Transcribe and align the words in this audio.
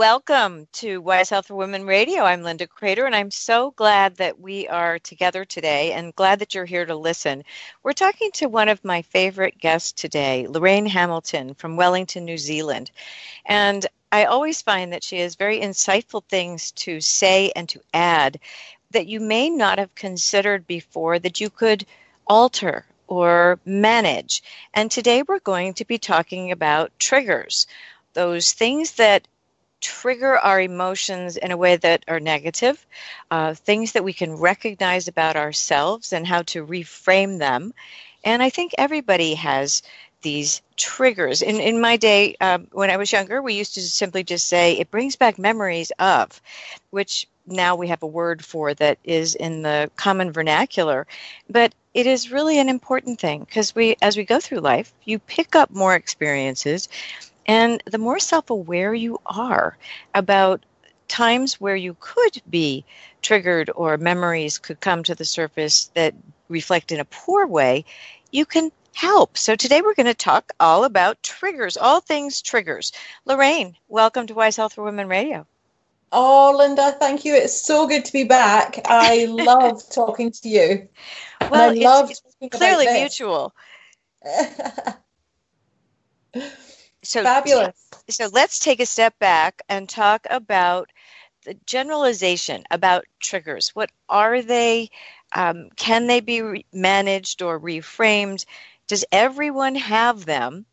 Welcome 0.00 0.66
to 0.72 1.02
Wise 1.02 1.28
Health 1.28 1.48
for 1.48 1.56
Women 1.56 1.84
Radio. 1.84 2.22
I'm 2.22 2.42
Linda 2.42 2.66
Kreter, 2.66 3.04
and 3.04 3.14
I'm 3.14 3.30
so 3.30 3.72
glad 3.72 4.16
that 4.16 4.40
we 4.40 4.66
are 4.66 4.98
together 4.98 5.44
today 5.44 5.92
and 5.92 6.16
glad 6.16 6.38
that 6.38 6.54
you're 6.54 6.64
here 6.64 6.86
to 6.86 6.96
listen. 6.96 7.44
We're 7.82 7.92
talking 7.92 8.30
to 8.32 8.46
one 8.46 8.70
of 8.70 8.82
my 8.82 9.02
favorite 9.02 9.58
guests 9.58 9.92
today, 9.92 10.46
Lorraine 10.48 10.86
Hamilton 10.86 11.52
from 11.52 11.76
Wellington, 11.76 12.24
New 12.24 12.38
Zealand. 12.38 12.90
And 13.44 13.86
I 14.10 14.24
always 14.24 14.62
find 14.62 14.94
that 14.94 15.04
she 15.04 15.18
has 15.18 15.34
very 15.34 15.60
insightful 15.60 16.24
things 16.24 16.72
to 16.76 17.02
say 17.02 17.52
and 17.54 17.68
to 17.68 17.82
add 17.92 18.40
that 18.92 19.06
you 19.06 19.20
may 19.20 19.50
not 19.50 19.78
have 19.78 19.94
considered 19.94 20.66
before 20.66 21.18
that 21.18 21.42
you 21.42 21.50
could 21.50 21.84
alter 22.26 22.86
or 23.06 23.60
manage. 23.66 24.42
And 24.72 24.90
today 24.90 25.24
we're 25.28 25.40
going 25.40 25.74
to 25.74 25.84
be 25.84 25.98
talking 25.98 26.52
about 26.52 26.90
triggers 26.98 27.66
those 28.14 28.52
things 28.54 28.92
that 28.92 29.28
trigger 29.80 30.36
our 30.38 30.60
emotions 30.60 31.36
in 31.36 31.50
a 31.50 31.56
way 31.56 31.76
that 31.76 32.04
are 32.08 32.20
negative, 32.20 32.84
uh, 33.30 33.54
things 33.54 33.92
that 33.92 34.04
we 34.04 34.12
can 34.12 34.36
recognize 34.36 35.08
about 35.08 35.36
ourselves 35.36 36.12
and 36.12 36.26
how 36.26 36.42
to 36.42 36.66
reframe 36.66 37.38
them. 37.38 37.74
And 38.24 38.42
I 38.42 38.50
think 38.50 38.72
everybody 38.76 39.34
has 39.34 39.82
these 40.22 40.60
triggers. 40.76 41.42
In 41.42 41.56
in 41.60 41.80
my 41.80 41.96
day, 41.96 42.36
um, 42.40 42.68
when 42.72 42.90
I 42.90 42.96
was 42.98 43.12
younger, 43.12 43.40
we 43.40 43.54
used 43.54 43.74
to 43.74 43.80
simply 43.80 44.22
just 44.22 44.46
say 44.48 44.72
it 44.72 44.90
brings 44.90 45.16
back 45.16 45.38
memories 45.38 45.92
of, 45.98 46.40
which 46.90 47.26
now 47.46 47.74
we 47.76 47.88
have 47.88 48.02
a 48.02 48.06
word 48.06 48.44
for 48.44 48.74
that 48.74 48.98
is 49.04 49.34
in 49.34 49.62
the 49.62 49.90
common 49.96 50.32
vernacular. 50.32 51.06
But 51.48 51.74
it 51.94 52.06
is 52.06 52.30
really 52.30 52.58
an 52.58 52.68
important 52.68 53.20
thing 53.20 53.40
because 53.40 53.74
we, 53.74 53.96
as 54.00 54.16
we 54.16 54.24
go 54.24 54.40
through 54.40 54.60
life, 54.60 54.92
you 55.04 55.18
pick 55.18 55.56
up 55.56 55.70
more 55.70 55.94
experiences 55.94 56.88
and 57.46 57.82
the 57.86 57.98
more 57.98 58.18
self 58.18 58.50
aware 58.50 58.94
you 58.94 59.20
are 59.26 59.76
about 60.14 60.64
times 61.08 61.60
where 61.60 61.76
you 61.76 61.96
could 61.98 62.40
be 62.48 62.84
triggered 63.22 63.70
or 63.74 63.96
memories 63.96 64.58
could 64.58 64.80
come 64.80 65.02
to 65.02 65.14
the 65.14 65.24
surface 65.24 65.90
that 65.94 66.14
reflect 66.48 66.92
in 66.92 67.00
a 67.00 67.04
poor 67.04 67.46
way, 67.46 67.84
you 68.30 68.46
can 68.46 68.70
help. 68.94 69.36
So 69.36 69.56
today 69.56 69.82
we're 69.82 69.94
going 69.94 70.06
to 70.06 70.14
talk 70.14 70.52
all 70.60 70.84
about 70.84 71.22
triggers, 71.22 71.76
all 71.76 72.00
things 72.00 72.42
triggers. 72.42 72.92
Lorraine, 73.24 73.76
welcome 73.88 74.26
to 74.26 74.34
Wise 74.34 74.56
Health 74.56 74.74
for 74.74 74.84
Women 74.84 75.08
Radio. 75.08 75.46
Oh, 76.12 76.54
Linda, 76.58 76.92
thank 76.92 77.24
you. 77.24 77.34
It's 77.34 77.64
so 77.64 77.86
good 77.86 78.04
to 78.04 78.12
be 78.12 78.24
back. 78.24 78.80
I 78.86 79.24
love 79.28 79.82
talking 79.90 80.32
to 80.32 80.48
you. 80.48 80.88
Well, 81.50 81.70
I 81.70 81.74
love 81.74 82.10
it's, 82.10 82.22
it's 82.40 82.56
clearly 82.56 82.88
mutual. 82.88 83.54
so 87.02 87.22
fabulous. 87.24 87.74
So 88.08 88.28
let's 88.32 88.58
take 88.58 88.80
a 88.80 88.86
step 88.86 89.18
back 89.18 89.62
and 89.68 89.88
talk 89.88 90.26
about 90.30 90.90
the 91.44 91.54
generalization 91.66 92.64
about 92.70 93.04
triggers. 93.18 93.70
What 93.70 93.90
are 94.08 94.42
they? 94.42 94.90
Um, 95.32 95.70
can 95.76 96.06
they 96.06 96.20
be 96.20 96.42
re- 96.42 96.66
managed 96.72 97.42
or 97.42 97.58
reframed? 97.58 98.44
Does 98.86 99.04
everyone 99.10 99.76
have 99.76 100.24
them? 100.24 100.66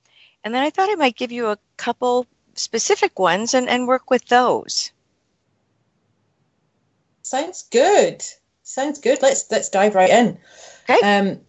And 0.43 0.53
then 0.53 0.63
I 0.63 0.69
thought 0.69 0.89
I 0.89 0.95
might 0.95 1.15
give 1.15 1.31
you 1.31 1.47
a 1.47 1.59
couple 1.77 2.25
specific 2.55 3.19
ones 3.19 3.53
and, 3.53 3.69
and 3.69 3.87
work 3.87 4.09
with 4.09 4.25
those. 4.25 4.91
Sounds 7.21 7.63
good. 7.63 8.23
Sounds 8.63 8.99
good. 8.99 9.21
Let's 9.21 9.49
let's 9.51 9.69
dive 9.69 9.95
right 9.95 10.09
in. 10.09 10.37
Okay. 10.89 10.99
Um, 11.05 11.41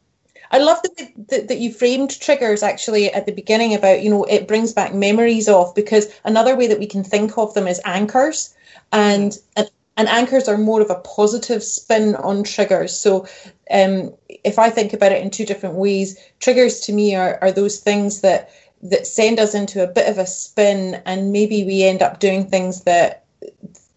I 0.51 0.59
love 0.59 0.83
that, 0.83 1.13
that, 1.29 1.49
that 1.49 1.59
you 1.59 1.73
framed 1.73 2.19
triggers 2.21 2.63
actually 2.63 3.13
at 3.13 3.27
the 3.27 3.33
beginning 3.33 3.75
about, 3.75 4.03
you 4.03 4.11
know, 4.11 4.25
it 4.25 4.49
brings 4.49 4.73
back 4.73 4.95
memories 4.95 5.49
of 5.49 5.75
because 5.75 6.07
another 6.25 6.57
way 6.57 6.67
that 6.67 6.79
we 6.79 6.87
can 6.87 7.05
think 7.05 7.37
of 7.37 7.55
them 7.55 7.67
is 7.67 7.81
anchors. 7.85 8.55
And, 8.93 9.37
and 9.57 9.71
and 9.99 10.09
anchors 10.09 10.47
are 10.47 10.57
more 10.57 10.81
of 10.81 10.91
a 10.91 11.01
positive 11.01 11.63
spin 11.63 12.15
on 12.15 12.45
triggers. 12.45 12.97
So, 12.97 13.27
um, 13.69 14.15
if 14.29 14.57
I 14.57 14.71
think 14.71 14.93
about 14.93 15.11
it 15.11 15.21
in 15.21 15.31
two 15.31 15.45
different 15.45 15.75
ways, 15.75 16.17
triggers 16.39 16.81
to 16.83 16.93
me 16.93 17.17
are, 17.17 17.37
are 17.43 17.51
those 17.51 17.81
things 17.81 18.21
that 18.21 18.51
that 18.81 19.09
send 19.09 19.41
us 19.41 19.55
into 19.55 19.83
a 19.83 19.93
bit 19.93 20.09
of 20.09 20.19
a 20.19 20.27
spin, 20.27 21.03
and 21.05 21.33
maybe 21.33 21.65
we 21.65 21.83
end 21.83 22.01
up 22.01 22.21
doing 22.21 22.47
things 22.47 22.85
that 22.85 23.25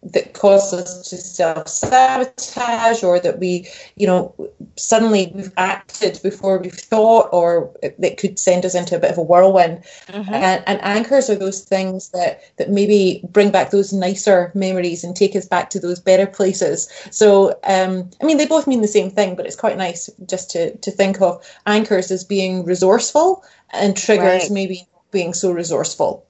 that 0.04 0.34
cause 0.34 0.74
us 0.74 1.10
to 1.10 1.18
self 1.18 1.68
sabotage 1.68 3.04
or 3.04 3.20
that 3.20 3.40
we, 3.40 3.68
you 3.96 4.08
know, 4.08 4.34
suddenly 4.76 5.32
we've 5.36 5.52
acted 5.58 6.20
before 6.24 6.58
we've 6.58 6.74
thought 6.74 7.30
or 7.32 7.72
that 8.00 8.18
could 8.18 8.40
send 8.40 8.66
us 8.66 8.74
into 8.74 8.96
a 8.96 9.00
bit 9.00 9.12
of 9.12 9.18
a 9.20 9.22
whirlwind. 9.22 9.84
Mm-hmm. 10.08 10.34
And, 10.34 10.64
and, 10.66 10.82
anchors 10.82 11.30
are 11.30 11.36
those 11.36 11.62
things 11.62 12.10
that, 12.10 12.42
that 12.58 12.72
maybe 12.72 13.22
bring 13.30 13.52
back 13.52 13.70
those 13.70 13.94
nicer 13.94 14.52
memories 14.56 15.04
and 15.04 15.16
take 15.16 15.36
us 15.36 15.48
back 15.48 15.70
to 15.70 15.80
those 15.80 16.00
better 16.00 16.26
places. 16.26 16.92
So, 17.12 17.60
um, 17.64 18.10
I 18.22 18.26
mean, 18.26 18.38
they 18.38 18.48
both 18.48 18.66
mean 18.66 18.82
the 18.82 18.88
same 18.88 19.12
thing, 19.12 19.36
but 19.36 19.46
it's 19.46 19.56
quite 19.56 19.78
nice 19.78 20.10
just 20.26 20.50
to, 20.52 20.76
to 20.78 20.90
think 20.90 21.22
of 21.22 21.46
anchors 21.68 22.10
as 22.10 22.24
being 22.24 22.66
resourceful 22.66 23.44
and 23.72 23.96
triggers 23.96 24.44
right. 24.44 24.52
maybe 24.52 24.88
being 25.12 25.34
so 25.34 25.52
resourceful. 25.52 26.26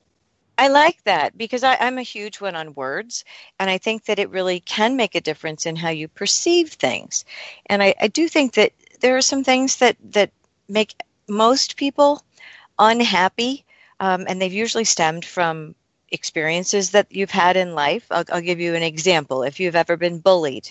I 0.61 0.67
like 0.67 1.03
that 1.05 1.35
because 1.35 1.63
I, 1.63 1.73
am 1.79 1.97
a 1.97 2.03
huge 2.03 2.39
one 2.39 2.55
on 2.55 2.75
words, 2.75 3.25
and 3.59 3.67
I 3.67 3.79
think 3.79 4.05
that 4.05 4.19
it 4.19 4.29
really 4.29 4.59
can 4.59 4.95
make 4.95 5.15
a 5.15 5.21
difference 5.21 5.65
in 5.65 5.75
how 5.75 5.89
you 5.89 6.07
perceive 6.07 6.73
things. 6.73 7.25
And 7.65 7.81
I, 7.81 7.95
I 7.99 8.07
do 8.07 8.29
think 8.29 8.53
that 8.53 8.71
there 8.99 9.17
are 9.17 9.23
some 9.23 9.43
things 9.43 9.77
that 9.77 9.97
that 10.11 10.29
make 10.69 10.93
most 11.27 11.77
people 11.77 12.23
unhappy, 12.77 13.65
um, 13.99 14.25
and 14.29 14.39
they've 14.39 14.53
usually 14.53 14.83
stemmed 14.83 15.25
from 15.25 15.73
experiences 16.11 16.91
that 16.91 17.07
you've 17.09 17.31
had 17.31 17.57
in 17.57 17.73
life. 17.73 18.05
I'll, 18.11 18.25
I'll, 18.31 18.41
give 18.41 18.59
you 18.59 18.75
an 18.75 18.83
example. 18.83 19.41
If 19.41 19.59
you've 19.59 19.75
ever 19.75 19.97
been 19.97 20.19
bullied 20.19 20.69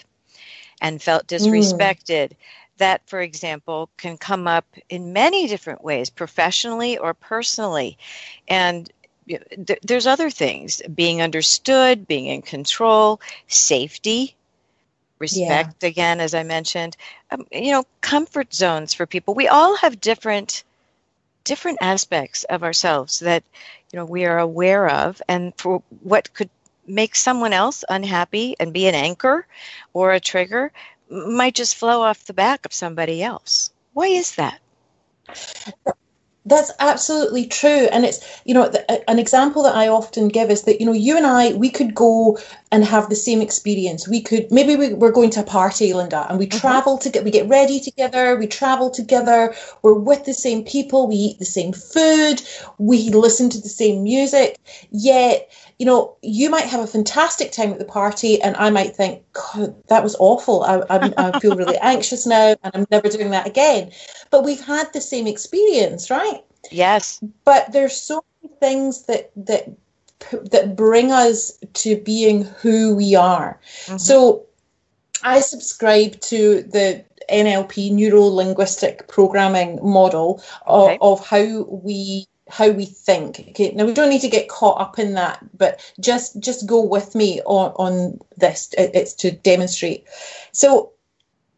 and 0.80 1.02
felt 1.02 1.26
mm. 1.26 1.36
disrespected, 1.36 2.28
mm. 2.28 2.36
that, 2.76 3.02
for 3.08 3.20
example, 3.20 3.90
can 3.96 4.16
come 4.18 4.46
up 4.46 4.66
in 4.88 5.12
many 5.12 5.48
different 5.48 5.82
ways, 5.82 6.10
professionally 6.10 6.96
or 6.96 7.12
personally. 7.12 7.98
And 8.46 8.88
there's 9.82 10.06
other 10.06 10.30
things 10.30 10.82
being 10.94 11.22
understood, 11.22 12.06
being 12.06 12.26
in 12.26 12.42
control, 12.42 13.20
safety, 13.46 14.34
respect, 15.18 15.82
yeah. 15.82 15.88
again, 15.88 16.20
as 16.20 16.34
I 16.34 16.42
mentioned, 16.42 16.96
um, 17.30 17.46
you 17.52 17.72
know, 17.72 17.84
comfort 18.00 18.52
zones 18.54 18.94
for 18.94 19.06
people. 19.06 19.34
We 19.34 19.48
all 19.48 19.76
have 19.76 20.00
different 20.00 20.64
different 21.44 21.78
aspects 21.80 22.44
of 22.44 22.62
ourselves 22.62 23.20
that 23.20 23.42
you 23.92 23.98
know 23.98 24.04
we 24.04 24.26
are 24.26 24.38
aware 24.38 24.88
of 24.88 25.22
and 25.26 25.52
for 25.56 25.82
what 26.02 26.32
could 26.34 26.50
make 26.86 27.16
someone 27.16 27.52
else 27.52 27.82
unhappy 27.88 28.56
and 28.60 28.72
be 28.72 28.86
an 28.86 28.94
anchor 28.94 29.46
or 29.92 30.12
a 30.12 30.20
trigger 30.20 30.70
might 31.10 31.54
just 31.54 31.76
flow 31.76 32.02
off 32.02 32.26
the 32.26 32.34
back 32.34 32.66
of 32.66 32.72
somebody 32.72 33.22
else 33.22 33.70
why 33.94 34.06
is 34.06 34.36
that 34.36 34.60
that's 36.46 36.70
absolutely 36.78 37.46
true. 37.46 37.88
And 37.92 38.04
it's, 38.04 38.40
you 38.44 38.54
know, 38.54 38.68
the, 38.68 39.10
an 39.10 39.18
example 39.18 39.62
that 39.64 39.74
I 39.74 39.88
often 39.88 40.28
give 40.28 40.50
is 40.50 40.62
that, 40.62 40.80
you 40.80 40.86
know, 40.86 40.92
you 40.92 41.16
and 41.16 41.26
I, 41.26 41.52
we 41.52 41.70
could 41.70 41.94
go 41.94 42.38
and 42.72 42.84
have 42.84 43.08
the 43.10 43.16
same 43.16 43.42
experience. 43.42 44.08
We 44.08 44.22
could, 44.22 44.50
maybe 44.50 44.74
we, 44.76 44.94
we're 44.94 45.12
going 45.12 45.30
to 45.30 45.40
a 45.40 45.44
party, 45.44 45.92
Linda, 45.92 46.26
and 46.28 46.38
we 46.38 46.46
mm-hmm. 46.46 46.58
travel 46.58 46.96
together, 46.96 47.24
we 47.24 47.30
get 47.30 47.48
ready 47.48 47.78
together, 47.78 48.36
we 48.36 48.46
travel 48.46 48.90
together, 48.90 49.54
we're 49.82 49.94
with 49.94 50.24
the 50.24 50.34
same 50.34 50.64
people, 50.64 51.08
we 51.08 51.16
eat 51.16 51.38
the 51.38 51.44
same 51.44 51.72
food, 51.72 52.42
we 52.78 53.10
listen 53.10 53.50
to 53.50 53.60
the 53.60 53.68
same 53.68 54.02
music. 54.02 54.58
Yet, 54.90 55.50
you 55.80 55.86
know, 55.86 56.14
you 56.20 56.50
might 56.50 56.66
have 56.66 56.80
a 56.80 56.86
fantastic 56.86 57.52
time 57.52 57.72
at 57.72 57.78
the 57.78 57.86
party, 57.86 58.40
and 58.42 58.54
I 58.58 58.68
might 58.68 58.94
think, 58.94 59.22
God, 59.32 59.74
that 59.88 60.02
was 60.02 60.14
awful. 60.18 60.62
I, 60.62 60.80
I, 60.90 61.12
I 61.16 61.40
feel 61.40 61.56
really 61.56 61.78
anxious 61.80 62.26
now, 62.26 62.54
and 62.62 62.72
I'm 62.74 62.86
never 62.90 63.08
doing 63.08 63.30
that 63.30 63.46
again. 63.46 63.90
But 64.30 64.44
we've 64.44 64.60
had 64.60 64.92
the 64.92 65.00
same 65.00 65.26
experience, 65.26 66.10
right? 66.10 66.42
Yes. 66.70 67.18
But 67.46 67.72
there's 67.72 67.96
so 67.96 68.22
many 68.42 68.54
things 68.60 69.06
that 69.06 69.30
that 69.36 69.70
that 70.50 70.76
bring 70.76 71.12
us 71.12 71.58
to 71.72 71.96
being 71.96 72.44
who 72.44 72.94
we 72.94 73.14
are. 73.14 73.58
Mm-hmm. 73.86 73.96
So 73.96 74.44
I 75.22 75.40
subscribe 75.40 76.20
to 76.20 76.60
the 76.60 77.06
NLP, 77.32 77.90
neuro 77.92 78.24
linguistic 78.24 79.08
programming 79.08 79.78
model 79.82 80.42
of, 80.66 80.90
okay. 80.90 80.98
of 81.00 81.26
how 81.26 81.62
we 81.62 82.26
how 82.50 82.70
we 82.70 82.84
think. 82.84 83.44
Okay, 83.50 83.72
now 83.72 83.86
we 83.86 83.94
don't 83.94 84.10
need 84.10 84.20
to 84.22 84.28
get 84.28 84.48
caught 84.48 84.80
up 84.80 84.98
in 84.98 85.14
that, 85.14 85.38
but 85.56 85.80
just 86.00 86.40
just 86.40 86.66
go 86.66 86.82
with 86.82 87.14
me 87.14 87.40
on 87.46 87.72
on 87.76 88.20
this. 88.36 88.74
It's 88.76 89.14
to 89.14 89.30
demonstrate. 89.30 90.06
So 90.52 90.92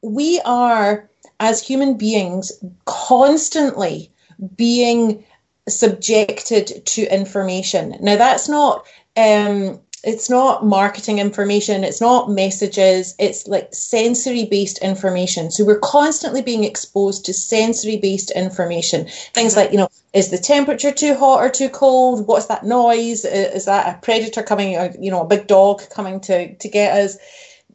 we 0.02 0.40
are 0.44 1.08
as 1.40 1.66
human 1.66 1.96
beings 1.96 2.52
constantly 2.84 4.12
being 4.56 5.24
subjected 5.68 6.84
to 6.86 7.14
information. 7.14 7.96
Now 8.00 8.16
that's 8.16 8.48
not 8.48 8.86
um, 9.16 9.80
it's 10.04 10.28
not 10.28 10.64
marketing 10.64 11.19
information 11.19 11.84
it's 11.84 12.00
not 12.00 12.31
messages 12.31 13.14
it's 13.19 13.46
like 13.46 13.72
sensory 13.72 14.46
based 14.46 14.78
information. 14.78 15.50
So 15.50 15.64
we're 15.64 15.78
constantly 15.78 16.43
being 16.43 16.64
exposed 16.64 17.25
to 17.26 17.34
sensory 17.34 17.96
based 17.96 18.31
information. 18.31 19.06
Things 19.34 19.56
like 19.56 19.72
you 19.72 19.78
know 19.78 19.88
is 20.12 20.31
the 20.31 20.38
temperature 20.38 20.93
too 20.93 21.14
hot 21.14 21.40
or 21.40 21.50
too 21.50 21.69
cold? 21.69 22.26
What's 22.26 22.46
that 22.46 22.64
noise? 22.64 23.25
Is 23.25 23.64
that 23.66 23.94
a 23.94 23.99
predator 24.00 24.43
coming 24.43 24.76
or 24.76 24.93
you 24.99 25.10
know 25.10 25.22
a 25.22 25.26
big 25.26 25.46
dog 25.46 25.82
coming 25.90 26.20
to 26.22 26.54
to 26.54 26.69
get 26.69 26.96
us? 26.96 27.16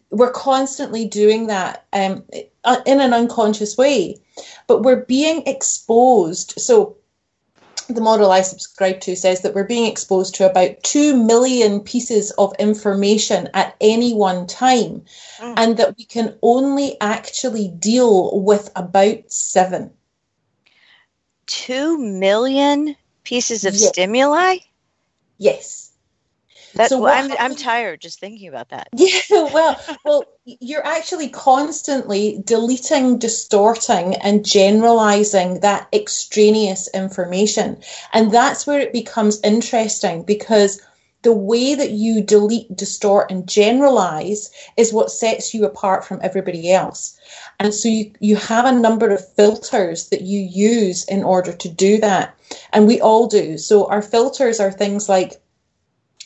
We're 0.09 0.31
constantly 0.31 1.05
doing 1.05 1.47
that 1.47 1.85
um, 1.93 2.23
in 2.85 3.01
an 3.01 3.13
unconscious 3.13 3.77
way. 3.77 4.17
But 4.67 4.83
we're 4.83 5.05
being 5.05 5.43
exposed. 5.47 6.53
So 6.57 6.97
the 7.95 8.01
model 8.01 8.31
I 8.31 8.41
subscribe 8.41 8.99
to 9.01 9.15
says 9.15 9.41
that 9.41 9.53
we're 9.53 9.63
being 9.63 9.89
exposed 9.89 10.35
to 10.35 10.49
about 10.49 10.83
2 10.83 11.21
million 11.23 11.79
pieces 11.81 12.31
of 12.31 12.53
information 12.59 13.49
at 13.53 13.75
any 13.81 14.13
one 14.13 14.47
time, 14.47 15.03
mm. 15.37 15.53
and 15.57 15.77
that 15.77 15.97
we 15.97 16.05
can 16.05 16.37
only 16.41 16.99
actually 17.01 17.67
deal 17.67 18.41
with 18.41 18.69
about 18.75 19.31
seven. 19.31 19.91
2 21.47 21.97
million 21.97 22.95
pieces 23.23 23.65
of 23.65 23.73
yes. 23.73 23.89
stimuli? 23.89 24.57
Yes. 25.37 25.86
That, 26.75 26.89
so 26.89 26.99
well, 26.99 27.13
I'm, 27.13 27.35
I'm 27.39 27.55
tired 27.55 28.01
just 28.01 28.19
thinking 28.19 28.47
about 28.47 28.69
that. 28.69 28.89
Yeah, 28.97 29.21
well, 29.29 29.79
well, 30.05 30.23
you're 30.45 30.85
actually 30.85 31.29
constantly 31.29 32.41
deleting, 32.45 33.19
distorting, 33.19 34.15
and 34.15 34.45
generalizing 34.45 35.61
that 35.61 35.87
extraneous 35.93 36.89
information. 36.93 37.77
And 38.13 38.31
that's 38.31 38.67
where 38.67 38.79
it 38.79 38.93
becomes 38.93 39.39
interesting 39.43 40.23
because 40.23 40.81
the 41.23 41.33
way 41.33 41.75
that 41.75 41.91
you 41.91 42.21
delete, 42.21 42.75
distort, 42.75 43.31
and 43.31 43.47
generalize 43.47 44.51
is 44.77 44.93
what 44.93 45.11
sets 45.11 45.53
you 45.53 45.65
apart 45.65 46.05
from 46.05 46.19
everybody 46.21 46.71
else. 46.71 47.17
And 47.59 47.73
so 47.73 47.89
you, 47.89 48.11
you 48.19 48.35
have 48.35 48.65
a 48.65 48.71
number 48.71 49.09
of 49.09 49.33
filters 49.33 50.09
that 50.09 50.21
you 50.21 50.39
use 50.39 51.05
in 51.05 51.23
order 51.23 51.53
to 51.53 51.69
do 51.69 51.97
that. 51.99 52.35
And 52.71 52.87
we 52.87 53.01
all 53.01 53.27
do. 53.27 53.57
So 53.57 53.87
our 53.87 54.01
filters 54.01 54.59
are 54.59 54.71
things 54.71 55.09
like 55.09 55.41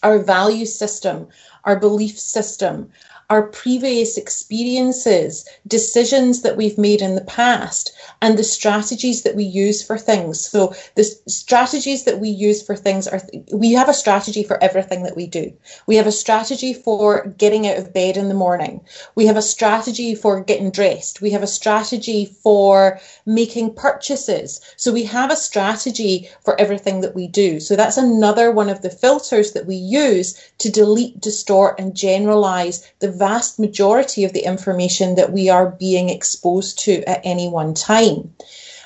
our 0.03 0.19
value 0.19 0.65
system, 0.65 1.27
our 1.65 1.79
belief 1.79 2.19
system, 2.19 2.91
our 3.31 3.43
previous 3.43 4.17
experiences, 4.17 5.47
decisions 5.65 6.41
that 6.41 6.57
we've 6.57 6.77
made 6.77 7.01
in 7.01 7.15
the 7.15 7.23
past, 7.23 7.93
and 8.21 8.37
the 8.37 8.43
strategies 8.43 9.23
that 9.23 9.37
we 9.37 9.45
use 9.45 9.81
for 9.81 9.97
things. 9.97 10.45
So 10.45 10.75
the 10.95 11.05
strategies 11.27 12.03
that 12.03 12.19
we 12.19 12.27
use 12.27 12.61
for 12.61 12.75
things 12.75 13.07
are 13.07 13.21
we 13.53 13.71
have 13.71 13.87
a 13.87 13.93
strategy 13.93 14.43
for 14.43 14.61
everything 14.61 15.03
that 15.03 15.15
we 15.15 15.27
do. 15.27 15.53
We 15.87 15.95
have 15.95 16.07
a 16.07 16.11
strategy 16.11 16.73
for 16.73 17.27
getting 17.37 17.65
out 17.67 17.77
of 17.77 17.93
bed 17.93 18.17
in 18.17 18.27
the 18.27 18.33
morning. 18.33 18.81
We 19.15 19.27
have 19.27 19.37
a 19.37 19.41
strategy 19.41 20.13
for 20.13 20.43
getting 20.43 20.69
dressed. 20.69 21.21
We 21.21 21.29
have 21.29 21.43
a 21.43 21.47
strategy 21.47 22.25
for 22.25 22.99
making 23.25 23.75
purchases. 23.75 24.59
So 24.75 24.91
we 24.91 25.05
have 25.05 25.31
a 25.31 25.37
strategy 25.37 26.29
for 26.43 26.59
everything 26.59 26.99
that 26.99 27.15
we 27.15 27.27
do. 27.27 27.61
So 27.61 27.77
that's 27.77 27.95
another 27.95 28.51
one 28.51 28.67
of 28.67 28.81
the 28.81 28.89
filters 28.89 29.53
that 29.53 29.65
we 29.65 29.75
use 29.75 30.35
to 30.57 30.69
delete, 30.69 31.21
distort, 31.21 31.79
and 31.79 31.95
generalize 31.95 32.91
the 32.99 33.20
vast 33.21 33.59
majority 33.59 34.25
of 34.25 34.33
the 34.33 34.45
information 34.53 35.15
that 35.15 35.31
we 35.31 35.43
are 35.49 35.77
being 35.87 36.09
exposed 36.09 36.79
to 36.85 36.93
at 37.13 37.21
any 37.23 37.47
one 37.47 37.73
time. 37.73 38.33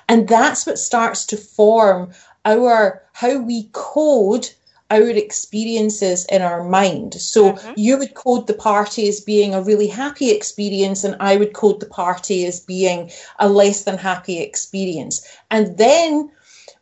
And 0.10 0.28
that's 0.28 0.66
what 0.68 0.78
starts 0.78 1.26
to 1.28 1.38
form 1.38 2.12
our 2.44 3.02
how 3.14 3.34
we 3.40 3.70
code 3.72 4.50
our 4.92 5.10
experiences 5.10 6.26
in 6.26 6.42
our 6.42 6.64
mind. 6.64 7.16
So 7.16 7.54
mm-hmm. 7.54 7.74
you 7.76 7.98
would 7.98 8.14
code 8.14 8.46
the 8.48 8.54
party 8.54 9.08
as 9.08 9.20
being 9.20 9.56
a 9.56 9.62
really 9.62 9.88
happy 9.88 10.30
experience, 10.32 11.04
and 11.04 11.16
I 11.20 11.38
would 11.38 11.54
code 11.54 11.80
the 11.80 11.94
party 12.04 12.46
as 12.46 12.60
being 12.60 13.10
a 13.40 13.48
less 13.50 13.84
than 13.84 13.98
happy 13.98 14.40
experience. 14.40 15.26
And 15.50 15.78
then 15.78 16.30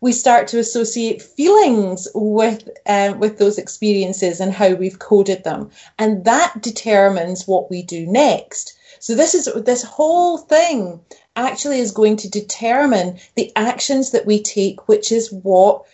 we 0.04 0.12
start 0.12 0.50
to 0.50 0.60
associate 0.60 1.22
feelings 1.22 2.10
with 2.14 2.68
uh, 2.88 3.14
with 3.18 3.38
those 3.38 3.58
experiences 3.58 4.42
and 4.42 4.52
how 4.52 4.74
we've 4.74 5.00
coded 5.00 5.46
them, 5.46 5.70
and 5.98 6.26
that 6.26 6.62
determines 6.62 7.48
what 7.48 7.70
we 7.72 7.82
do 7.84 8.06
next. 8.06 8.78
So 9.00 9.16
this 9.16 9.34
is 9.34 9.46
this 9.64 9.82
whole 9.82 10.38
thing 10.38 11.00
actually 11.38 11.80
is 11.80 11.92
going 11.92 12.18
to 12.18 12.30
determine 12.30 13.18
the 13.36 13.50
actions 13.56 14.12
that 14.12 14.26
we 14.26 14.44
take, 14.44 14.90
which 14.90 15.10
is 15.10 15.32
what 15.32 15.86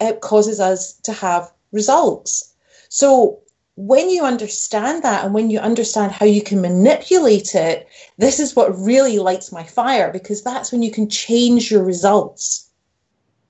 uh, 0.00 0.14
causes 0.14 0.58
us 0.58 0.94
to 1.04 1.12
have 1.12 1.52
results. 1.70 2.52
So 2.88 3.38
when 3.76 4.10
you 4.10 4.24
understand 4.24 5.04
that 5.04 5.24
and 5.24 5.34
when 5.34 5.50
you 5.50 5.60
understand 5.60 6.10
how 6.10 6.26
you 6.26 6.42
can 6.42 6.60
manipulate 6.60 7.54
it, 7.54 7.86
this 8.18 8.40
is 8.40 8.56
what 8.56 8.76
really 8.76 9.20
lights 9.20 9.52
my 9.52 9.62
fire 9.62 10.10
because 10.12 10.42
that's 10.42 10.72
when 10.72 10.82
you 10.82 10.90
can 10.90 11.08
change 11.08 11.70
your 11.70 11.84
results 11.84 12.68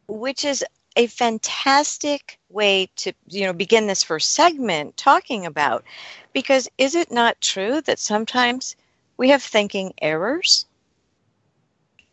which 0.08 0.44
is 0.44 0.64
a 0.96 1.06
fantastic 1.06 2.38
way 2.50 2.88
to 2.96 3.12
you 3.28 3.46
know 3.46 3.52
begin 3.52 3.86
this 3.86 4.02
first 4.02 4.32
segment 4.32 4.96
talking 4.96 5.46
about. 5.46 5.84
Because 6.32 6.68
is 6.78 6.94
it 6.94 7.10
not 7.10 7.40
true 7.40 7.80
that 7.82 7.98
sometimes 7.98 8.76
we 9.16 9.30
have 9.30 9.42
thinking 9.42 9.94
errors? 10.00 10.66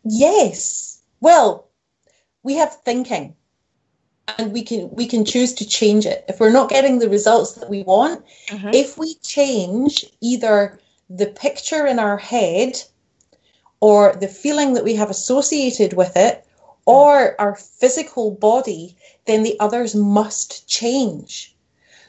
Yes. 0.04 1.02
Well 1.20 1.66
we 2.42 2.54
have 2.54 2.74
thinking. 2.84 3.36
And 4.38 4.52
we 4.52 4.62
can 4.62 4.90
we 4.90 5.06
can 5.06 5.24
choose 5.24 5.52
to 5.54 5.66
change 5.66 6.06
it. 6.06 6.24
If 6.28 6.40
we're 6.40 6.52
not 6.52 6.70
getting 6.70 6.98
the 6.98 7.08
results 7.08 7.52
that 7.54 7.68
we 7.68 7.82
want 7.82 8.24
mm-hmm. 8.48 8.70
if 8.72 8.96
we 8.96 9.14
change 9.16 10.06
either 10.20 10.78
the 11.10 11.26
picture 11.26 11.86
in 11.86 11.98
our 11.98 12.16
head 12.16 12.80
or 13.80 14.14
the 14.14 14.28
feeling 14.28 14.74
that 14.74 14.84
we 14.84 14.94
have 14.94 15.10
associated 15.10 15.94
with 15.94 16.16
it 16.16 16.46
or 16.86 17.40
our 17.40 17.54
physical 17.54 18.30
body, 18.30 18.96
then 19.26 19.42
the 19.42 19.58
others 19.60 19.94
must 19.94 20.68
change. 20.68 21.54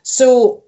So 0.04 0.64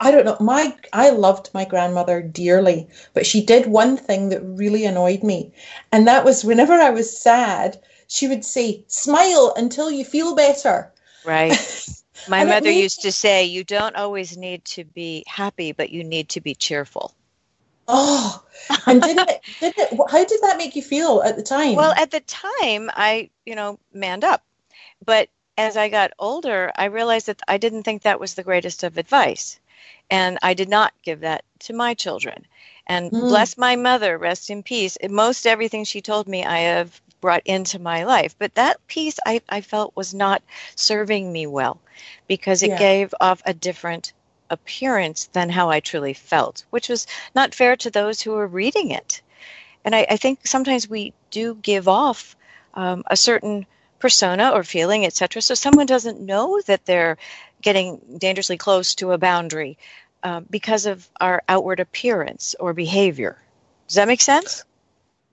I 0.00 0.10
don't 0.10 0.24
know. 0.24 0.36
My 0.40 0.74
I 0.92 1.10
loved 1.10 1.50
my 1.52 1.64
grandmother 1.64 2.22
dearly, 2.22 2.88
but 3.12 3.26
she 3.26 3.44
did 3.44 3.66
one 3.66 3.96
thing 3.96 4.30
that 4.30 4.42
really 4.42 4.84
annoyed 4.84 5.22
me, 5.22 5.52
and 5.92 6.06
that 6.08 6.24
was 6.24 6.44
whenever 6.44 6.72
I 6.72 6.90
was 6.90 7.16
sad, 7.16 7.78
she 8.06 8.26
would 8.26 8.44
say, 8.44 8.84
"Smile 8.88 9.52
until 9.56 9.90
you 9.90 10.04
feel 10.04 10.34
better." 10.34 10.92
Right. 11.24 11.86
My 12.28 12.44
mother 12.44 12.70
used 12.70 13.02
to 13.02 13.12
say, 13.12 13.44
"You 13.44 13.64
don't 13.64 13.96
always 13.96 14.36
need 14.36 14.64
to 14.66 14.84
be 14.84 15.24
happy, 15.26 15.72
but 15.72 15.90
you 15.90 16.04
need 16.04 16.30
to 16.30 16.40
be 16.40 16.54
cheerful." 16.54 17.14
Oh, 17.92 18.42
and 18.86 19.02
did 19.02 19.18
it, 19.18 19.40
did 19.60 19.74
it, 19.76 19.98
how 20.10 20.24
did 20.24 20.40
that 20.42 20.58
make 20.58 20.76
you 20.76 20.82
feel 20.82 21.22
at 21.22 21.36
the 21.36 21.42
time? 21.42 21.74
Well, 21.74 21.92
at 21.92 22.10
the 22.10 22.20
time, 22.20 22.90
I, 22.94 23.30
you 23.44 23.54
know, 23.54 23.78
manned 23.92 24.24
up. 24.24 24.42
But 25.04 25.28
as 25.58 25.76
I 25.76 25.88
got 25.88 26.12
older, 26.18 26.70
I 26.76 26.86
realized 26.86 27.26
that 27.26 27.42
I 27.48 27.58
didn't 27.58 27.82
think 27.82 28.02
that 28.02 28.20
was 28.20 28.34
the 28.34 28.42
greatest 28.42 28.82
of 28.82 28.96
advice. 28.96 29.58
And 30.10 30.38
I 30.42 30.54
did 30.54 30.68
not 30.68 30.92
give 31.02 31.20
that 31.20 31.44
to 31.60 31.72
my 31.72 31.94
children. 31.94 32.46
And 32.86 33.10
mm. 33.10 33.20
bless 33.20 33.58
my 33.58 33.76
mother, 33.76 34.18
rest 34.18 34.50
in 34.50 34.62
peace. 34.62 34.96
Most 35.08 35.46
everything 35.46 35.84
she 35.84 36.00
told 36.00 36.28
me, 36.28 36.44
I 36.44 36.58
have 36.58 37.00
brought 37.20 37.42
into 37.44 37.78
my 37.78 38.04
life. 38.04 38.34
But 38.38 38.54
that 38.54 38.84
piece 38.86 39.18
I, 39.26 39.40
I 39.48 39.60
felt 39.60 39.96
was 39.96 40.14
not 40.14 40.42
serving 40.74 41.32
me 41.32 41.46
well 41.46 41.80
because 42.26 42.62
it 42.62 42.70
yeah. 42.70 42.78
gave 42.78 43.14
off 43.20 43.42
a 43.44 43.54
different 43.54 44.12
appearance 44.50 45.26
than 45.32 45.48
how 45.48 45.70
I 45.70 45.80
truly 45.80 46.12
felt, 46.12 46.64
which 46.70 46.88
was 46.88 47.06
not 47.34 47.54
fair 47.54 47.76
to 47.76 47.90
those 47.90 48.20
who 48.20 48.32
were 48.32 48.46
reading 48.46 48.90
it. 48.90 49.22
And 49.84 49.94
I, 49.94 50.06
I 50.10 50.16
think 50.16 50.46
sometimes 50.46 50.88
we 50.88 51.14
do 51.30 51.54
give 51.54 51.88
off 51.88 52.36
um, 52.74 53.04
a 53.06 53.16
certain 53.16 53.66
persona 53.98 54.50
or 54.50 54.64
feeling, 54.64 55.06
etc. 55.06 55.42
So 55.42 55.54
someone 55.54 55.86
doesn't 55.86 56.20
know 56.20 56.60
that 56.66 56.84
they're 56.84 57.18
getting 57.62 58.00
dangerously 58.18 58.56
close 58.56 58.94
to 58.96 59.12
a 59.12 59.18
boundary 59.18 59.78
uh, 60.22 60.40
because 60.50 60.86
of 60.86 61.08
our 61.20 61.42
outward 61.48 61.80
appearance 61.80 62.54
or 62.58 62.74
behavior. 62.74 63.40
Does 63.88 63.96
that 63.96 64.08
make 64.08 64.20
sense? 64.20 64.64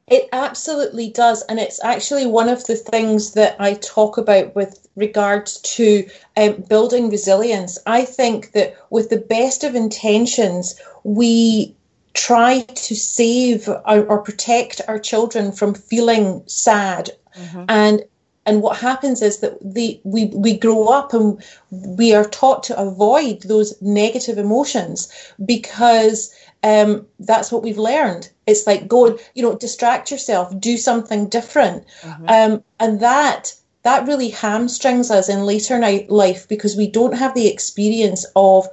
It 0.08 0.30
absolutely 0.32 1.10
does. 1.10 1.44
And 1.44 1.60
it's 1.60 1.84
actually 1.84 2.26
one 2.26 2.50
of 2.50 2.66
the 2.66 2.76
things 2.76 3.34
that 3.34 3.56
I 3.60 3.74
talk 3.76 4.18
about 4.18 4.56
with 4.56 4.88
regards 4.96 5.60
to 5.76 6.08
um, 6.38 6.64
building 6.70 7.10
resilience. 7.10 7.78
I 7.86 8.06
think 8.06 8.54
that 8.54 8.78
with 8.90 9.10
the 9.10 9.20
best 9.20 9.64
of 9.64 9.76
intentions, 9.76 10.80
we 11.04 11.76
try 12.14 12.62
to 12.62 12.96
save 12.96 13.68
or, 13.70 14.06
or 14.06 14.22
protect 14.22 14.82
our 14.88 14.98
children 14.98 15.52
from 15.52 15.74
feeling 15.74 16.42
sad 16.48 17.12
mm-hmm. 17.38 17.66
and 17.70 18.04
and 18.48 18.62
what 18.62 18.78
happens 18.78 19.22
is 19.22 19.40
that 19.40 19.58
the, 19.62 20.00
we, 20.06 20.28
we 20.28 20.58
grow 20.58 20.88
up 20.88 21.14
and 21.14 21.44
we 21.70 22.16
are 22.16 22.24
taught 22.24 22.64
to 22.64 22.80
avoid 22.80 23.42
those 23.42 23.80
negative 23.82 24.38
emotions 24.38 25.12
because 25.46 26.34
um, 26.64 27.06
that's 27.20 27.52
what 27.52 27.62
we've 27.62 27.78
learned. 27.78 28.30
It's 28.48 28.66
like 28.66 28.88
go, 28.88 29.20
you 29.36 29.44
know, 29.44 29.56
distract 29.56 30.10
yourself, 30.10 30.58
do 30.60 30.77
something 30.77 31.27
different, 31.27 31.86
mm-hmm. 32.01 32.30
um, 32.30 32.63
and 32.80 33.01
that 33.01 33.54
that 33.84 34.08
really 34.08 34.30
hamstrings 34.30 35.12
us 35.12 35.30
in 35.30 35.46
later 35.46 35.77
night 35.77 36.10
life 36.10 36.48
because 36.48 36.75
we 36.75 36.89
don't 36.89 37.16
have 37.16 37.34
the 37.34 37.48
experience 37.48 38.25
of 38.36 38.68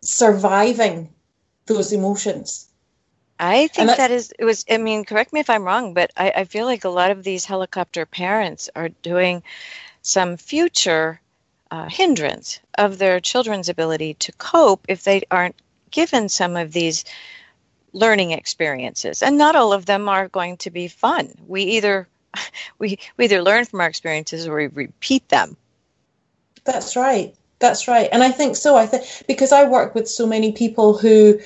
surviving 0.00 1.08
those 1.66 1.92
emotions. 1.92 2.68
I 3.38 3.66
think 3.68 3.96
that 3.96 4.10
is 4.10 4.32
it 4.38 4.44
was 4.44 4.64
I 4.70 4.78
mean, 4.78 5.04
correct 5.04 5.32
me 5.32 5.40
if 5.40 5.50
I'm 5.50 5.64
wrong, 5.64 5.94
but 5.94 6.12
I, 6.16 6.30
I 6.36 6.44
feel 6.44 6.66
like 6.66 6.84
a 6.84 6.88
lot 6.88 7.10
of 7.10 7.24
these 7.24 7.44
helicopter 7.44 8.06
parents 8.06 8.70
are 8.76 8.90
doing 8.90 9.42
some 10.02 10.36
future 10.36 11.20
uh, 11.70 11.88
hindrance 11.88 12.60
of 12.78 12.98
their 12.98 13.20
children's 13.20 13.68
ability 13.68 14.14
to 14.14 14.32
cope 14.32 14.84
if 14.88 15.02
they 15.02 15.22
aren't 15.30 15.56
given 15.90 16.28
some 16.28 16.56
of 16.56 16.72
these 16.72 17.04
learning 17.94 18.32
experiences. 18.32 19.22
And 19.22 19.38
not 19.38 19.56
all 19.56 19.72
of 19.72 19.86
them 19.86 20.08
are 20.08 20.28
going 20.28 20.58
to 20.58 20.70
be 20.70 20.88
fun. 20.88 21.32
We 21.46 21.62
either 21.62 22.06
we, 22.78 22.98
we 23.16 23.24
either 23.24 23.42
learn 23.42 23.64
from 23.64 23.80
our 23.80 23.88
experiences 23.88 24.46
or 24.46 24.56
we 24.56 24.66
repeat 24.66 25.28
them. 25.28 25.56
That's 26.64 26.96
right. 26.96 27.34
That's 27.60 27.88
right. 27.88 28.08
And 28.12 28.22
I 28.22 28.30
think 28.30 28.56
so. 28.56 28.76
I 28.76 28.86
think 28.86 29.04
because 29.26 29.52
I 29.52 29.64
work 29.64 29.94
with 29.94 30.08
so 30.08 30.26
many 30.26 30.52
people 30.52 30.98
who 30.98 31.40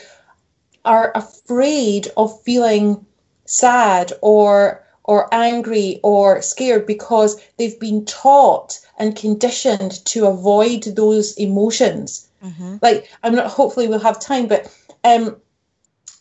are 0.85 1.12
afraid 1.14 2.09
of 2.17 2.43
feeling 2.43 3.05
sad 3.45 4.12
or 4.21 4.85
or 5.05 5.33
angry 5.33 6.00
or 6.02 6.43
scared 6.43 6.87
because 6.87 7.40
they've 7.57 7.78
been 7.81 8.05
taught 8.05 8.78
and 8.99 9.17
conditioned 9.17 10.05
to 10.05 10.26
avoid 10.26 10.83
those 10.85 11.35
emotions. 11.37 12.28
Mm-hmm. 12.45 12.76
Like 12.83 13.09
I'm 13.23 13.35
not. 13.35 13.47
Hopefully, 13.47 13.88
we'll 13.88 14.00
have 14.00 14.21
time, 14.21 14.47
but 14.47 14.73
um, 15.05 15.37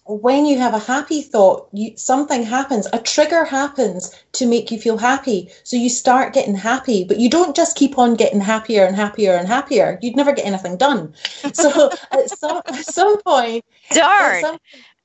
when 0.07 0.45
you 0.45 0.57
have 0.57 0.73
a 0.73 0.79
happy 0.79 1.21
thought, 1.21 1.67
you, 1.73 1.95
something 1.97 2.43
happens, 2.43 2.87
a 2.93 2.99
trigger 2.99 3.43
happens 3.43 4.13
to 4.33 4.45
make 4.45 4.71
you 4.71 4.79
feel 4.79 4.97
happy. 4.97 5.49
So 5.63 5.75
you 5.75 5.89
start 5.89 6.33
getting 6.33 6.55
happy, 6.55 7.03
but 7.03 7.19
you 7.19 7.29
don't 7.29 7.55
just 7.55 7.75
keep 7.75 7.97
on 7.97 8.15
getting 8.15 8.39
happier 8.39 8.85
and 8.85 8.95
happier 8.95 9.33
and 9.33 9.47
happier. 9.47 9.99
You'd 10.01 10.15
never 10.15 10.31
get 10.31 10.45
anything 10.45 10.77
done. 10.77 11.13
So 11.53 11.89
at 12.11 12.29
some 12.29 12.61
at 12.67 12.85
some 12.85 13.21
point, 13.21 13.65
darn. 13.91 14.41
Some, 14.41 14.57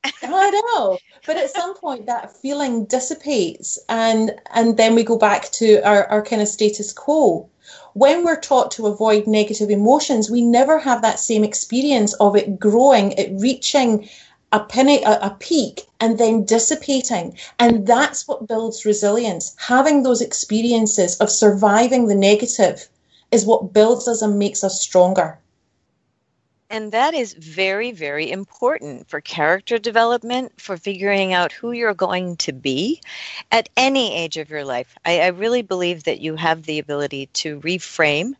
I 0.04 0.62
know, 0.74 0.98
but 1.26 1.36
at 1.36 1.50
some 1.50 1.74
point 1.74 2.06
that 2.06 2.36
feeling 2.36 2.84
dissipates, 2.84 3.78
and 3.88 4.32
and 4.54 4.76
then 4.76 4.94
we 4.94 5.02
go 5.02 5.16
back 5.16 5.50
to 5.52 5.80
our, 5.86 6.06
our 6.06 6.22
kind 6.22 6.42
of 6.42 6.48
status 6.48 6.92
quo 6.92 7.48
when 7.94 8.24
we're 8.24 8.40
taught 8.40 8.70
to 8.72 8.86
avoid 8.86 9.26
negative 9.26 9.70
emotions, 9.70 10.30
we 10.30 10.40
never 10.40 10.78
have 10.78 11.02
that 11.02 11.18
same 11.18 11.44
experience 11.44 12.14
of 12.14 12.36
it 12.36 12.58
growing, 12.58 13.12
it 13.12 13.30
reaching 13.38 14.08
a, 14.52 14.60
penny, 14.60 15.02
a, 15.02 15.18
a 15.22 15.36
peak 15.40 15.82
and 15.98 16.18
then 16.18 16.44
dissipating. 16.44 17.36
And 17.58 17.86
that's 17.86 18.28
what 18.28 18.46
builds 18.46 18.84
resilience. 18.84 19.56
Having 19.58 20.02
those 20.02 20.20
experiences 20.20 21.16
of 21.18 21.30
surviving 21.30 22.06
the 22.06 22.14
negative 22.14 22.88
is 23.30 23.46
what 23.46 23.72
builds 23.72 24.06
us 24.06 24.22
and 24.22 24.38
makes 24.38 24.62
us 24.62 24.80
stronger. 24.80 25.38
And 26.68 26.92
that 26.92 27.12
is 27.12 27.34
very, 27.34 27.92
very 27.92 28.30
important 28.30 29.06
for 29.06 29.20
character 29.20 29.78
development, 29.78 30.52
for 30.58 30.78
figuring 30.78 31.34
out 31.34 31.52
who 31.52 31.72
you're 31.72 31.92
going 31.92 32.36
to 32.38 32.52
be 32.52 33.02
at 33.50 33.68
any 33.76 34.14
age 34.16 34.38
of 34.38 34.48
your 34.48 34.64
life. 34.64 34.96
I, 35.04 35.20
I 35.20 35.26
really 35.28 35.60
believe 35.60 36.04
that 36.04 36.20
you 36.20 36.34
have 36.36 36.62
the 36.62 36.78
ability 36.78 37.26
to 37.26 37.60
reframe 37.60 38.36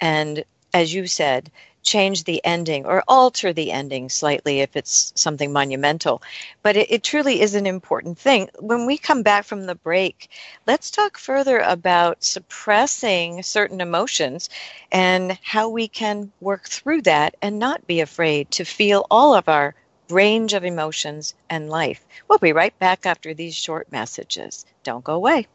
and, 0.00 0.44
as 0.74 0.92
you 0.92 1.06
said, 1.06 1.48
change 1.86 2.24
the 2.24 2.44
ending 2.44 2.84
or 2.84 3.02
alter 3.08 3.52
the 3.52 3.72
ending 3.72 4.08
slightly 4.08 4.60
if 4.60 4.76
it's 4.76 5.12
something 5.14 5.52
monumental. 5.52 6.20
But 6.62 6.76
it, 6.76 6.90
it, 6.90 7.02
truly 7.02 7.40
is 7.40 7.54
an 7.54 7.66
important 7.66 8.18
thing. 8.18 8.50
When 8.58 8.84
we 8.84 8.98
come 8.98 9.22
back 9.22 9.44
from 9.44 9.66
the 9.66 9.76
break, 9.76 10.28
let's 10.66 10.90
talk 10.90 11.16
further 11.16 11.60
about 11.60 12.24
suppressing 12.24 13.42
certain 13.42 13.80
emotions 13.80 14.50
and 14.90 15.38
how 15.42 15.68
we 15.68 15.88
can 15.88 16.32
work 16.40 16.68
through 16.68 17.02
that 17.02 17.36
and 17.40 17.58
not 17.58 17.86
be 17.86 18.00
afraid 18.00 18.50
to 18.50 18.64
feel 18.64 19.06
all 19.10 19.34
of 19.34 19.48
our 19.48 19.74
range 20.10 20.52
of 20.52 20.64
emotions 20.64 21.34
and 21.48 21.70
life. 21.70 22.04
We'll 22.28 22.38
be 22.38 22.52
right 22.52 22.76
back 22.78 23.06
after 23.06 23.32
these 23.32 23.54
short 23.54 23.90
messages. 23.90 24.66
Don't 24.82 25.04
go 25.04 25.14
away. 25.14 25.46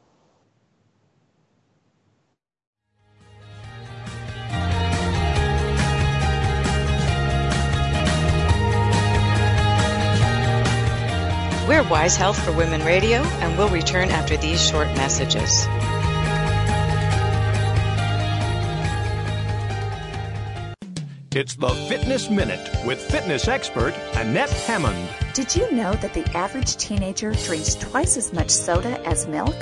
We're 11.68 11.88
Wise 11.88 12.16
Health 12.16 12.44
for 12.44 12.52
Women 12.54 12.84
Radio, 12.84 13.20
and 13.20 13.56
we'll 13.56 13.70
return 13.70 14.10
after 14.10 14.36
these 14.36 14.60
short 14.60 14.88
messages. 14.96 15.68
It's 21.34 21.56
the 21.56 21.70
Fitness 21.88 22.32
Minute 22.32 22.68
with 22.84 23.00
fitness 23.00 23.48
expert 23.48 23.94
Annette 24.16 24.50
Hammond. 24.50 25.08
Did 25.34 25.56
you 25.56 25.72
know 25.72 25.94
that 25.94 26.16
the 26.16 26.26
average 26.36 26.78
teenager 26.78 27.32
drinks 27.32 27.76
twice 27.76 28.18
as 28.18 28.34
much 28.34 28.50
soda 28.50 29.00
as 29.08 29.28
milk? 29.28 29.56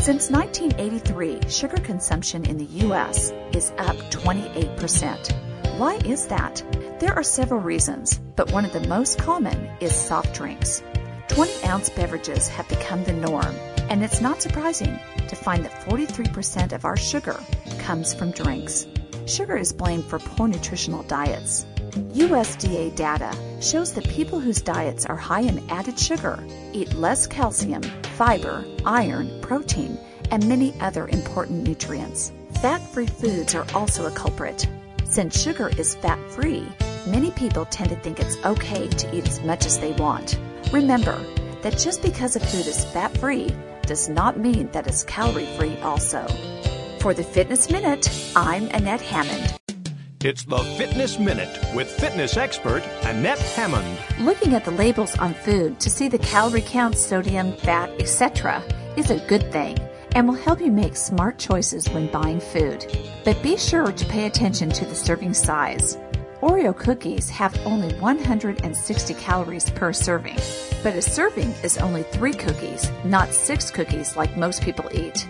Since 0.00 0.30
1983, 0.30 1.50
sugar 1.50 1.76
consumption 1.76 2.46
in 2.46 2.56
the 2.56 2.64
U.S. 2.86 3.32
is 3.52 3.70
up 3.76 3.96
28%. 4.10 5.78
Why 5.78 5.96
is 6.06 6.26
that? 6.28 6.64
There 7.00 7.14
are 7.14 7.22
several 7.22 7.60
reasons, 7.60 8.18
but 8.34 8.50
one 8.50 8.64
of 8.64 8.72
the 8.72 8.88
most 8.88 9.18
common 9.18 9.68
is 9.80 9.94
soft 9.94 10.34
drinks. 10.34 10.82
20 11.28 11.64
ounce 11.64 11.90
beverages 11.90 12.48
have 12.48 12.68
become 12.68 13.02
the 13.04 13.12
norm, 13.12 13.54
and 13.88 14.02
it's 14.04 14.20
not 14.20 14.42
surprising 14.42 14.98
to 15.28 15.36
find 15.36 15.64
that 15.64 15.72
43% 15.88 16.72
of 16.72 16.84
our 16.84 16.96
sugar 16.96 17.38
comes 17.78 18.14
from 18.14 18.30
drinks. 18.30 18.86
Sugar 19.26 19.56
is 19.56 19.72
blamed 19.72 20.04
for 20.04 20.18
poor 20.18 20.48
nutritional 20.48 21.02
diets. 21.04 21.66
USDA 21.94 22.94
data 22.96 23.36
shows 23.60 23.92
that 23.94 24.08
people 24.08 24.40
whose 24.40 24.60
diets 24.60 25.06
are 25.06 25.16
high 25.16 25.40
in 25.40 25.68
added 25.70 25.98
sugar 25.98 26.44
eat 26.72 26.92
less 26.94 27.26
calcium, 27.26 27.82
fiber, 28.16 28.64
iron, 28.84 29.40
protein, 29.40 29.98
and 30.30 30.48
many 30.48 30.74
other 30.80 31.08
important 31.08 31.66
nutrients. 31.66 32.32
Fat 32.60 32.80
free 32.92 33.06
foods 33.06 33.54
are 33.54 33.66
also 33.74 34.06
a 34.06 34.10
culprit. 34.10 34.66
Since 35.04 35.40
sugar 35.40 35.70
is 35.78 35.94
fat 35.94 36.18
free, 36.32 36.66
many 37.06 37.30
people 37.30 37.64
tend 37.66 37.90
to 37.90 37.96
think 37.96 38.18
it's 38.18 38.36
okay 38.44 38.88
to 38.88 39.16
eat 39.16 39.28
as 39.28 39.40
much 39.42 39.64
as 39.64 39.78
they 39.78 39.92
want. 39.92 40.38
Remember 40.72 41.18
that 41.62 41.78
just 41.78 42.02
because 42.02 42.36
a 42.36 42.40
food 42.40 42.66
is 42.66 42.84
fat 42.86 43.16
free 43.18 43.54
does 43.82 44.08
not 44.08 44.38
mean 44.38 44.70
that 44.72 44.86
it's 44.86 45.04
calorie 45.04 45.46
free 45.56 45.76
also. 45.78 46.26
For 47.00 47.14
the 47.14 47.22
Fitness 47.22 47.70
Minute, 47.70 48.08
I'm 48.34 48.68
Annette 48.68 49.00
Hammond. 49.00 49.56
It's 50.20 50.44
the 50.44 50.58
Fitness 50.78 51.18
Minute 51.18 51.58
with 51.74 51.90
fitness 51.90 52.36
expert 52.36 52.82
Annette 53.02 53.38
Hammond. 53.38 53.98
Looking 54.20 54.54
at 54.54 54.64
the 54.64 54.70
labels 54.70 55.16
on 55.18 55.34
food 55.34 55.78
to 55.80 55.90
see 55.90 56.08
the 56.08 56.18
calorie 56.18 56.62
count, 56.62 56.96
sodium, 56.96 57.54
fat, 57.58 57.90
etc. 58.00 58.62
is 58.96 59.10
a 59.10 59.24
good 59.26 59.52
thing 59.52 59.78
and 60.14 60.26
will 60.26 60.34
help 60.34 60.60
you 60.60 60.70
make 60.70 60.96
smart 60.96 61.38
choices 61.38 61.88
when 61.90 62.10
buying 62.10 62.40
food. 62.40 62.86
But 63.24 63.42
be 63.42 63.56
sure 63.58 63.92
to 63.92 64.04
pay 64.06 64.26
attention 64.26 64.70
to 64.70 64.86
the 64.86 64.94
serving 64.94 65.34
size. 65.34 65.98
Oreo 66.44 66.76
cookies 66.76 67.30
have 67.30 67.58
only 67.64 67.94
160 67.94 69.14
calories 69.14 69.70
per 69.70 69.94
serving, 69.94 70.36
but 70.82 70.94
a 70.94 71.00
serving 71.00 71.54
is 71.62 71.78
only 71.78 72.02
three 72.02 72.34
cookies, 72.34 72.92
not 73.02 73.32
six 73.32 73.70
cookies 73.70 74.14
like 74.14 74.36
most 74.36 74.60
people 74.60 74.84
eat. 74.92 75.26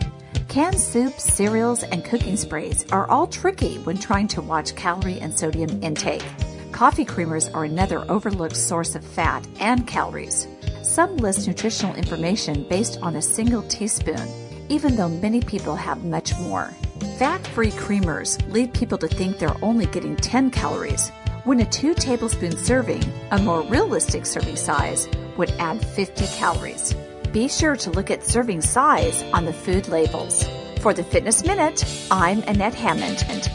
Canned 0.49 0.81
soups, 0.81 1.23
cereals, 1.23 1.85
and 1.85 2.05
cooking 2.05 2.37
sprays 2.37 2.85
are 2.91 3.09
all 3.09 3.29
tricky 3.29 3.79
when 3.85 3.97
trying 3.97 4.27
to 4.27 4.43
watch 4.43 4.75
calorie 4.75 5.21
and 5.21 5.33
sodium 5.33 5.81
intake. 5.85 6.25
Coffee 6.73 7.05
creamers 7.05 7.49
are 7.55 7.63
another 7.63 8.05
overlooked 8.11 8.57
source 8.57 8.97
of 8.97 9.05
fat 9.05 9.47
and 9.61 9.87
calories. 9.87 10.49
Some 10.83 11.19
list 11.19 11.47
nutritional 11.47 11.95
information 11.95 12.67
based 12.69 12.99
on 13.03 13.15
a 13.15 13.23
single 13.23 13.63
teaspoon, 13.69 14.44
even 14.69 14.97
though 14.97 15.09
many 15.09 15.41
people 15.41 15.75
have 15.77 16.05
much 16.05 16.37
more. 16.39 16.71
Fat 17.19 17.47
free 17.49 17.71
creamers 17.71 18.41
lead 18.53 18.73
people 18.73 18.99
to 18.99 19.09
think 19.09 19.39
they're 19.39 19.57
only 19.63 19.87
getting 19.87 20.17
10 20.17 20.51
calories, 20.51 21.11
when 21.45 21.61
a 21.61 21.67
2 21.67 21.95
tablespoon 21.95 22.57
serving, 22.57 23.03
a 23.31 23.39
more 23.39 23.63
realistic 23.63 24.27
serving 24.27 24.57
size, 24.57 25.09
would 25.37 25.51
add 25.59 25.85
50 25.85 26.27
calories. 26.37 26.95
Be 27.33 27.49
sure 27.49 27.77
to 27.77 27.91
look 27.91 28.11
at 28.11 28.25
serving 28.25 28.61
size 28.61 29.23
on 29.33 29.45
the 29.45 29.53
food 29.53 29.89
labels. 29.89 30.45
For 30.81 30.95
the 30.95 31.05
Fitness 31.05 31.45
Minute, 31.45 31.85
I'm 32.11 32.43
Annette 32.43 32.75
Hammond. 32.75 33.55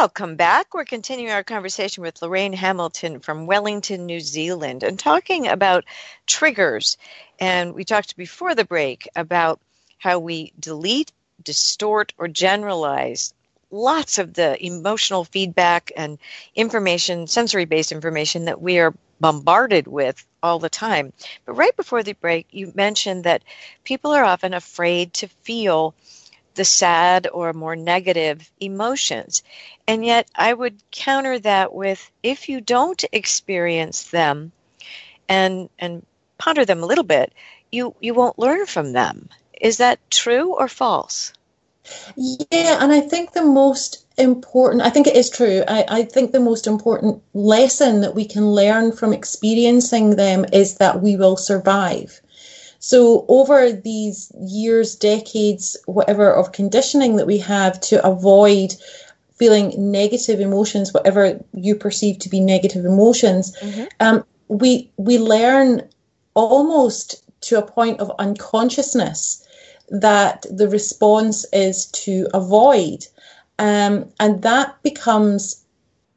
Welcome 0.00 0.36
back. 0.36 0.72
We're 0.72 0.86
continuing 0.86 1.30
our 1.30 1.44
conversation 1.44 2.02
with 2.02 2.22
Lorraine 2.22 2.54
Hamilton 2.54 3.20
from 3.20 3.44
Wellington, 3.44 4.06
New 4.06 4.20
Zealand, 4.20 4.82
and 4.82 4.98
talking 4.98 5.46
about 5.46 5.84
triggers. 6.26 6.96
And 7.38 7.74
we 7.74 7.84
talked 7.84 8.16
before 8.16 8.54
the 8.54 8.64
break 8.64 9.06
about 9.14 9.60
how 9.98 10.18
we 10.18 10.54
delete, 10.58 11.12
distort, 11.44 12.14
or 12.16 12.28
generalize 12.28 13.34
lots 13.70 14.16
of 14.16 14.32
the 14.32 14.56
emotional 14.64 15.26
feedback 15.26 15.92
and 15.94 16.16
information, 16.54 17.26
sensory 17.26 17.66
based 17.66 17.92
information 17.92 18.46
that 18.46 18.62
we 18.62 18.78
are 18.78 18.94
bombarded 19.20 19.86
with 19.86 20.24
all 20.42 20.58
the 20.58 20.70
time. 20.70 21.12
But 21.44 21.58
right 21.58 21.76
before 21.76 22.02
the 22.02 22.14
break, 22.14 22.46
you 22.52 22.72
mentioned 22.74 23.24
that 23.24 23.44
people 23.84 24.12
are 24.12 24.24
often 24.24 24.54
afraid 24.54 25.12
to 25.12 25.28
feel 25.28 25.94
the 26.54 26.64
sad 26.64 27.28
or 27.32 27.52
more 27.52 27.76
negative 27.76 28.50
emotions. 28.60 29.42
And 29.86 30.04
yet, 30.04 30.28
I 30.34 30.52
would 30.52 30.82
counter 30.90 31.38
that 31.40 31.72
with 31.72 32.10
if 32.22 32.48
you 32.48 32.60
don't 32.60 33.02
experience 33.12 34.04
them 34.04 34.52
and, 35.28 35.68
and 35.78 36.04
ponder 36.38 36.64
them 36.64 36.82
a 36.82 36.86
little 36.86 37.04
bit, 37.04 37.32
you, 37.70 37.94
you 38.00 38.14
won't 38.14 38.38
learn 38.38 38.66
from 38.66 38.92
them. 38.92 39.28
Is 39.60 39.78
that 39.78 39.98
true 40.10 40.54
or 40.54 40.68
false? 40.68 41.32
Yeah, 42.16 42.82
and 42.82 42.92
I 42.92 43.00
think 43.00 43.32
the 43.32 43.44
most 43.44 44.04
important, 44.18 44.82
I 44.82 44.90
think 44.90 45.06
it 45.06 45.16
is 45.16 45.30
true. 45.30 45.64
I, 45.66 45.84
I 45.88 46.02
think 46.02 46.32
the 46.32 46.40
most 46.40 46.66
important 46.66 47.22
lesson 47.34 48.02
that 48.02 48.14
we 48.14 48.26
can 48.26 48.52
learn 48.52 48.92
from 48.92 49.12
experiencing 49.12 50.16
them 50.16 50.44
is 50.52 50.76
that 50.76 51.00
we 51.02 51.16
will 51.16 51.36
survive. 51.36 52.20
So, 52.82 53.26
over 53.28 53.72
these 53.72 54.32
years, 54.40 54.96
decades, 54.96 55.76
whatever, 55.84 56.32
of 56.32 56.52
conditioning 56.52 57.16
that 57.16 57.26
we 57.26 57.36
have 57.38 57.78
to 57.82 58.04
avoid 58.04 58.74
feeling 59.34 59.74
negative 59.76 60.40
emotions, 60.40 60.92
whatever 60.92 61.38
you 61.52 61.74
perceive 61.74 62.18
to 62.20 62.30
be 62.30 62.40
negative 62.40 62.86
emotions, 62.86 63.54
mm-hmm. 63.60 63.84
um, 64.00 64.24
we 64.48 64.90
we 64.96 65.18
learn 65.18 65.86
almost 66.32 67.22
to 67.42 67.58
a 67.58 67.70
point 67.70 68.00
of 68.00 68.10
unconsciousness 68.18 69.46
that 69.90 70.46
the 70.50 70.68
response 70.68 71.44
is 71.52 71.84
to 71.86 72.28
avoid, 72.32 73.06
um, 73.58 74.10
and 74.18 74.40
that 74.40 74.82
becomes 74.82 75.62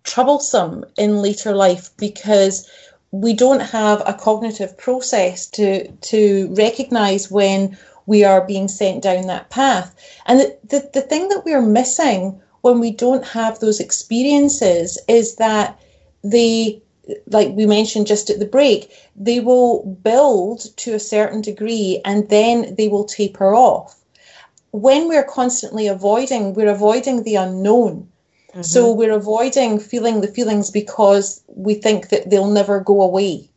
troublesome 0.05 0.86
in 0.98 1.22
later 1.22 1.53
life 1.53 1.89
because 1.98 2.70
we 3.13 3.32
don't 3.32 3.60
have 3.60 4.01
a 4.08 4.13
cognitive 4.13 4.75
process 4.75 5.46
to 5.46 5.88
to 5.91 6.51
recognize 6.55 7.29
when 7.29 7.77
we 8.08 8.24
are 8.24 8.46
being 8.46 8.67
sent 8.67 9.03
down 9.03 9.27
that 9.27 9.51
path. 9.51 9.96
And 10.25 10.39
the, 10.39 10.58
the, 10.63 10.89
the 10.96 11.01
thing 11.01 11.29
that 11.29 11.46
we're 11.46 11.62
missing 11.62 12.41
when 12.62 12.79
we 12.79 12.89
don't 12.89 13.24
have 13.24 13.60
those 13.60 13.79
experiences 13.79 15.00
is 15.08 15.36
that 15.36 15.79
they 16.24 16.82
like 17.27 17.50
we 17.50 17.67
mentioned 17.67 18.08
just 18.08 18.32
at 18.32 18.39
the 18.39 18.48
break, 18.48 18.91
they 19.15 19.39
will 19.39 19.86
build 20.01 20.75
to 20.77 20.96
a 20.96 21.00
certain 21.00 21.41
degree 21.41 22.01
and 22.05 22.29
then 22.29 22.74
they 22.75 22.88
will 22.88 23.03
taper 23.03 23.53
off. 23.53 23.96
When 24.72 25.08
we're 25.08 25.29
constantly 25.39 25.88
avoiding, 25.88 26.55
we're 26.55 26.72
avoiding 26.72 27.22
the 27.22 27.36
unknown. 27.36 28.10
Mm-hmm. 28.53 28.62
So 28.62 28.93
we're 28.93 29.13
avoiding 29.13 29.79
feeling 29.79 30.22
the 30.22 30.27
feelings 30.27 30.69
because 30.69 31.43
we 31.48 31.74
think 31.74 32.10
that 32.10 32.29
they'll 32.29 32.51
never 32.51 32.79
go 32.79 33.01
away. 33.01 33.50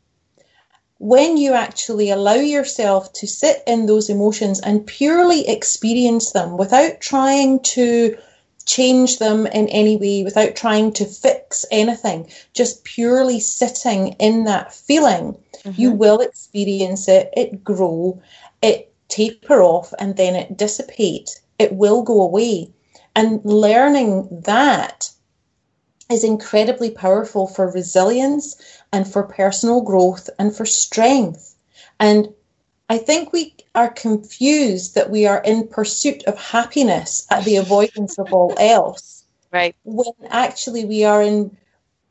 When 0.99 1.37
you 1.37 1.53
actually 1.53 2.09
allow 2.09 2.37
yourself 2.37 3.13
to 3.15 3.27
sit 3.27 3.63
in 3.67 3.85
those 3.85 4.09
emotions 4.09 4.61
and 4.61 4.87
purely 4.87 5.47
experience 5.47 6.33
them 6.33 6.57
without 6.57 7.03
trying 7.03 7.61
to 7.75 8.17
change 8.65 9.19
them 9.19 9.47
in 9.47 9.69
any 9.69 9.99
way, 9.99 10.25
without 10.25 10.57
trying 10.57 10.93
to 10.95 11.05
fix 11.05 11.67
anything, 11.71 12.31
just 12.55 12.83
purely 12.85 13.41
sitting 13.41 14.15
in 14.19 14.45
that 14.45 14.75
feeling, 14.75 15.37
mm-hmm. 15.63 15.81
you 15.81 15.93
will 15.93 16.21
experience 16.21 17.09
it, 17.09 17.31
it 17.37 17.63
grow, 17.63 18.21
it 18.63 18.93
taper 19.09 19.63
off, 19.63 19.93
and 19.99 20.17
then 20.17 20.35
it 20.35 20.57
dissipate. 20.57 21.39
It 21.59 21.75
will 21.75 22.03
go 22.03 22.23
away. 22.23 22.73
And 23.17 23.41
learning 23.45 24.43
that 24.45 25.11
is 26.11 26.23
incredibly 26.23 26.91
powerful 26.91 27.49
for 27.49 27.71
resilience 27.71 28.55
and 28.93 29.11
for 29.11 29.23
personal 29.25 29.81
growth 29.81 30.29
and 30.39 30.55
for 30.55 30.67
strength. 30.67 31.57
And 31.99 32.29
I 32.89 32.99
think 32.99 33.33
we 33.33 33.55
are 33.75 33.89
confused 33.89 34.95
that 34.95 35.11
we 35.11 35.27
are 35.27 35.43
in 35.43 35.67
pursuit 35.67 36.23
of 36.25 36.39
happiness 36.39 37.27
at 37.31 37.45
the 37.45 37.57
avoidance 37.57 38.19
of 38.19 38.33
all 38.33 38.55
else. 38.61 39.25
Right. 39.53 39.75
When 39.85 40.13
actually 40.29 40.85
we 40.85 41.05
are 41.05 41.23
in 41.23 41.57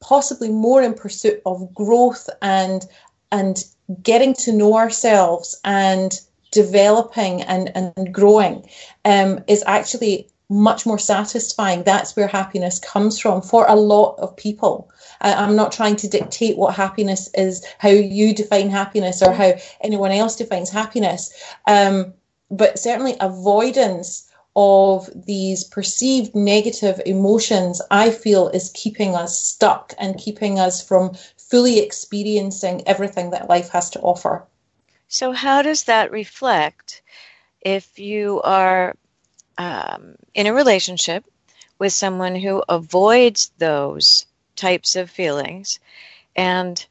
possibly 0.02 0.50
more 0.50 0.82
in 0.82 0.96
pursuit 0.96 1.42
of 1.46 1.74
growth 1.74 2.30
and 2.42 2.86
and 3.32 3.64
getting 4.02 4.34
to 4.34 4.52
know 4.52 4.76
ourselves 4.76 5.60
and 5.64 6.20
developing 6.52 7.42
and, 7.44 7.72
and 7.76 8.14
growing 8.14 8.68
um, 9.04 9.44
is 9.48 9.64
actually 9.68 10.28
much 10.50 10.86
more 10.86 11.00
satisfying. 11.00 11.84
That's 11.84 12.16
where 12.16 12.28
happiness 12.28 12.80
comes 12.80 13.20
from 13.20 13.42
for 13.42 13.66
a 13.68 13.76
lot 13.76 14.16
of 14.20 14.36
people. 14.36 14.90
I'm 15.22 15.56
not 15.56 15.72
trying 15.72 15.96
to 15.98 16.08
dictate 16.08 16.58
what 16.58 16.76
happiness 16.76 17.30
is, 17.34 17.66
how 17.80 17.90
you 17.90 18.34
define 18.34 18.70
happiness, 18.70 19.22
or 19.22 19.34
how 19.34 19.54
anyone 19.82 20.12
else 20.12 20.36
defines 20.36 20.70
happiness. 20.70 21.34
Um, 21.68 22.14
but 22.52 22.78
certainly, 22.78 23.16
avoidance 23.20 24.30
of 24.56 25.10
these 25.26 25.64
perceived 25.64 26.34
negative 26.36 27.02
emotions, 27.06 27.82
I 27.92 28.12
feel, 28.12 28.48
is 28.50 28.72
keeping 28.74 29.16
us 29.16 29.38
stuck 29.38 29.94
and 29.98 30.18
keeping 30.18 30.60
us 30.60 30.86
from 30.86 31.16
fully 31.38 31.80
experiencing 31.80 32.88
everything 32.88 33.32
that 33.32 33.50
life 33.50 33.70
has 33.70 33.90
to 33.92 34.00
offer. 34.00 34.46
So, 35.08 35.32
how 35.32 35.62
does 35.62 35.84
that 35.86 36.12
reflect 36.12 37.02
if 37.62 38.00
you 38.00 38.42
are 38.44 38.96
um, 39.58 40.16
in 40.34 40.48
a 40.48 40.54
relationship 40.54 41.24
with 41.80 41.94
someone 41.94 42.36
who 42.36 42.64
avoids 42.68 43.52
those 43.58 44.26
types 44.56 44.96
of 44.96 45.10
feelings 45.10 45.80
and 46.36 46.86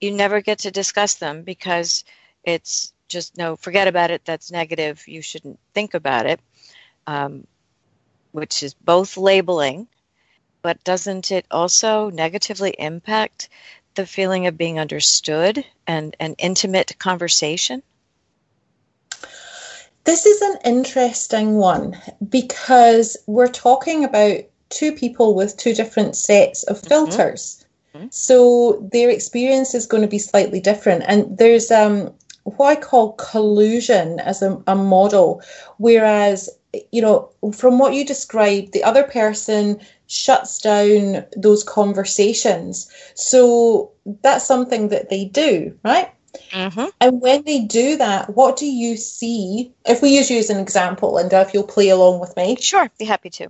you 0.00 0.12
never 0.12 0.40
get 0.40 0.60
to 0.60 0.70
discuss 0.70 1.14
them 1.14 1.42
because 1.42 2.04
it's 2.44 2.92
just 3.08 3.36
no 3.36 3.56
forget 3.56 3.88
about 3.88 4.10
it 4.10 4.24
that's 4.24 4.52
negative 4.52 5.06
you 5.08 5.20
shouldn't 5.20 5.58
think 5.74 5.94
about 5.94 6.26
it 6.26 6.40
um, 7.06 7.46
which 8.32 8.62
is 8.62 8.74
both 8.74 9.16
labeling 9.16 9.88
but 10.62 10.82
doesn't 10.84 11.30
it 11.32 11.46
also 11.50 12.10
negatively 12.10 12.74
impact 12.78 13.48
the 13.94 14.06
feeling 14.06 14.46
of 14.46 14.56
being 14.56 14.78
understood 14.78 15.64
and 15.86 16.14
an 16.20 16.34
intimate 16.38 16.96
conversation 16.98 17.82
this 20.04 20.26
is 20.26 20.40
an 20.42 20.58
interesting 20.64 21.56
one 21.56 21.96
because 22.28 23.16
we're 23.26 23.48
talking 23.48 24.04
about 24.04 24.40
two 24.70 24.92
people 24.92 25.34
with 25.34 25.56
two 25.56 25.74
different 25.74 26.16
sets 26.16 26.62
of 26.64 26.78
mm-hmm. 26.78 26.88
filters. 26.88 27.64
Mm-hmm. 27.94 28.06
So 28.10 28.88
their 28.92 29.10
experience 29.10 29.74
is 29.74 29.86
going 29.86 30.02
to 30.02 30.08
be 30.08 30.18
slightly 30.18 30.60
different. 30.60 31.04
And 31.06 31.36
there's 31.36 31.70
um, 31.70 32.14
what 32.44 32.78
I 32.78 32.80
call 32.80 33.12
collusion 33.12 34.20
as 34.20 34.42
a, 34.42 34.62
a 34.66 34.74
model, 34.74 35.42
whereas, 35.78 36.48
you 36.92 37.02
know, 37.02 37.30
from 37.52 37.78
what 37.78 37.94
you 37.94 38.04
described, 38.04 38.72
the 38.72 38.84
other 38.84 39.02
person 39.02 39.80
shuts 40.06 40.60
down 40.60 41.24
those 41.36 41.64
conversations. 41.64 42.90
So 43.14 43.92
that's 44.22 44.46
something 44.46 44.88
that 44.88 45.10
they 45.10 45.24
do, 45.24 45.76
right? 45.84 46.10
Mm-hmm. 46.52 46.86
And 47.00 47.20
when 47.20 47.44
they 47.44 47.60
do 47.60 47.96
that, 47.96 48.34
what 48.34 48.56
do 48.56 48.66
you 48.66 48.96
see? 48.96 49.72
If 49.86 50.02
we 50.02 50.10
use 50.10 50.30
you 50.30 50.38
as 50.38 50.50
an 50.50 50.58
example, 50.58 51.18
and 51.18 51.32
if 51.32 51.54
you'll 51.54 51.64
play 51.64 51.88
along 51.88 52.20
with 52.20 52.36
me. 52.36 52.56
Sure, 52.56 52.90
be 52.98 53.04
happy 53.04 53.30
to. 53.30 53.48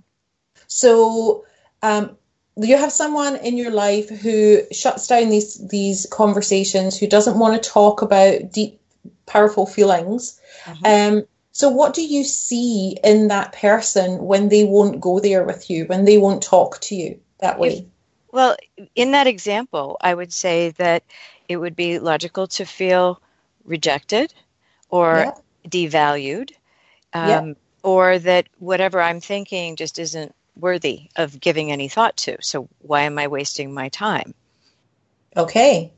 So, 0.67 1.45
um, 1.81 2.17
you 2.57 2.77
have 2.77 2.91
someone 2.91 3.37
in 3.37 3.57
your 3.57 3.71
life 3.71 4.09
who 4.09 4.61
shuts 4.71 5.07
down 5.07 5.29
these 5.29 5.67
these 5.67 6.07
conversations, 6.11 6.97
who 6.97 7.07
doesn't 7.07 7.39
want 7.39 7.61
to 7.61 7.69
talk 7.69 8.01
about 8.01 8.51
deep, 8.51 8.79
powerful 9.25 9.65
feelings. 9.65 10.39
Mm-hmm. 10.65 11.17
Um, 11.17 11.23
so, 11.51 11.69
what 11.69 11.93
do 11.93 12.05
you 12.05 12.23
see 12.23 12.97
in 13.03 13.27
that 13.29 13.53
person 13.53 14.25
when 14.25 14.49
they 14.49 14.63
won't 14.63 15.01
go 15.01 15.19
there 15.19 15.43
with 15.43 15.69
you, 15.69 15.85
when 15.85 16.05
they 16.05 16.17
won't 16.17 16.43
talk 16.43 16.79
to 16.81 16.95
you 16.95 17.19
that 17.39 17.59
way? 17.59 17.77
If, 17.77 17.85
well, 18.31 18.55
in 18.95 19.11
that 19.11 19.27
example, 19.27 19.97
I 20.01 20.13
would 20.13 20.31
say 20.31 20.69
that 20.71 21.03
it 21.51 21.57
would 21.57 21.75
be 21.75 21.99
logical 21.99 22.47
to 22.47 22.65
feel 22.65 23.21
rejected 23.65 24.33
or 24.89 25.15
yeah. 25.17 25.31
devalued, 25.69 26.51
um, 27.13 27.29
yeah. 27.29 27.53
or 27.83 28.19
that 28.19 28.47
whatever 28.59 29.01
I'm 29.01 29.21
thinking 29.21 29.75
just 29.75 29.99
isn't 29.99 30.33
worthy 30.55 31.09
of 31.15 31.39
giving 31.39 31.71
any 31.71 31.87
thought 31.87 32.17
to. 32.17 32.37
So 32.41 32.67
why 32.79 33.01
am 33.01 33.17
I 33.17 33.27
wasting 33.27 33.73
my 33.73 33.89
time? 33.89 34.33
Okay. 35.35 35.91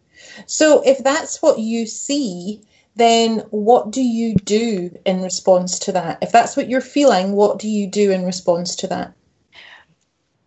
So 0.46 0.82
if 0.86 1.00
that's 1.04 1.42
what 1.42 1.60
you 1.60 1.86
see, 1.88 2.62
then 2.96 3.40
what 3.50 3.92
do 3.92 4.02
you 4.02 4.36
do 4.36 4.96
in 5.06 5.22
response 5.22 5.80
to 5.80 5.92
that? 5.94 6.20
If 6.22 6.32
that's 6.32 6.56
what 6.56 6.70
you're 6.70 6.82
feeling, 6.82 7.34
what 7.34 7.60
do 7.60 7.68
you 7.68 7.88
do 7.88 8.12
in 8.12 8.26
response 8.26 8.76
to 8.78 8.88
that? 8.88 9.14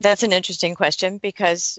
That's 0.00 0.22
an 0.22 0.32
interesting 0.32 0.74
question 0.74 1.18
because 1.18 1.78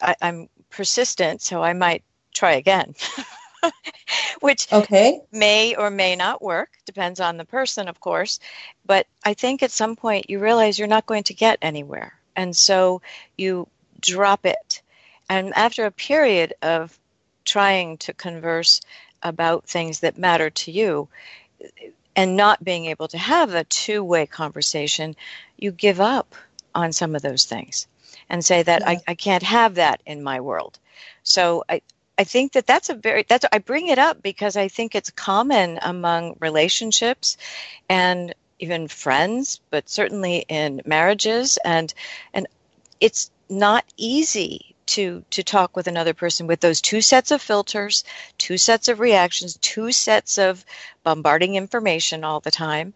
I, 0.00 0.14
I'm 0.22 0.48
persistent, 0.70 1.42
so 1.42 1.62
I 1.62 1.72
might 1.72 2.02
try 2.38 2.52
again. 2.52 2.94
which 4.40 4.72
okay. 4.72 5.20
may 5.32 5.74
or 5.74 5.90
may 5.90 6.16
not 6.16 6.40
work, 6.40 6.70
depends 6.84 7.20
on 7.20 7.36
the 7.36 7.44
person, 7.44 7.88
of 7.88 8.00
course. 8.00 8.38
But 8.86 9.06
I 9.24 9.34
think 9.34 9.62
at 9.62 9.70
some 9.70 9.96
point 9.96 10.30
you 10.30 10.38
realize 10.38 10.78
you're 10.78 10.88
not 10.88 11.06
going 11.06 11.24
to 11.24 11.34
get 11.34 11.58
anywhere. 11.60 12.14
And 12.36 12.56
so 12.56 13.02
you 13.36 13.66
drop 14.00 14.46
it. 14.46 14.82
And 15.28 15.52
after 15.56 15.84
a 15.84 15.90
period 15.90 16.54
of 16.62 16.96
trying 17.44 17.98
to 17.98 18.12
converse 18.14 18.80
about 19.22 19.64
things 19.64 20.00
that 20.00 20.18
matter 20.18 20.50
to 20.50 20.70
you 20.70 21.08
and 22.14 22.36
not 22.36 22.62
being 22.62 22.86
able 22.86 23.08
to 23.08 23.18
have 23.18 23.54
a 23.54 23.64
two 23.64 24.04
way 24.04 24.26
conversation, 24.26 25.16
you 25.56 25.72
give 25.72 26.00
up 26.00 26.34
on 26.74 26.92
some 26.92 27.16
of 27.16 27.22
those 27.22 27.44
things 27.44 27.88
and 28.30 28.44
say 28.44 28.62
that 28.62 28.82
yeah. 28.82 28.90
I, 28.90 29.00
I 29.08 29.14
can't 29.14 29.42
have 29.42 29.74
that 29.76 30.00
in 30.06 30.22
my 30.22 30.40
world. 30.40 30.78
So 31.22 31.64
I, 31.68 31.82
I 32.18 32.24
think 32.24 32.52
that 32.52 32.66
that's 32.66 32.90
a 32.90 32.94
very 32.94 33.24
that's 33.28 33.46
I 33.52 33.58
bring 33.58 33.86
it 33.86 33.98
up 33.98 34.22
because 34.22 34.56
I 34.56 34.68
think 34.68 34.94
it's 34.94 35.10
common 35.10 35.78
among 35.82 36.36
relationships 36.40 37.36
and 37.88 38.34
even 38.58 38.88
friends, 38.88 39.60
but 39.70 39.88
certainly 39.88 40.44
in 40.48 40.82
marriages 40.84 41.58
and 41.64 41.94
and 42.34 42.48
it's 43.00 43.30
not 43.48 43.84
easy 43.96 44.74
to 44.86 45.24
to 45.30 45.42
talk 45.44 45.76
with 45.76 45.86
another 45.86 46.14
person 46.14 46.46
with 46.48 46.60
those 46.60 46.80
two 46.80 47.00
sets 47.00 47.30
of 47.30 47.40
filters, 47.40 48.02
two 48.36 48.58
sets 48.58 48.88
of 48.88 48.98
reactions, 49.00 49.56
two 49.60 49.92
sets 49.92 50.38
of 50.38 50.64
bombarding 51.04 51.54
information 51.54 52.24
all 52.24 52.40
the 52.40 52.50
time. 52.50 52.94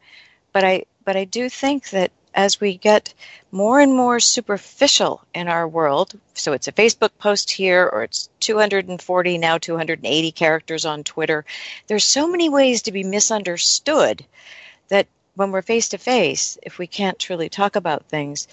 But 0.52 0.64
I 0.64 0.84
but 1.04 1.16
I 1.16 1.24
do 1.24 1.48
think 1.48 1.90
that 1.90 2.10
as 2.34 2.60
we 2.60 2.76
get 2.76 3.12
more 3.50 3.80
and 3.80 3.94
more 3.94 4.20
superficial 4.20 5.22
in 5.34 5.48
our 5.48 5.68
world, 5.68 6.18
so 6.34 6.52
it's 6.52 6.68
a 6.68 6.72
Facebook 6.72 7.10
post 7.18 7.50
here 7.50 7.86
or 7.86 8.02
it's 8.04 8.28
240, 8.40 9.38
now 9.38 9.58
280 9.58 10.32
characters 10.32 10.84
on 10.84 11.04
Twitter, 11.04 11.44
there's 11.86 12.04
so 12.04 12.26
many 12.26 12.48
ways 12.48 12.82
to 12.82 12.92
be 12.92 13.04
misunderstood 13.04 14.24
that 14.88 15.06
when 15.34 15.50
we're 15.50 15.62
face 15.62 15.90
to 15.90 15.98
face, 15.98 16.58
if 16.62 16.78
we 16.78 16.86
can't 16.86 17.18
truly 17.18 17.48
talk 17.48 17.76
about 17.76 18.06
things, 18.06 18.48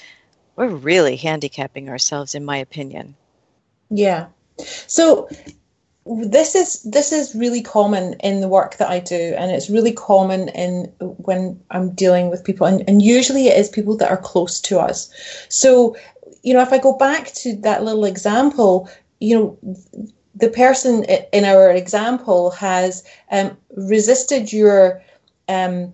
we're 0.56 0.68
really 0.68 1.16
handicapping 1.16 1.90
ourselves, 1.90 2.36
in 2.36 2.44
my 2.44 2.58
opinion. 2.58 3.16
Yeah. 3.90 4.28
So 4.58 5.30
this 6.10 6.56
is 6.56 6.82
this 6.84 7.12
is 7.12 7.36
really 7.36 7.62
common 7.62 8.14
in 8.16 8.42
the 8.42 8.48
work 8.48 8.78
that 8.78 8.90
I 8.90 9.00
do, 9.00 9.36
and 9.38 9.52
it's 9.52 9.70
really 9.70 9.92
common 9.92 10.50
in 10.50 10.86
when 11.00 11.62
I'm 11.70 11.92
dealing 11.92 12.30
with 12.30 12.44
people, 12.44 12.66
and, 12.66 12.84
and 12.88 13.02
usually 13.02 13.48
it 13.48 13.58
is 13.58 13.70
people 13.70 13.96
that 13.98 14.10
are 14.10 14.18
close 14.18 14.60
to 14.62 14.80
us. 14.80 15.14
So, 15.50 15.96
you 16.42 16.54
know, 16.54 16.62
if 16.62 16.74
I 16.74 16.80
go 16.80 16.94
back 16.94 17.28
to 17.34 17.56
that 17.58 17.84
little 17.84 18.06
example, 18.06 18.90
you 19.20 19.38
know, 19.38 19.76
the 20.34 20.50
person 20.50 21.04
in 21.04 21.46
our 21.46 21.72
example 21.72 22.52
has 22.52 23.04
um, 23.32 23.56
resisted 23.76 24.52
your 24.52 25.04
um, 25.48 25.94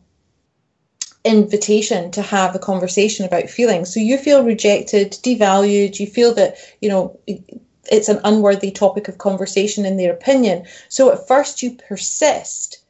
invitation 1.25 2.11
to 2.11 2.21
have 2.21 2.55
a 2.55 2.59
conversation 2.59 3.25
about 3.25 3.49
feelings. 3.49 3.93
So 3.93 3.99
you 3.99 4.17
feel 4.17 4.45
rejected, 4.45 5.11
devalued. 5.11 5.99
You 5.99 6.07
feel 6.07 6.33
that 6.35 6.55
you 6.79 6.87
know 6.87 7.19
it's 7.91 8.09
an 8.09 8.19
unworthy 8.23 8.71
topic 8.71 9.07
of 9.07 9.17
conversation 9.17 9.85
in 9.85 9.97
their 9.97 10.13
opinion. 10.13 10.65
So 10.89 11.11
at 11.11 11.27
first 11.27 11.61
you 11.61 11.77
persist, 11.87 12.83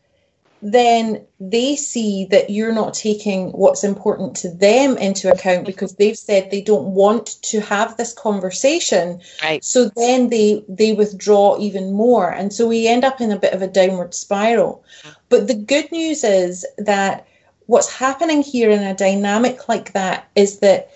then 0.61 1.25
they 1.39 1.75
see 1.75 2.25
that 2.31 2.49
you're 2.49 2.73
not 2.73 2.93
taking 2.93 3.51
what's 3.51 3.83
important 3.83 4.35
to 4.37 4.49
them 4.49 4.97
into 4.97 5.31
account 5.31 5.65
because 5.65 5.95
they've 5.95 6.17
said 6.17 6.49
they 6.49 6.61
don't 6.61 6.87
want 6.87 7.41
to 7.43 7.61
have 7.61 7.97
this 7.97 8.13
conversation. 8.13 9.21
Right. 9.43 9.63
So 9.63 9.91
then 9.95 10.29
they 10.29 10.65
they 10.67 10.93
withdraw 10.93 11.57
even 11.59 11.93
more. 11.93 12.31
And 12.31 12.51
so 12.51 12.67
we 12.67 12.87
end 12.87 13.03
up 13.03 13.21
in 13.21 13.31
a 13.31 13.39
bit 13.39 13.53
of 13.53 13.61
a 13.61 13.67
downward 13.67 14.15
spiral. 14.15 14.83
But 15.29 15.47
the 15.47 15.55
good 15.55 15.91
news 15.91 16.23
is 16.23 16.65
that 16.77 17.27
what's 17.67 17.91
happening 17.91 18.41
here 18.41 18.69
in 18.69 18.81
a 18.81 18.95
dynamic 18.95 19.67
like 19.67 19.93
that 19.93 20.29
is 20.35 20.59
that 20.59 20.89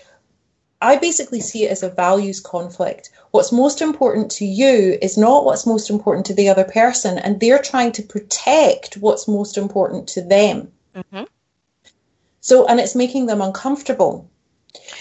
I 0.82 0.96
basically 0.96 1.40
see 1.40 1.64
it 1.64 1.70
as 1.70 1.82
a 1.82 1.90
values 1.90 2.40
conflict. 2.40 3.10
What's 3.30 3.52
most 3.52 3.80
important 3.80 4.32
to 4.32 4.44
you 4.44 4.98
is 5.00 5.16
not 5.16 5.44
what's 5.44 5.66
most 5.66 5.88
important 5.90 6.26
to 6.26 6.34
the 6.34 6.48
other 6.48 6.64
person, 6.64 7.18
and 7.18 7.38
they're 7.38 7.62
trying 7.62 7.92
to 7.92 8.02
protect 8.02 8.96
what's 8.96 9.28
most 9.28 9.56
important 9.56 10.08
to 10.08 10.22
them. 10.22 10.72
Mm-hmm. 10.94 11.24
So, 12.40 12.66
and 12.66 12.80
it's 12.80 12.96
making 12.96 13.26
them 13.26 13.40
uncomfortable. 13.40 14.28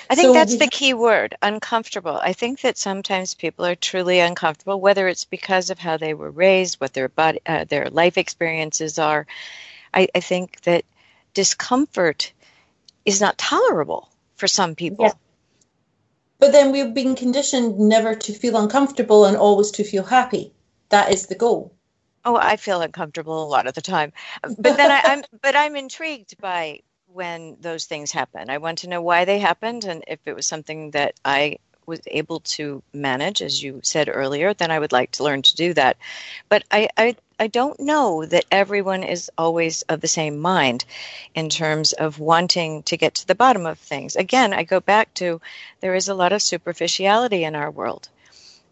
I 0.10 0.16
think 0.16 0.28
so 0.28 0.34
that's 0.34 0.58
the 0.58 0.68
key 0.68 0.94
word 0.94 1.36
uncomfortable. 1.42 2.20
I 2.22 2.34
think 2.34 2.62
that 2.62 2.78
sometimes 2.78 3.34
people 3.34 3.66
are 3.66 3.76
truly 3.76 4.20
uncomfortable, 4.20 4.80
whether 4.80 5.08
it's 5.08 5.26
because 5.26 5.70
of 5.70 5.80
how 5.80 5.98
they 5.98 6.14
were 6.14 6.32
raised, 6.32 6.80
what 6.82 6.94
their 6.94 7.10
body, 7.10 7.40
uh, 7.46 7.66
their 7.66 7.90
life 7.90 8.18
experiences 8.18 9.00
are. 9.00 9.28
I, 9.94 10.08
I, 10.14 10.20
think 10.20 10.62
that 10.62 10.86
discomfort 11.34 12.32
is 13.06 13.22
not 13.22 13.38
tolerable 13.38 14.10
for 14.36 14.48
some 14.48 14.76
people. 14.76 15.12
But 16.40 16.54
then 16.54 16.72
we've 16.72 16.94
been 16.94 17.16
conditioned 17.16 17.78
never 17.78 18.16
to 18.16 18.34
feel 18.34 18.58
uncomfortable 18.58 19.26
and 19.26 19.38
always 19.38 19.72
to 19.72 19.84
feel 19.84 20.04
happy. 20.04 20.54
That 20.90 21.12
is 21.12 21.28
the 21.28 21.36
goal. 21.36 21.74
Oh, 22.26 22.36
I 22.36 22.56
feel 22.58 22.82
uncomfortable 22.82 23.44
a 23.44 23.48
lot 23.48 23.68
of 23.68 23.74
the 23.76 23.82
time. 23.82 24.14
But 24.44 24.78
then 24.78 24.92
I, 24.92 25.02
I'm 25.04 25.24
but 25.42 25.56
I'm 25.56 25.76
intrigued 25.76 26.40
by 26.40 26.82
when 27.08 27.58
those 27.60 27.86
things 27.86 28.12
happen. 28.12 28.50
I 28.50 28.58
want 28.58 28.80
to 28.80 28.90
know 28.90 29.02
why 29.02 29.26
they 29.26 29.40
happened 29.40 29.86
and 29.86 30.04
if 30.08 30.20
it 30.26 30.36
was 30.36 30.48
something 30.48 30.92
that 30.92 31.20
I 31.26 31.58
was 31.90 32.00
able 32.08 32.40
to 32.42 32.82
manage, 32.94 33.42
as 33.42 33.62
you 33.62 33.82
said 33.84 34.08
earlier, 34.08 34.54
then 34.54 34.72
I 34.72 34.80
would 34.80 34.94
like 34.94 35.12
to 35.12 35.24
learn 35.24 35.42
to 35.42 35.56
do 35.56 35.74
that. 35.74 35.98
But 36.48 36.64
I, 36.72 36.88
I 36.96 37.16
I 37.42 37.48
don't 37.48 37.80
know 37.80 38.26
that 38.26 38.46
everyone 38.52 39.04
is 39.04 39.32
always 39.38 39.82
of 39.84 40.02
the 40.02 40.10
same 40.10 40.40
mind 40.40 40.84
in 41.34 41.50
terms 41.50 41.94
of 41.94 42.20
wanting 42.20 42.84
to 42.84 42.98
get 42.98 43.16
to 43.16 43.28
the 43.28 43.36
bottom 43.36 43.66
of 43.66 43.80
things. 43.80 44.18
Again, 44.18 44.54
I 44.54 44.64
go 44.64 44.82
back 44.82 45.14
to 45.16 45.40
there 45.80 45.96
is 45.96 46.10
a 46.10 46.14
lot 46.14 46.34
of 46.34 46.42
superficiality 46.42 47.46
in 47.46 47.56
our 47.56 47.72
world. 47.72 48.10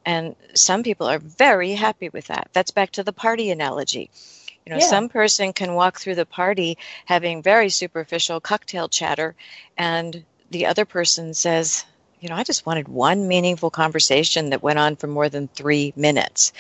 And 0.06 0.36
some 0.54 0.84
people 0.84 1.08
are 1.08 1.20
very 1.20 1.74
happy 1.74 2.10
with 2.10 2.28
that. 2.28 2.50
That's 2.54 2.72
back 2.72 2.92
to 2.92 3.04
the 3.04 3.14
party 3.14 3.52
analogy. 3.52 4.10
You 4.66 4.72
know, 4.72 4.80
yeah. 4.80 4.88
some 4.88 5.08
person 5.08 5.54
can 5.54 5.76
walk 5.76 6.00
through 6.00 6.16
the 6.16 6.26
party 6.26 6.78
having 7.06 7.42
very 7.42 7.70
superficial 7.70 8.42
cocktail 8.42 8.90
chatter, 8.90 9.34
and 9.78 10.26
the 10.50 10.66
other 10.66 10.84
person 10.84 11.34
says, 11.34 11.86
you 12.20 12.30
know, 12.30 12.36
I 12.36 12.44
just 12.44 12.66
wanted 12.66 12.88
one 12.88 13.28
meaningful 13.28 13.70
conversation 13.70 14.50
that 14.50 14.64
went 14.64 14.80
on 14.80 14.96
for 14.96 15.08
more 15.08 15.30
than 15.30 15.48
three 15.48 15.94
minutes. 15.96 16.52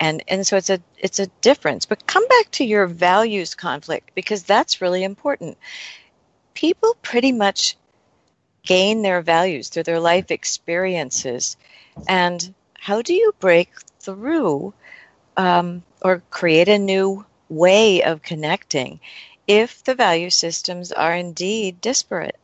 And 0.00 0.22
and 0.28 0.46
so 0.46 0.56
it's 0.56 0.70
a 0.70 0.80
it's 0.98 1.18
a 1.18 1.28
difference. 1.40 1.86
But 1.86 2.06
come 2.06 2.26
back 2.28 2.50
to 2.52 2.64
your 2.64 2.86
values 2.86 3.54
conflict 3.54 4.10
because 4.14 4.42
that's 4.42 4.80
really 4.80 5.04
important. 5.04 5.58
People 6.54 6.96
pretty 7.02 7.32
much 7.32 7.76
gain 8.64 9.02
their 9.02 9.22
values 9.22 9.68
through 9.68 9.84
their 9.84 10.00
life 10.00 10.30
experiences. 10.30 11.56
And 12.08 12.54
how 12.74 13.00
do 13.00 13.14
you 13.14 13.34
break 13.38 13.70
through 14.00 14.74
um, 15.36 15.82
or 16.02 16.22
create 16.30 16.68
a 16.68 16.78
new 16.78 17.24
way 17.48 18.02
of 18.02 18.22
connecting 18.22 19.00
if 19.46 19.84
the 19.84 19.94
value 19.94 20.30
systems 20.30 20.90
are 20.90 21.14
indeed 21.14 21.80
disparate 21.80 22.36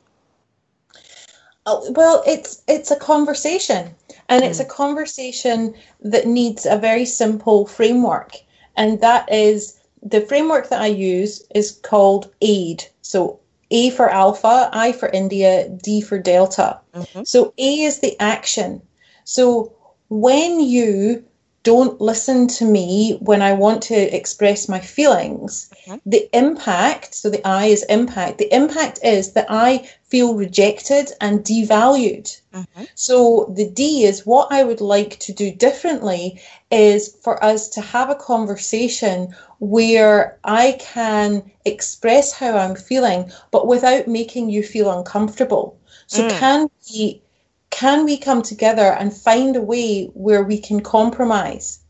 well, 1.67 2.23
it's 2.27 2.63
it's 2.67 2.91
a 2.91 2.97
conversation, 2.97 3.95
and 4.29 4.45
it's 4.45 4.61
a 4.61 4.65
mm. 4.65 4.71
conversation 4.71 5.75
that 6.01 6.27
needs 6.27 6.67
a 6.67 6.77
very 6.77 7.05
simple 7.05 7.67
framework, 7.67 8.37
and 8.77 9.01
that 9.01 9.33
is 9.33 9.79
the 10.03 10.21
framework 10.21 10.69
that 10.69 10.83
I 10.83 10.89
use 10.89 11.47
is 11.55 11.73
called 11.73 12.33
AID. 12.41 12.89
So 13.03 13.39
A 13.71 13.91
for 13.91 14.11
Alpha, 14.11 14.69
I 14.73 14.93
for 14.93 15.09
India, 15.09 15.69
D 15.69 16.01
for 16.01 16.19
Delta. 16.19 16.81
Mm-hmm. 16.95 17.23
So 17.25 17.55
A 17.57 17.83
is 17.83 18.01
the 18.01 18.19
action. 18.19 18.83
So 19.25 19.73
when 20.09 20.61
you 20.61 21.25
don't 21.63 22.01
listen 22.01 22.49
to 22.49 22.65
me 22.65 23.19
when 23.21 23.41
I 23.41 23.53
want 23.53 23.83
to 23.85 23.95
express 23.95 24.69
my 24.69 24.81
feelings, 24.81 25.71
mm-hmm. 25.87 25.99
the 26.05 26.29
impact, 26.37 27.15
so 27.15 27.31
the 27.31 27.47
I 27.47 27.67
is 27.67 27.85
impact, 27.85 28.39
the 28.39 28.53
impact 28.55 28.99
is 29.05 29.33
that 29.33 29.47
I 29.49 29.89
feel 30.05 30.35
rejected 30.35 31.13
and 31.21 31.45
devalued. 31.45 32.41
Mm-hmm. 32.53 32.85
So 32.95 33.53
the 33.55 33.69
D 33.71 34.05
is 34.05 34.27
what 34.27 34.49
I 34.51 34.65
would 34.65 34.81
like 34.81 35.19
to 35.21 35.33
do 35.33 35.53
differently 35.53 36.41
is 36.71 37.17
for 37.23 37.43
us 37.43 37.69
to 37.71 37.81
have 37.81 38.11
a 38.11 38.17
conversation 38.17 39.35
where 39.61 40.39
I 40.43 40.77
can 40.81 41.51
express 41.65 42.33
how 42.33 42.57
I'm 42.59 42.75
feeling, 42.75 43.31
but 43.53 43.69
without 43.69 44.09
making 44.09 44.51
you 44.51 44.63
feel 44.63 44.91
uncomfortable. 44.91 45.79
So 46.09 46.29
mm. 46.29 46.39
can 46.39 46.71
we 46.93 47.23
can 47.73 48.05
we 48.05 48.17
come 48.17 48.43
together 48.43 48.93
and 48.93 49.13
find 49.13 49.57
a 49.57 49.61
way 49.61 50.05
where 50.15 50.45
we 50.45 50.59
can 50.61 50.81
compromise? 50.83 51.81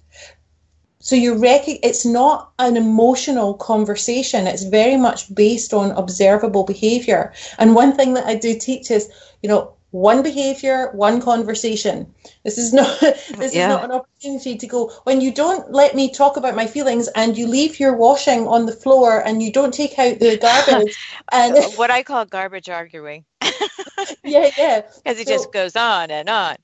So 1.00 1.16
you 1.16 1.34
rec- 1.34 1.80
it's 1.82 2.06
not 2.06 2.52
an 2.60 2.76
emotional 2.76 3.54
conversation. 3.54 4.46
It's 4.46 4.62
very 4.62 4.96
much 4.96 5.34
based 5.34 5.74
on 5.74 5.90
observable 5.90 6.62
behavior. 6.62 7.32
And 7.58 7.74
one 7.74 7.92
thing 7.96 8.14
that 8.14 8.26
I 8.26 8.36
do 8.36 8.56
teach 8.56 8.90
is, 8.90 9.10
you 9.42 9.48
know, 9.48 9.74
one 9.90 10.22
behavior, 10.22 10.90
one 10.92 11.20
conversation. 11.20 12.14
This 12.44 12.56
is 12.56 12.72
not 12.72 13.00
this 13.00 13.52
yeah. 13.52 13.62
is 13.62 13.68
not 13.68 13.84
an 13.84 13.90
opportunity 13.90 14.56
to 14.56 14.66
go 14.66 14.90
when 15.02 15.20
you 15.20 15.32
don't 15.32 15.70
let 15.72 15.94
me 15.94 16.10
talk 16.10 16.36
about 16.36 16.54
my 16.54 16.66
feelings 16.66 17.08
and 17.08 17.36
you 17.36 17.46
leave 17.46 17.80
your 17.80 17.94
washing 17.96 18.46
on 18.46 18.66
the 18.66 18.72
floor 18.72 19.18
and 19.18 19.42
you 19.42 19.52
don't 19.52 19.74
take 19.74 19.98
out 19.98 20.20
the 20.20 20.38
garbage 20.48 20.96
and 21.32 21.56
what 21.76 21.90
I 21.90 22.02
call 22.04 22.24
garbage 22.24 22.70
arguing. 22.70 23.24
yeah, 24.24 24.50
yeah. 24.56 24.82
Because 25.04 25.20
it 25.20 25.26
so, 25.26 25.32
just 25.32 25.52
goes 25.52 25.76
on 25.76 26.10
and 26.10 26.28
on. 26.28 26.56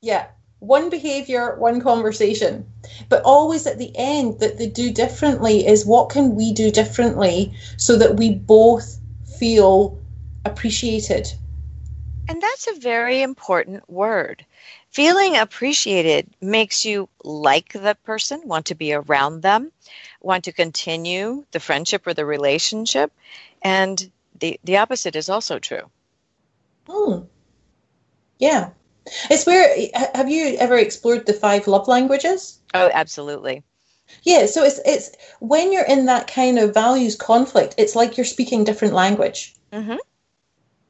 Yeah. 0.00 0.26
One 0.58 0.90
behavior, 0.90 1.56
one 1.58 1.80
conversation. 1.80 2.66
But 3.08 3.22
always 3.24 3.66
at 3.66 3.78
the 3.78 3.92
end 3.96 4.40
that 4.40 4.58
they 4.58 4.68
do 4.68 4.92
differently 4.92 5.66
is 5.66 5.84
what 5.84 6.10
can 6.10 6.36
we 6.36 6.52
do 6.52 6.70
differently 6.70 7.52
so 7.76 7.96
that 7.96 8.16
we 8.16 8.34
both 8.34 8.98
feel 9.38 9.98
appreciated 10.44 11.32
and 12.28 12.40
that's 12.40 12.66
a 12.66 12.80
very 12.80 13.22
important 13.22 13.88
word. 13.90 14.46
Feeling 14.90 15.36
appreciated 15.36 16.28
makes 16.40 16.84
you 16.84 17.08
like 17.24 17.72
the 17.72 17.96
person, 18.04 18.42
want 18.46 18.66
to 18.66 18.74
be 18.74 18.92
around 18.92 19.42
them, 19.42 19.72
want 20.20 20.44
to 20.44 20.52
continue 20.52 21.44
the 21.50 21.60
friendship 21.60 22.06
or 22.06 22.14
the 22.14 22.24
relationship. 22.24 23.12
And 23.60 24.10
the, 24.38 24.58
the 24.64 24.78
opposite 24.78 25.16
is 25.16 25.28
also 25.28 25.58
true. 25.58 25.90
Hmm. 26.88 27.20
Yeah. 28.38 28.70
It's 29.30 29.46
where, 29.46 29.74
have 30.14 30.30
you 30.30 30.56
ever 30.58 30.76
explored 30.76 31.26
the 31.26 31.32
five 31.32 31.66
love 31.66 31.88
languages? 31.88 32.58
Oh, 32.74 32.90
absolutely. 32.92 33.62
Yeah, 34.22 34.46
so 34.46 34.62
it's 34.62 34.80
it's 34.84 35.10
when 35.40 35.72
you're 35.72 35.86
in 35.86 36.06
that 36.06 36.26
kind 36.26 36.58
of 36.58 36.74
values 36.74 37.16
conflict, 37.16 37.74
it's 37.78 37.96
like 37.96 38.16
you're 38.16 38.26
speaking 38.26 38.62
different 38.64 38.94
language. 38.94 39.54
Mm-hmm. 39.72 39.96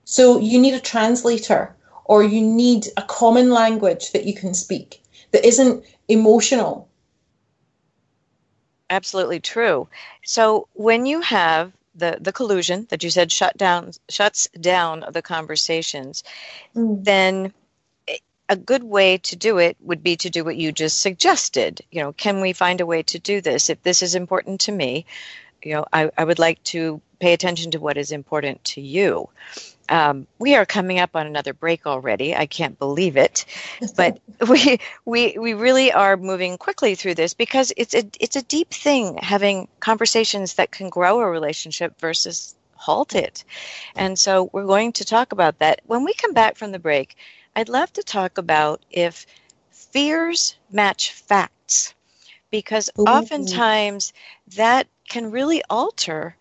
So 0.04 0.38
you 0.40 0.60
need 0.60 0.74
a 0.74 0.80
translator 0.80 1.76
or 2.04 2.22
you 2.22 2.42
need 2.42 2.88
a 2.96 3.02
common 3.02 3.50
language 3.50 4.12
that 4.12 4.24
you 4.24 4.34
can 4.34 4.54
speak 4.54 5.02
that 5.30 5.46
isn't 5.46 5.84
emotional. 6.08 6.88
Absolutely 8.90 9.40
true. 9.40 9.88
So 10.24 10.68
when 10.74 11.06
you 11.06 11.20
have 11.20 11.72
the, 11.94 12.18
the 12.20 12.32
collusion 12.32 12.86
that 12.90 13.02
you 13.02 13.10
said 13.10 13.30
shut 13.30 13.56
down 13.56 13.92
shuts 14.08 14.48
down 14.58 15.04
the 15.10 15.22
conversations, 15.22 16.24
mm. 16.74 17.04
then 17.04 17.52
a 18.48 18.56
good 18.56 18.84
way 18.84 19.18
to 19.18 19.36
do 19.36 19.58
it 19.58 19.76
would 19.80 20.02
be 20.02 20.16
to 20.16 20.28
do 20.28 20.44
what 20.44 20.56
you 20.56 20.72
just 20.72 21.00
suggested. 21.00 21.80
You 21.90 22.02
know, 22.02 22.12
can 22.12 22.40
we 22.40 22.52
find 22.52 22.80
a 22.80 22.86
way 22.86 23.02
to 23.04 23.18
do 23.18 23.40
this? 23.40 23.70
If 23.70 23.82
this 23.82 24.02
is 24.02 24.14
important 24.14 24.62
to 24.62 24.72
me, 24.72 25.06
you 25.62 25.74
know, 25.74 25.86
I, 25.92 26.10
I 26.18 26.24
would 26.24 26.38
like 26.38 26.62
to 26.64 27.00
pay 27.18 27.32
attention 27.32 27.70
to 27.70 27.80
what 27.80 27.96
is 27.96 28.12
important 28.12 28.62
to 28.64 28.80
you. 28.80 29.28
Um, 29.88 30.26
we 30.38 30.54
are 30.54 30.64
coming 30.64 30.98
up 30.98 31.16
on 31.16 31.26
another 31.26 31.52
break 31.52 31.86
already. 31.86 32.34
I 32.34 32.46
can't 32.46 32.78
believe 32.78 33.16
it, 33.16 33.44
but 33.96 34.20
we 34.48 34.78
we 35.04 35.36
we 35.38 35.54
really 35.54 35.92
are 35.92 36.16
moving 36.16 36.56
quickly 36.58 36.94
through 36.94 37.14
this 37.16 37.34
because 37.34 37.72
it's 37.76 37.94
a 37.94 38.04
it's 38.20 38.36
a 38.36 38.42
deep 38.42 38.70
thing 38.70 39.18
having 39.20 39.68
conversations 39.80 40.54
that 40.54 40.70
can 40.70 40.88
grow 40.88 41.20
a 41.20 41.28
relationship 41.28 41.98
versus 42.00 42.54
halt 42.74 43.14
it. 43.14 43.44
And 43.94 44.18
so 44.18 44.50
we're 44.52 44.66
going 44.66 44.92
to 44.92 45.04
talk 45.04 45.32
about 45.32 45.58
that 45.60 45.80
when 45.86 46.04
we 46.04 46.14
come 46.14 46.32
back 46.32 46.56
from 46.56 46.72
the 46.72 46.78
break. 46.78 47.16
I'd 47.54 47.68
love 47.68 47.92
to 47.94 48.02
talk 48.02 48.38
about 48.38 48.80
if 48.90 49.26
fears 49.70 50.56
match 50.70 51.12
facts 51.12 51.94
because 52.50 52.90
oftentimes 52.96 54.12
that 54.56 54.86
can 55.08 55.30
really 55.30 55.62
alter 55.68 56.36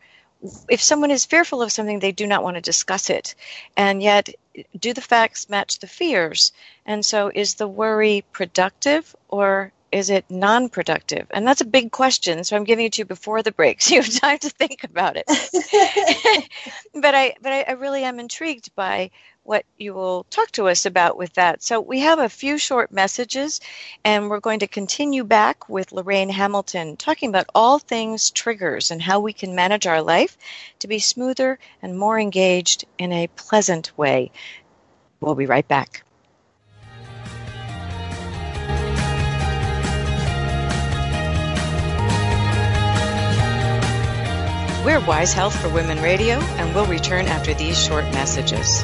if 0.69 0.81
someone 0.81 1.11
is 1.11 1.25
fearful 1.25 1.61
of 1.61 1.71
something, 1.71 1.99
they 1.99 2.11
do 2.11 2.27
not 2.27 2.43
want 2.43 2.55
to 2.55 2.61
discuss 2.61 3.09
it. 3.09 3.35
And 3.77 4.01
yet, 4.01 4.29
do 4.79 4.93
the 4.93 5.01
facts 5.01 5.49
match 5.49 5.79
the 5.79 5.87
fears? 5.87 6.51
And 6.85 7.05
so, 7.05 7.31
is 7.33 7.55
the 7.55 7.67
worry 7.67 8.25
productive 8.31 9.15
or 9.29 9.71
is 9.91 10.09
it 10.09 10.25
non 10.29 10.69
productive? 10.69 11.27
And 11.31 11.45
that's 11.45 11.61
a 11.61 11.65
big 11.65 11.91
question. 11.91 12.43
So, 12.43 12.55
I'm 12.55 12.63
giving 12.63 12.85
it 12.85 12.93
to 12.93 13.01
you 13.01 13.05
before 13.05 13.43
the 13.43 13.51
break 13.51 13.81
so 13.81 13.95
you 13.95 14.01
have 14.01 14.13
time 14.13 14.39
to 14.39 14.49
think 14.49 14.83
about 14.83 15.17
it. 15.17 15.25
but 16.93 17.15
I, 17.15 17.35
but 17.41 17.51
I, 17.51 17.61
I 17.67 17.71
really 17.73 18.03
am 18.03 18.19
intrigued 18.19 18.73
by 18.75 19.11
what 19.43 19.65
you 19.77 19.93
will 19.93 20.25
talk 20.29 20.51
to 20.51 20.67
us 20.67 20.85
about 20.85 21.17
with 21.17 21.33
that. 21.33 21.63
So, 21.63 21.81
we 21.81 21.99
have 21.99 22.19
a 22.19 22.29
few 22.29 22.57
short 22.57 22.91
messages, 22.91 23.59
and 24.03 24.29
we're 24.29 24.39
going 24.39 24.59
to 24.59 24.67
continue 24.67 25.23
back 25.23 25.67
with 25.69 25.91
Lorraine 25.91 26.29
Hamilton 26.29 26.97
talking 26.97 27.29
about 27.29 27.49
all 27.53 27.79
things 27.79 28.31
triggers 28.31 28.91
and 28.91 29.01
how 29.01 29.19
we 29.19 29.33
can 29.33 29.55
manage 29.55 29.87
our 29.87 30.01
life 30.01 30.37
to 30.79 30.87
be 30.87 30.99
smoother 30.99 31.59
and 31.81 31.97
more 31.97 32.19
engaged 32.19 32.85
in 32.97 33.11
a 33.11 33.27
pleasant 33.27 33.97
way. 33.97 34.31
We'll 35.19 35.35
be 35.35 35.45
right 35.45 35.67
back. 35.67 36.03
We're 44.83 44.99
Wise 45.05 45.31
Health 45.31 45.55
for 45.61 45.69
Women 45.69 46.01
Radio, 46.01 46.39
and 46.57 46.73
we'll 46.73 46.87
return 46.87 47.27
after 47.27 47.53
these 47.53 47.79
short 47.79 48.03
messages. 48.05 48.83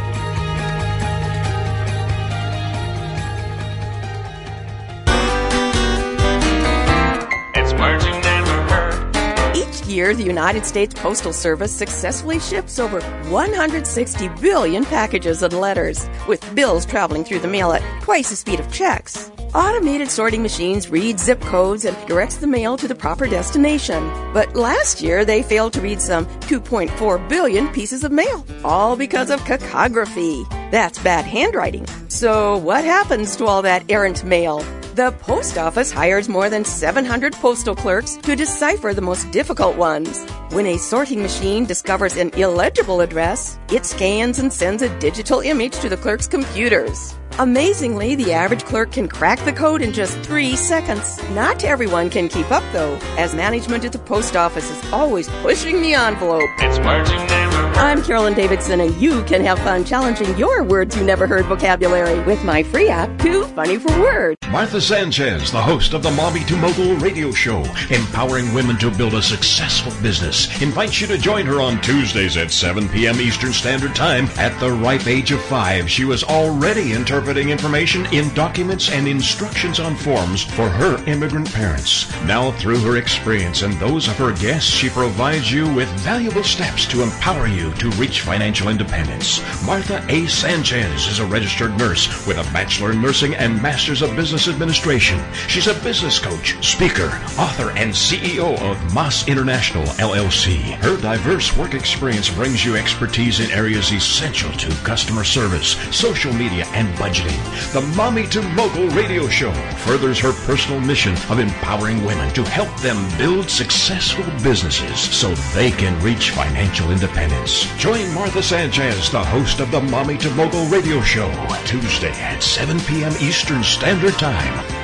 It's 7.56 7.74
merging 7.74 8.22
down 8.22 8.48
over. 8.48 9.58
Each 9.58 9.88
year, 9.88 10.14
the 10.14 10.24
United 10.24 10.68
States 10.68 10.94
Postal 10.94 11.34
Service 11.34 11.72
successfully 11.72 12.40
ships 12.40 12.78
over 12.78 13.02
160 13.32 14.30
billion 14.40 14.86
packages 14.86 15.42
and 15.42 15.60
letters, 15.60 16.08
with 16.28 16.54
bills 16.54 16.86
traveling 16.86 17.24
through 17.24 17.40
the 17.40 17.48
mail 17.48 17.72
at 17.72 17.82
twice 18.04 18.30
the 18.30 18.36
speed 18.36 18.60
of 18.60 18.72
checks. 18.72 19.32
Automated 19.58 20.12
sorting 20.12 20.43
machines 20.43 20.88
read 20.88 21.20
zip 21.20 21.41
codes 21.41 21.84
and 21.84 21.98
directs 22.06 22.38
the 22.38 22.46
mail 22.46 22.78
to 22.78 22.88
the 22.88 22.93
proper 22.93 23.26
destination. 23.26 24.08
But 24.32 24.56
last 24.56 25.02
year, 25.02 25.26
they 25.26 25.41
failed 25.41 25.74
to 25.74 25.82
read 25.82 26.00
some 26.00 26.28
2.4 26.41 27.28
billion 27.28 27.67
pieces 27.70 28.04
of 28.04 28.12
mail, 28.12 28.46
all 28.63 28.96
because 28.96 29.32
of 29.32 29.39
cacography. 29.46 30.48
That's 30.70 31.00
bad 31.00 31.26
handwriting. 31.26 31.88
So 32.08 32.58
what 32.58 32.86
happens 32.86 33.36
to 33.38 33.46
all 33.46 33.63
that 33.63 33.84
errant 33.89 34.24
mail? 34.24 34.60
The 34.93 35.12
post 35.22 35.58
office 35.58 35.91
hires 35.91 36.30
more 36.30 36.52
than 36.52 36.63
700 36.63 37.34
postal 37.34 37.76
clerks 37.76 38.15
to 38.17 38.36
decipher 38.36 38.93
the 38.93 39.02
most 39.02 39.32
difficult 39.32 39.76
ones. 39.76 40.24
When 40.52 40.67
a 40.67 40.78
sorting 40.78 41.24
machine 41.24 41.65
discovers 41.65 42.15
an 42.15 42.30
illegible 42.36 43.02
address, 43.02 43.58
it 43.72 43.88
scans 43.88 44.38
and 44.38 44.54
sends 44.54 44.84
a 44.84 45.00
digital 45.00 45.39
image 45.39 45.80
to 45.80 45.89
the 45.89 45.98
clerk's 45.98 46.28
computers. 46.28 47.15
Amazingly, 47.39 48.15
the 48.15 48.34
average 48.34 48.65
clerk 48.65 48.93
can 48.93 49.08
crack 49.08 49.39
the 49.45 49.54
code 49.54 49.84
in 49.84 49.93
just 49.93 50.17
three 50.21 50.56
seconds. 50.56 51.21
Not 51.34 51.63
everyone 51.63 52.10
can 52.10 52.30
keep 52.30 52.50
up, 52.50 52.63
though, 52.73 52.95
as 53.15 53.36
management 53.36 53.86
at 53.86 53.91
the 53.91 54.00
post 54.00 54.36
office 54.36 54.71
is 54.71 54.91
always 54.91 55.30
pushing 55.43 55.80
the 55.80 55.93
envelope. 55.93 56.50
It's 56.58 56.80
words 56.80 57.12
you 57.12 57.17
never 57.17 57.56
heard. 57.56 57.78
I'm 57.78 58.02
Carolyn 58.02 58.34
Davidson, 58.34 58.82
and 58.82 58.95
you 59.00 59.23
can 59.26 59.43
have 59.45 59.60
fun 59.60 59.86
challenging 59.86 60.36
your 60.36 60.63
words 60.63 60.97
you 60.97 61.04
never 61.04 61.28
heard 61.28 61.45
vocabulary 61.45 62.19
with 62.23 62.43
my 62.43 62.63
free 62.63 62.89
app, 62.89 63.19
Too 63.19 63.43
Funny 63.43 63.78
for 63.78 63.91
Words. 64.02 64.38
Martha 64.50 64.82
Sanchez, 64.82 65.52
the 65.52 65.62
host 65.62 65.93
of 65.93 66.02
the 66.02 66.10
Mommy 66.10 66.43
to 66.45 66.58
Mogul 66.58 66.95
radio 66.95 67.32
show, 67.32 67.60
empowering 67.91 68.52
women 68.52 68.78
to 68.78 68.89
build 68.89 69.13
a 69.13 69.21
successful 69.21 69.91
business, 70.02 70.60
invites 70.60 71.00
you 71.02 71.06
to 71.08 71.19
join 71.19 71.45
her 71.45 71.62
on 71.62 71.80
Tuesdays 71.82 72.36
at 72.36 72.50
7 72.50 72.89
p.m. 72.89 73.21
Eastern 73.21 73.54
Standard 73.54 73.93
Time. 73.93 74.26
At 74.38 74.60
the 74.60 74.71
ripe 74.71 75.06
age 75.06 75.32
of 75.32 75.41
five, 75.43 75.88
she 75.88 76.04
was 76.04 76.23
already 76.23 76.93
interpreting 76.93 77.27
interpreting 77.28 77.52
information 77.52 78.06
in 78.13 78.34
documents 78.34 78.90
and 78.90 79.06
instructions 79.06 79.82
on 79.82 79.98
forms 79.98 80.44
for 80.44 80.70
her 80.70 81.04
immigrant 81.08 81.52
parents. 81.54 82.10
Now, 82.24 82.52
through 82.52 82.80
her 82.80 82.96
experience 82.96 83.63
and 83.63 83.74
those 83.74 84.08
of 84.08 84.16
her 84.16 84.32
guests, 84.32 84.70
she 84.70 84.88
provides 84.88 85.52
you 85.52 85.68
with 85.74 85.90
valuable 86.00 86.44
steps 86.44 86.86
to 86.88 87.04
empower 87.04 87.48
you 87.48 87.74
to 87.74 87.90
reach 87.92 88.22
financial 88.22 88.70
independence. 88.70 89.42
Martha 89.66 90.06
A. 90.08 90.26
Sanchez 90.28 91.08
is 91.08 91.20
a 91.20 91.26
registered 91.26 91.78
nurse 91.78 92.08
with 92.26 92.38
a 92.38 92.54
Bachelor 92.54 92.94
in 92.94 93.02
Nursing 93.02 93.36
and 93.36 93.62
Master's 93.62 94.02
of 94.02 94.16
Business 94.16 94.48
Administration. 94.48 95.20
She's 95.50 95.68
a 95.68 95.74
business 95.82 96.20
coach, 96.20 96.56
speaker, 96.66 97.08
author, 97.38 97.72
and 97.72 97.92
CEO 97.92 98.58
of 98.62 98.94
Moss 98.94 99.28
International 99.28 99.84
LLC. 100.00 100.60
Her 100.76 100.96
diverse 101.02 101.58
work 101.58 101.74
experience 101.74 102.30
brings 102.30 102.63
you 102.63 102.78
expertise 102.78 103.42
in 103.42 103.52
areas 103.52 103.92
essential 103.92 104.52
to 104.54 104.70
customer 104.86 105.26
service, 105.26 105.76
social 105.92 106.32
media, 106.32 106.66
and 106.68 106.98
budget 106.98 107.16
budgeting. 107.17 107.73
The 107.73 107.82
Mommy 107.95 108.27
to 108.27 108.41
Mogul 108.41 108.88
radio 108.89 109.27
show 109.27 109.51
furthers 109.86 110.19
her 110.19 110.34
personal 110.45 110.80
mission 110.80 111.13
of 111.30 111.39
empowering 111.39 112.03
women 112.03 112.34
to 112.34 112.43
help 112.43 112.73
them 112.82 112.97
build 113.17 113.49
successful 113.49 114.25
businesses 114.43 114.99
so 114.99 115.34
they 115.53 115.71
can 115.71 116.01
reach 116.01 116.32
financial 116.32 116.91
independence. 116.91 117.65
Join 117.77 118.13
Martha 118.13 118.43
Sanchez, 118.43 119.10
the 119.10 119.23
host 119.23 119.60
of 119.60 119.71
the 119.71 119.82
Mommy 119.82 120.17
to 120.19 120.30
Mogul 120.32 120.65
radio 120.65 121.01
show, 121.01 121.30
Tuesday 121.65 122.12
at 122.12 122.43
7 122.43 122.80
p.m. 122.82 123.13
Eastern 123.19 123.63
Standard 123.63 124.13
Time. 124.13 124.77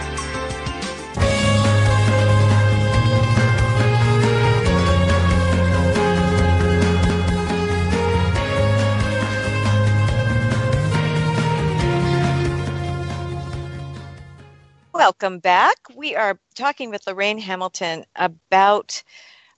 Welcome 15.04 15.40
back. 15.40 15.76
We 15.94 16.16
are 16.16 16.40
talking 16.56 16.90
with 16.90 17.06
Lorraine 17.06 17.38
Hamilton 17.38 18.06
about 18.16 19.04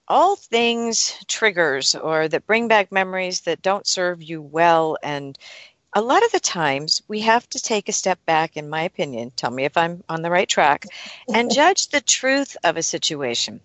all 0.07 0.35
things 0.35 1.13
triggers 1.27 1.93
or 1.93 2.27
that 2.27 2.47
bring 2.47 2.67
back 2.67 2.91
memories 2.91 3.41
that 3.41 3.61
don't 3.61 3.85
serve 3.85 4.23
you 4.23 4.41
well. 4.41 4.97
And 5.03 5.37
a 5.93 6.01
lot 6.01 6.25
of 6.25 6.31
the 6.31 6.39
times 6.39 7.03
we 7.07 7.21
have 7.21 7.47
to 7.49 7.61
take 7.61 7.87
a 7.87 7.93
step 7.93 8.17
back, 8.25 8.57
in 8.57 8.71
my 8.71 8.81
opinion, 8.81 9.31
tell 9.35 9.51
me 9.51 9.65
if 9.65 9.77
I'm 9.77 10.03
on 10.09 10.23
the 10.23 10.31
right 10.31 10.49
track, 10.49 10.87
and 11.31 11.53
judge 11.53 11.89
the 11.89 12.01
truth 12.01 12.57
of 12.63 12.75
a 12.75 12.81
situation. 12.81 13.61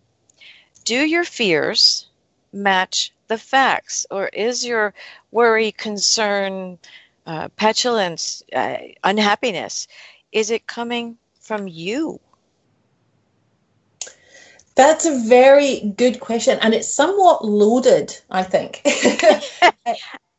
Do 0.84 0.98
your 0.98 1.24
fears 1.24 2.08
match 2.52 3.10
the 3.28 3.38
facts, 3.38 4.04
or 4.10 4.28
is 4.28 4.66
your 4.66 4.92
worry, 5.30 5.72
concern, 5.72 6.78
uh, 7.24 7.48
petulance, 7.56 8.42
uh, 8.54 8.76
unhappiness, 9.02 9.88
is 10.30 10.50
it 10.50 10.66
coming 10.66 11.16
from 11.50 11.66
you? 11.66 12.20
That's 14.76 15.04
a 15.04 15.18
very 15.26 15.80
good 15.96 16.20
question, 16.20 16.60
and 16.62 16.72
it's 16.74 16.86
somewhat 16.86 17.44
loaded, 17.44 18.16
I 18.30 18.44
think. 18.44 18.82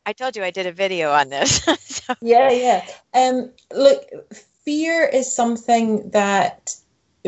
I 0.06 0.14
told 0.14 0.36
you 0.36 0.42
I 0.42 0.50
did 0.50 0.66
a 0.66 0.72
video 0.72 1.10
on 1.10 1.28
this. 1.28 1.56
so. 1.80 2.14
Yeah, 2.22 2.50
yeah. 2.50 2.86
Um, 3.12 3.50
look, 3.74 4.06
fear 4.64 5.04
is 5.04 5.30
something 5.30 6.08
that 6.12 6.74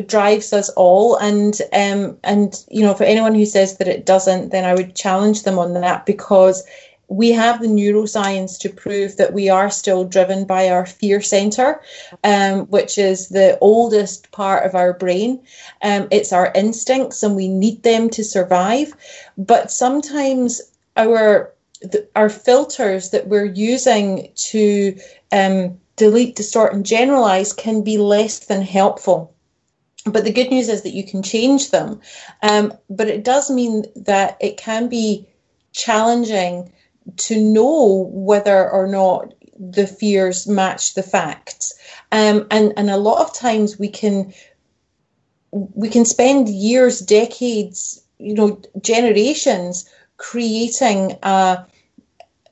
drives 0.07 0.55
us 0.55 0.71
all, 0.71 1.17
and 1.17 1.61
um, 1.75 2.17
and 2.25 2.65
you 2.71 2.81
know, 2.81 2.95
for 2.95 3.05
anyone 3.05 3.35
who 3.35 3.45
says 3.45 3.77
that 3.77 3.87
it 3.87 4.07
doesn't, 4.07 4.49
then 4.49 4.65
I 4.65 4.73
would 4.73 4.97
challenge 4.97 5.43
them 5.43 5.59
on 5.59 5.75
that 5.75 6.07
because 6.07 6.65
we 7.09 7.33
have 7.33 7.61
the 7.61 7.69
neuroscience 7.69 8.59
to 8.61 8.69
prove 8.69 9.17
that 9.17 9.33
we 9.33 9.49
are 9.49 9.71
still 9.71 10.05
driven 10.05 10.45
by 10.45 10.69
our 10.69 10.87
fear 10.87 11.21
center, 11.21 11.81
um, 12.23 12.61
which 12.67 12.99
is 12.99 13.29
the 13.29 13.59
oldest 13.61 14.31
part 14.33 14.65
of 14.65 14.75
our 14.75 14.93
brain. 14.93 15.41
Um, 15.83 16.09
it's 16.11 16.33
our 16.33 16.51
instincts, 16.55 17.23
and 17.23 17.37
we 17.37 17.49
need 17.49 17.83
them 17.83 18.11
to 18.11 18.25
survive. 18.25 18.95
But 19.37 19.71
sometimes 19.71 20.63
our 20.97 21.53
the, 21.81 22.09
our 22.17 22.31
filters 22.31 23.11
that 23.11 23.29
we're 23.29 23.45
using 23.45 24.31
to 24.35 24.99
um, 25.33 25.79
delete, 25.97 26.37
distort, 26.37 26.73
and 26.73 26.87
generalize 26.87 27.53
can 27.53 27.83
be 27.83 27.99
less 27.99 28.41
than 28.47 28.63
helpful. 28.63 29.35
But 30.07 30.25
the 30.25 30.33
good 30.33 30.51
news 30.51 30.69
is 30.69 30.83
that 30.83 30.95
you 30.95 31.05
can 31.05 31.23
change 31.23 31.71
them. 31.71 32.01
Um, 32.43 32.75
but 32.91 33.09
it 33.09 33.25
does 33.25 33.51
mean 33.51 33.85
that 33.97 34.37
it 34.41 34.57
can 34.57 34.89
be 34.89 35.27
challenging 35.73 36.73
to 37.17 37.41
know 37.41 38.09
whether 38.13 38.71
or 38.71 38.87
not 38.87 39.35
the 39.59 39.87
fears 39.87 40.47
match 40.47 40.95
the 40.95 41.03
facts. 41.03 41.75
Um, 42.13 42.47
and, 42.51 42.73
and 42.77 42.91
a 42.91 42.97
lot 42.97 43.21
of 43.21 43.35
times 43.35 43.79
we 43.79 43.89
can 43.89 44.33
we 45.53 45.89
can 45.89 46.05
spend 46.05 46.49
years, 46.49 46.99
decades, 46.99 48.03
you 48.19 48.35
know, 48.35 48.61
generations 48.83 49.89
creating 50.17 51.17
a, 51.23 51.65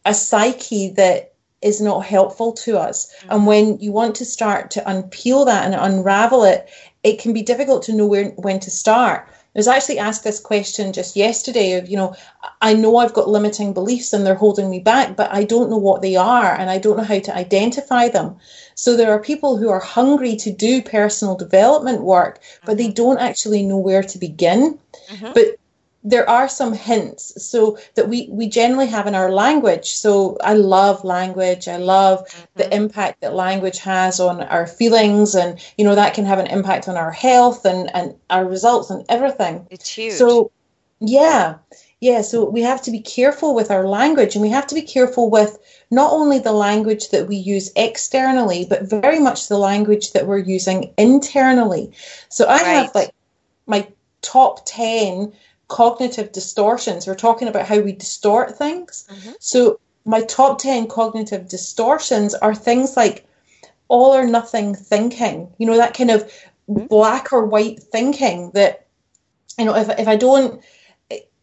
a 0.05 0.15
psyche 0.15 0.91
that 0.91 1.35
is 1.63 1.81
not 1.81 2.05
helpful 2.05 2.53
to 2.53 2.79
us. 2.79 3.13
Mm-hmm. 3.13 3.33
And 3.33 3.47
when 3.47 3.79
you 3.81 3.93
want 3.93 4.15
to 4.17 4.25
start 4.25 4.71
to 4.73 4.81
unpeel 4.83 5.47
that 5.47 5.65
and 5.65 5.75
unravel 5.75 6.45
it, 6.45 6.69
it 7.03 7.21
can 7.21 7.33
be 7.33 7.43
difficult 7.43 7.83
to 7.85 7.93
know 7.93 8.07
where, 8.07 8.31
when 8.31 8.61
to 8.61 8.71
start. 8.71 9.29
I 9.55 9.59
was 9.59 9.69
actually 9.69 9.99
asked 9.99 10.25
this 10.25 10.41
question 10.41 10.95
just 10.95 11.15
yesterday 11.15 11.73
of, 11.73 11.87
you 11.87 11.97
know, 11.97 12.15
I 12.63 12.73
know 12.73 12.97
I've 12.97 13.13
got 13.13 13.29
limiting 13.29 13.75
beliefs 13.75 14.15
and 14.15 14.25
they're 14.25 14.35
holding 14.35 14.71
me 14.71 14.81
back, 14.81 15.15
but 15.15 15.31
I 15.31 15.45
don't 15.45 15.69
know 15.69 15.77
what 15.77 16.01
they 16.01 16.17
are 16.17 16.55
and 16.55 16.71
I 16.71 16.79
don't 16.79 16.97
know 16.97 17.05
how 17.05 17.19
to 17.19 17.37
identify 17.37 18.09
them. 18.09 18.37
So 18.77 18.97
there 18.97 19.13
are 19.13 19.19
people 19.19 19.59
who 19.59 19.69
are 19.69 19.79
hungry 19.79 20.37
to 20.37 20.51
do 20.51 20.81
personal 20.81 21.37
development 21.37 22.03
work, 22.03 22.41
but 22.65 22.79
they 22.79 22.87
mm-hmm. 22.87 22.95
don't 22.95 23.19
actually 23.19 23.63
know 23.63 23.77
where 23.77 24.03
to 24.03 24.19
begin. 24.19 24.79
Mm-hmm. 25.11 25.33
But 25.35 25.59
there 26.05 26.29
are 26.29 26.49
some 26.49 26.73
hints 26.73 27.33
so 27.45 27.79
that 27.95 28.09
we 28.09 28.29
we 28.31 28.49
generally 28.49 28.87
have 28.87 29.07
in 29.07 29.15
our 29.15 29.31
language. 29.31 29.93
So 29.93 30.37
i 30.43 30.55
love 30.55 31.05
language. 31.05 31.69
I 31.69 31.77
love 31.77 32.27
mm-hmm. 32.27 32.43
the 32.57 32.75
impact 32.75 33.21
that 33.21 33.35
language 33.35 33.79
has 33.79 34.19
on 34.19 34.43
our 34.43 34.67
feelings 34.67 35.35
and 35.35 35.59
you 35.79 35.85
know 35.85 35.95
that 35.95 36.15
can 36.15 36.25
have 36.25 36.39
an 36.39 36.49
impact 36.49 36.89
on 36.89 36.97
our 36.97 37.13
health 37.13 37.65
and 37.65 37.95
and 37.95 38.15
our 38.31 38.45
results 38.45 38.91
and 38.91 39.05
everything. 39.09 39.67
It's 39.71 39.89
huge. 39.89 40.15
so 40.15 40.51
yeah. 41.01 41.57
Yeah 42.01 42.23
so 42.23 42.49
we 42.51 42.63
have 42.63 42.83
to 42.83 42.91
be 42.91 43.01
careful 43.01 43.55
with 43.55 43.71
our 43.71 43.87
language 43.87 44.35
and 44.35 44.43
we 44.43 44.51
have 44.51 44.67
to 44.67 44.75
be 44.75 44.83
careful 44.83 45.31
with 45.31 45.57
not 45.93 46.13
only 46.13 46.41
the 46.41 46.53
language 46.53 47.11
that 47.11 47.29
we 47.29 47.37
use 47.37 47.71
externally 47.77 48.67
but 48.69 48.83
very 48.83 49.21
much 49.21 49.49
the 49.49 49.59
language 49.59 50.13
that 50.13 50.27
we're 50.27 50.39
using 50.39 50.93
internally. 50.99 51.93
So 52.29 52.47
i 52.47 52.57
right. 52.57 52.65
have 52.65 52.95
like 52.97 53.15
my 53.67 53.87
top 54.23 54.63
10 54.67 55.33
cognitive 55.69 56.33
distortions. 56.33 57.07
We're 57.07 57.15
talking 57.15 57.49
about 57.49 57.67
how 57.67 57.81
we 57.81 57.93
distort 57.93 58.57
things. 58.57 59.07
Mm-hmm. 59.11 59.33
So, 59.41 59.81
my 60.05 60.23
top 60.23 60.59
10 60.59 60.89
cognitive 60.89 61.49
distortions 61.49 62.35
are 62.35 62.55
things 62.55 62.97
like 62.97 63.25
all 63.89 64.15
or 64.15 64.27
nothing 64.27 64.75
thinking, 64.75 65.53
you 65.59 65.67
know, 65.67 65.77
that 65.77 65.95
kind 65.95 66.11
of 66.11 66.25
mm-hmm. 66.69 66.87
black 66.87 67.33
or 67.33 67.47
white 67.47 67.81
thinking 67.81 68.51
that, 68.55 68.87
you 69.59 69.65
know, 69.65 69.77
if, 69.77 69.89
if 69.99 70.09
I 70.09 70.17
don't, 70.17 70.61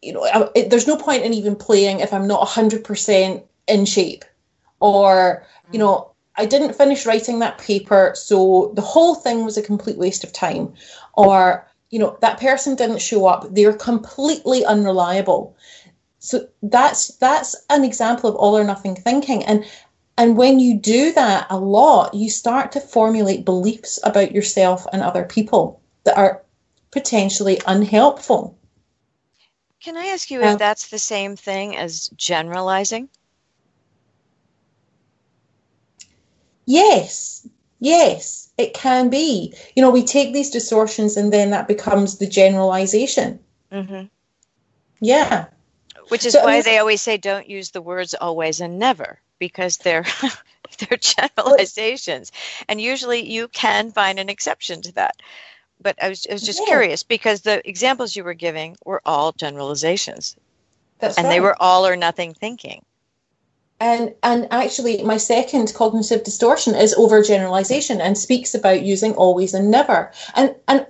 you 0.01 0.13
know, 0.13 0.25
I, 0.25 0.49
it, 0.55 0.69
there's 0.69 0.87
no 0.87 0.97
point 0.97 1.23
in 1.23 1.33
even 1.33 1.55
playing 1.55 1.99
if 1.99 2.13
I'm 2.13 2.27
not 2.27 2.47
100% 2.47 3.43
in 3.67 3.85
shape 3.85 4.25
or, 4.79 5.45
mm-hmm. 5.45 5.73
you 5.73 5.79
know, 5.79 6.11
I 6.35 6.45
didn't 6.45 6.73
finish 6.73 7.05
writing 7.05 7.39
that 7.39 7.57
paper, 7.57 8.13
so 8.15 8.71
the 8.73 8.81
whole 8.81 9.13
thing 9.13 9.43
was 9.43 9.57
a 9.57 9.61
complete 9.61 9.97
waste 9.97 10.23
of 10.23 10.31
time. 10.31 10.73
Or 11.15 11.68
you 11.89 11.99
know 11.99 12.17
that 12.21 12.39
person 12.39 12.75
didn't 12.75 13.01
show 13.01 13.25
up. 13.25 13.47
They're 13.53 13.73
completely 13.73 14.65
unreliable. 14.65 15.55
So 16.19 16.47
that's 16.61 17.15
that's 17.17 17.55
an 17.69 17.83
example 17.83 18.29
of 18.29 18.35
all 18.35 18.57
or 18.57 18.63
nothing 18.63 18.95
thinking. 18.95 19.43
And 19.45 19.65
and 20.17 20.37
when 20.37 20.59
you 20.59 20.77
do 20.77 21.13
that 21.13 21.47
a 21.49 21.57
lot 21.57 22.13
you 22.13 22.29
start 22.29 22.73
to 22.73 22.81
formulate 22.81 23.45
beliefs 23.45 23.99
about 24.03 24.33
yourself 24.33 24.85
and 24.91 25.01
other 25.01 25.23
people 25.23 25.81
that 26.03 26.17
are 26.17 26.43
potentially 26.91 27.61
unhelpful. 27.65 28.57
Can 29.81 29.95
i 29.95 30.07
ask 30.07 30.29
you 30.29 30.41
if 30.41 30.47
um, 30.47 30.57
that's 30.57 30.89
the 30.89 30.99
same 30.99 31.35
thing 31.35 31.77
as 31.77 32.09
generalizing? 32.09 33.09
Yes. 36.65 37.47
Yes 37.79 38.48
it 38.59 38.73
can 38.73 39.09
be. 39.09 39.53
You 39.75 39.81
know, 39.81 39.89
we 39.89 40.03
take 40.03 40.33
these 40.33 40.51
distortions 40.51 41.15
and 41.15 41.31
then 41.31 41.51
that 41.51 41.67
becomes 41.67 42.17
the 42.17 42.27
generalization. 42.27 43.39
Mm-hmm. 43.71 44.05
Yeah. 44.99 45.45
Which 46.09 46.25
is 46.25 46.33
so, 46.33 46.43
why 46.43 46.51
I 46.51 46.53
mean, 46.55 46.63
they 46.63 46.77
always 46.77 47.01
say 47.01 47.17
don't 47.17 47.49
use 47.49 47.71
the 47.71 47.81
words 47.81 48.13
always 48.13 48.59
and 48.59 48.77
never 48.77 49.21
because 49.39 49.77
they're 49.77 50.05
they're 50.79 50.97
generalizations, 50.97 52.31
and 52.67 52.81
usually 52.81 53.29
you 53.31 53.47
can 53.47 53.91
find 53.91 54.19
an 54.19 54.27
exception 54.27 54.81
to 54.81 54.91
that. 54.93 55.15
But 55.79 56.01
I 56.01 56.09
was, 56.09 56.25
I 56.29 56.33
was 56.33 56.41
just 56.41 56.59
yeah. 56.61 56.65
curious 56.65 57.03
because 57.03 57.41
the 57.41 57.67
examples 57.67 58.15
you 58.15 58.23
were 58.23 58.33
giving 58.33 58.75
were 58.83 59.01
all 59.05 59.31
generalizations, 59.31 60.35
That's 60.97 61.17
and 61.17 61.25
right. 61.25 61.33
they 61.33 61.39
were 61.39 61.55
all 61.61 61.85
or 61.85 61.95
nothing 61.95 62.33
thinking 62.33 62.83
and 63.79 64.13
and 64.23 64.47
actually 64.51 65.01
my 65.03 65.17
second 65.17 65.73
cognitive 65.73 66.23
distortion 66.23 66.75
is 66.75 66.95
overgeneralization 66.95 67.99
and 67.99 68.17
speaks 68.17 68.53
about 68.53 68.83
using 68.83 69.13
always 69.13 69.53
and 69.53 69.71
never. 69.71 70.11
And 70.35 70.55
and 70.67 70.85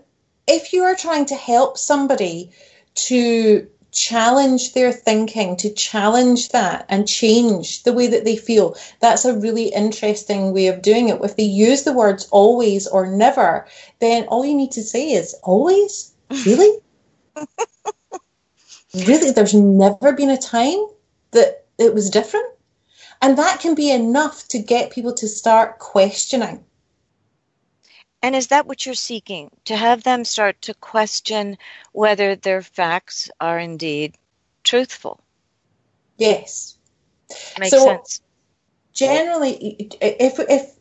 if 0.47 0.73
you 0.73 0.83
are 0.83 0.95
trying 0.95 1.25
to 1.25 1.35
help 1.35 1.77
somebody 1.77 2.51
to 2.95 3.67
challenge 3.91 4.73
their 4.73 4.91
thinking 4.91 5.55
to 5.57 5.73
challenge 5.73 6.49
that 6.49 6.85
and 6.89 7.07
change 7.07 7.81
the 7.83 7.93
way 7.93 8.05
that 8.05 8.23
they 8.23 8.35
feel 8.35 8.75
that's 8.99 9.25
a 9.25 9.33
really 9.33 9.69
interesting 9.69 10.53
way 10.53 10.67
of 10.67 10.81
doing 10.83 11.09
it. 11.09 11.19
If 11.23 11.35
they 11.35 11.43
use 11.43 11.83
the 11.83 11.93
words 11.93 12.27
always 12.31 12.85
or 12.85 13.07
never 13.07 13.65
then 13.99 14.25
all 14.25 14.45
you 14.45 14.53
need 14.53 14.71
to 14.73 14.83
say 14.83 15.11
is 15.11 15.35
always? 15.43 16.13
Really? 16.45 16.79
Really? 18.91 19.29
There's 19.29 19.53
never 19.53 20.13
been 20.13 20.31
a 20.31 20.37
time 20.37 20.83
that 21.29 21.65
it 21.77 21.93
was 21.93 22.09
different 22.09 22.47
and 23.21 23.37
that 23.37 23.59
can 23.59 23.75
be 23.75 23.91
enough 23.91 24.47
to 24.49 24.59
get 24.59 24.91
people 24.91 25.13
to 25.15 25.27
start 25.27 25.79
questioning. 25.79 26.63
And 28.21 28.35
is 28.35 28.47
that 28.47 28.65
what 28.65 28.85
you're 28.85 28.95
seeking? 28.95 29.49
To 29.65 29.75
have 29.75 30.03
them 30.03 30.25
start 30.25 30.61
to 30.63 30.73
question 30.73 31.57
whether 31.93 32.35
their 32.35 32.61
facts 32.61 33.29
are 33.39 33.57
indeed 33.57 34.15
truthful? 34.63 35.21
Yes. 36.17 36.77
Makes 37.57 37.71
so 37.71 37.85
sense. 37.85 38.21
Generally, 38.93 39.89
if, 40.01 40.39
if 40.39 40.73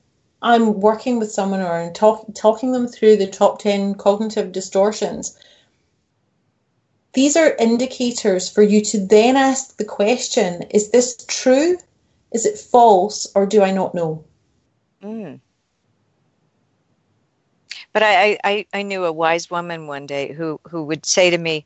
I'm 0.43 0.80
working 0.80 1.18
with 1.18 1.30
someone 1.30 1.61
or 1.61 1.70
I'm 1.70 1.93
talk, 1.93 2.26
talking 2.34 2.72
them 2.72 2.89
through 2.89 3.16
the 3.16 3.28
top 3.28 3.61
10 3.61 3.95
cognitive 3.95 4.51
distortions, 4.51 5.36
these 7.12 7.36
are 7.36 7.55
indicators 7.57 8.49
for 8.49 8.62
you 8.62 8.80
to 8.86 8.99
then 8.99 9.36
ask 9.36 9.76
the 9.76 9.84
question 9.84 10.62
is 10.70 10.91
this 10.91 11.16
true 11.28 11.78
is 12.33 12.47
it 12.47 12.59
false 12.59 13.26
or 13.35 13.47
do 13.47 13.62
I 13.62 13.70
not 13.70 13.95
know? 13.95 14.24
Mm. 15.03 15.41
But 17.93 18.03
I, 18.03 18.39
I, 18.45 18.66
I 18.72 18.83
knew 18.83 19.05
a 19.05 19.12
wise 19.12 19.51
woman 19.51 19.87
one 19.87 20.07
day 20.07 20.33
who, 20.33 20.61
who 20.68 20.85
would 20.85 21.07
say 21.07 21.31
to 21.31 21.39
me, 21.39 21.64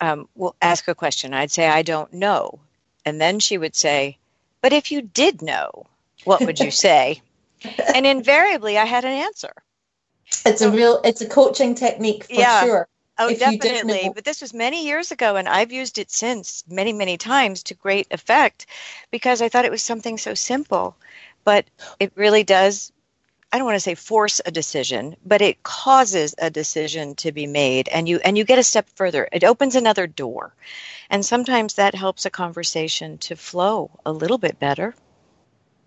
um, 0.00 0.28
well, 0.34 0.56
ask 0.60 0.88
a 0.88 0.94
question. 0.94 1.34
I'd 1.34 1.50
say, 1.50 1.68
I 1.68 1.82
don't 1.82 2.12
know. 2.12 2.60
And 3.04 3.20
then 3.20 3.38
she 3.40 3.58
would 3.58 3.76
say, 3.76 4.18
but 4.62 4.72
if 4.72 4.90
you 4.90 5.02
did 5.02 5.42
know, 5.42 5.86
what 6.24 6.40
would 6.44 6.58
you 6.58 6.70
say? 6.70 7.20
and 7.94 8.06
invariably, 8.06 8.78
I 8.78 8.86
had 8.86 9.04
an 9.04 9.12
answer. 9.12 9.52
It's 10.46 10.62
a 10.62 10.70
real, 10.70 11.00
it's 11.04 11.20
a 11.20 11.28
coaching 11.28 11.74
technique 11.74 12.24
for 12.24 12.34
Yeah. 12.34 12.64
sure. 12.64 12.88
Oh, 13.18 13.32
definitely. 13.36 14.04
know- 14.04 14.12
But 14.12 14.24
this 14.24 14.40
was 14.40 14.52
many 14.52 14.84
years 14.86 15.10
ago, 15.12 15.36
and 15.36 15.48
I've 15.48 15.72
used 15.72 15.98
it 15.98 16.10
since 16.10 16.64
many, 16.68 16.92
many 16.92 17.16
times 17.16 17.62
to 17.64 17.74
great 17.74 18.06
effect 18.10 18.66
because 19.10 19.40
I 19.40 19.48
thought 19.48 19.64
it 19.64 19.70
was 19.70 19.82
something 19.82 20.18
so 20.18 20.34
simple. 20.34 20.96
But 21.44 21.66
it 22.00 22.12
really 22.16 22.42
does, 22.42 22.90
I 23.52 23.58
don't 23.58 23.66
want 23.66 23.76
to 23.76 23.80
say 23.80 23.94
force 23.94 24.40
a 24.44 24.50
decision, 24.50 25.16
but 25.24 25.42
it 25.42 25.62
causes 25.62 26.34
a 26.38 26.50
decision 26.50 27.14
to 27.16 27.30
be 27.32 27.46
made 27.46 27.88
and 27.88 28.08
you 28.08 28.18
and 28.24 28.36
you 28.36 28.44
get 28.44 28.58
a 28.58 28.64
step 28.64 28.88
further. 28.96 29.28
It 29.30 29.44
opens 29.44 29.76
another 29.76 30.06
door. 30.06 30.52
And 31.10 31.24
sometimes 31.24 31.74
that 31.74 31.94
helps 31.94 32.24
a 32.24 32.30
conversation 32.30 33.18
to 33.18 33.36
flow 33.36 33.90
a 34.04 34.12
little 34.12 34.38
bit 34.38 34.58
better. 34.58 34.94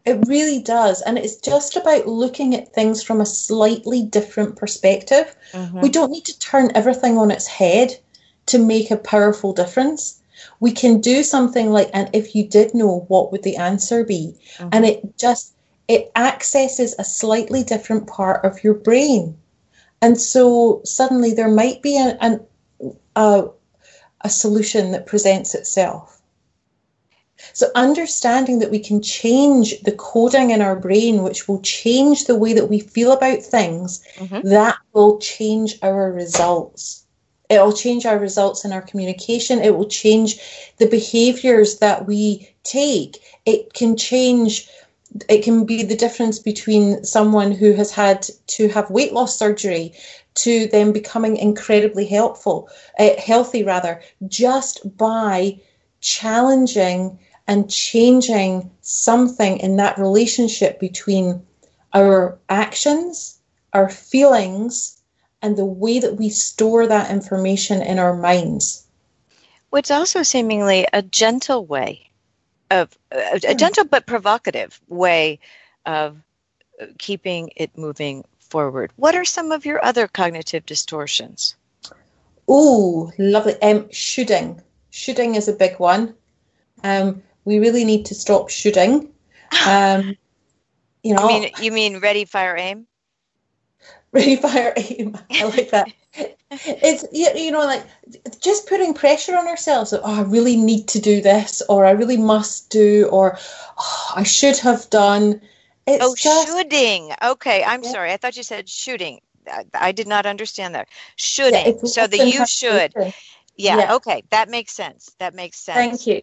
It 0.08 0.26
really 0.26 0.62
does. 0.62 1.02
And 1.02 1.18
it's 1.18 1.36
just 1.36 1.76
about 1.76 2.08
looking 2.08 2.56
at 2.56 2.74
things 2.74 3.04
from 3.04 3.20
a 3.20 3.26
slightly 3.26 4.04
different 4.04 4.56
perspective. 4.56 5.36
Mm-hmm. 5.52 5.82
We 5.82 5.90
don't 5.90 6.12
need 6.12 6.24
to 6.26 6.40
turn 6.40 6.72
everything 6.76 7.18
on 7.18 7.30
its 7.30 7.46
head 7.46 8.00
to 8.46 8.58
make 8.58 8.90
a 8.90 8.96
powerful 8.98 9.52
difference. 9.52 10.22
We 10.62 10.72
can 10.72 11.02
do 11.02 11.24
something 11.24 11.72
like, 11.72 11.90
and 11.94 12.10
if 12.14 12.36
you 12.36 12.48
did 12.48 12.74
know, 12.74 13.06
what 13.10 13.34
would 13.34 13.44
the 13.44 13.58
answer 13.58 14.06
be? 14.06 14.38
Mm-hmm. 14.58 14.70
And 14.72 14.86
it 14.86 15.18
just, 15.18 15.54
it 15.90 16.10
accesses 16.16 16.96
a 16.98 17.04
slightly 17.04 17.64
different 17.64 18.08
part 18.08 18.46
of 18.46 18.64
your 18.64 18.76
brain. 18.76 19.38
And 20.02 20.20
so 20.20 20.82
suddenly 20.86 21.34
there 21.34 21.50
might 21.52 21.82
be 21.82 21.98
an, 21.98 22.18
an, 22.22 22.46
a, 23.16 23.48
a 24.22 24.30
solution 24.30 24.92
that 24.92 25.06
presents 25.06 25.54
itself. 25.54 26.17
So, 27.54 27.68
understanding 27.76 28.60
that 28.60 28.72
we 28.72 28.80
can 28.80 29.02
change 29.02 29.80
the 29.82 29.92
coding 29.92 30.52
in 30.52 30.62
our 30.62 30.76
brain, 30.76 31.24
which 31.24 31.48
will 31.48 31.62
change 31.62 32.26
the 32.26 32.36
way 32.36 32.54
that 32.54 32.70
we 32.70 32.80
feel 32.80 33.12
about 33.12 33.42
things, 33.44 34.02
that 34.44 34.78
will 34.94 35.20
change 35.20 35.78
our 35.82 36.12
results. 36.12 37.06
It 37.50 37.60
will 37.60 37.74
change 37.74 38.06
our 38.06 38.20
results 38.20 38.66
in 38.66 38.74
our 38.74 38.82
communication. 38.82 39.60
It 39.60 39.76
will 39.76 39.88
change 39.88 40.40
the 40.78 40.88
behaviors 40.88 41.80
that 41.80 42.06
we 42.06 42.50
take. 42.64 43.22
It 43.46 43.74
can 43.74 43.96
change, 43.96 44.68
it 45.30 45.44
can 45.44 45.66
be 45.66 45.84
the 45.84 45.96
difference 45.96 46.40
between 46.40 47.04
someone 47.04 47.52
who 47.52 47.74
has 47.74 47.92
had 47.92 48.28
to 48.48 48.68
have 48.70 48.90
weight 48.90 49.14
loss 49.14 49.38
surgery 49.38 49.94
to 50.36 50.68
them 50.68 50.92
becoming 50.92 51.38
incredibly 51.38 52.06
helpful, 52.06 52.70
uh, 53.00 53.10
healthy 53.18 53.64
rather, 53.64 54.02
just 54.28 54.98
by 54.98 55.60
challenging 56.02 57.18
and 57.48 57.70
changing 57.70 58.70
something 58.82 59.58
in 59.60 59.78
that 59.78 59.98
relationship 59.98 60.80
between 60.80 61.46
our 61.94 62.38
actions, 62.50 63.40
our 63.74 63.90
feelings, 63.90 65.02
and 65.42 65.56
the 65.56 65.66
way 65.66 66.00
that 66.00 66.16
we 66.16 66.30
store 66.30 66.88
that 66.88 67.12
information 67.12 67.82
in 67.82 68.00
our 68.00 68.16
minds. 68.16 68.86
What's 69.70 69.92
also 69.92 70.24
seemingly 70.24 70.88
a 70.92 71.02
gentle 71.02 71.66
way 71.66 72.10
of 72.70 72.98
a, 73.12 73.40
a 73.48 73.56
gentle 73.56 73.86
but 73.86 74.06
provocative 74.06 74.80
way 74.88 75.40
of 75.86 76.18
keeping 76.98 77.52
it 77.56 77.78
moving 77.78 78.24
forward. 78.40 78.92
What 78.96 79.16
are 79.16 79.26
some 79.26 79.52
of 79.52 79.66
your 79.66 79.84
other 79.84 80.08
cognitive 80.08 80.66
distortions? 80.66 81.56
Oh, 82.48 83.12
lovely. 83.18 83.62
Um, 83.62 83.92
shoulding. 83.92 84.62
Shoulding 84.90 85.36
is 85.36 85.48
a 85.48 85.54
big 85.54 85.80
one. 85.80 86.16
Um, 86.84 87.24
we 87.48 87.60
really 87.60 87.86
need 87.86 88.06
to 88.08 88.14
stop 88.14 88.50
shoulding. 88.50 89.10
Um, 89.66 90.18
you 91.02 91.14
know, 91.16 91.22
You 91.30 91.40
mean 91.40 91.52
you 91.56 91.72
mean 91.72 92.00
ready, 92.02 92.26
fire, 92.26 92.58
aim? 92.58 92.88
ready 94.12 94.36
fire 94.36 94.74
aim. 94.76 95.18
I 95.32 95.46
like 95.46 95.72
that. 95.72 95.90
it's 96.52 97.06
you 97.14 97.52
know 97.52 97.66
like 97.66 97.86
just 98.42 98.68
putting 98.68 98.94
pressure 98.94 99.38
on 99.38 99.48
ourselves. 99.48 99.92
that, 99.92 100.02
Oh, 100.04 100.20
I 100.20 100.24
really 100.24 100.58
need 100.58 100.90
to 100.90 101.00
do 101.00 101.22
this, 101.22 101.62
or 101.70 101.86
I 101.86 101.92
really 101.92 102.18
must 102.18 102.70
do, 102.70 103.08
or 103.12 103.38
oh, 103.80 104.12
I 104.16 104.24
should 104.24 104.58
have 104.58 104.90
done. 104.90 105.42
It's 105.88 106.04
Oh, 106.04 106.16
just 106.16 106.48
shoulding. 106.48 107.14
Okay, 107.24 107.64
I'm 107.64 107.82
Yeah. 107.82 107.92
sorry. 107.94 108.12
I 108.12 108.18
thought 108.18 108.36
you 108.36 108.44
said 108.44 108.68
shooting. 108.68 109.22
I, 109.48 109.64
I 109.74 109.92
did 109.94 110.08
not 110.08 110.26
understand 110.26 110.76
that. 110.76 110.90
Shoulding. 111.16 111.66
it's 111.68 111.94
so 111.94 112.08
that 112.08 112.18
you 112.20 112.46
should. 112.46 112.94
Yeah, 113.56 113.78
Yeah. 113.78 113.96
Okay, 113.96 114.24
that 114.32 114.50
makes 114.50 114.74
sense. 114.74 115.16
That 115.20 115.34
makes 115.34 115.60
sense. 115.60 116.04
Thank 116.04 116.08
you. 116.08 116.22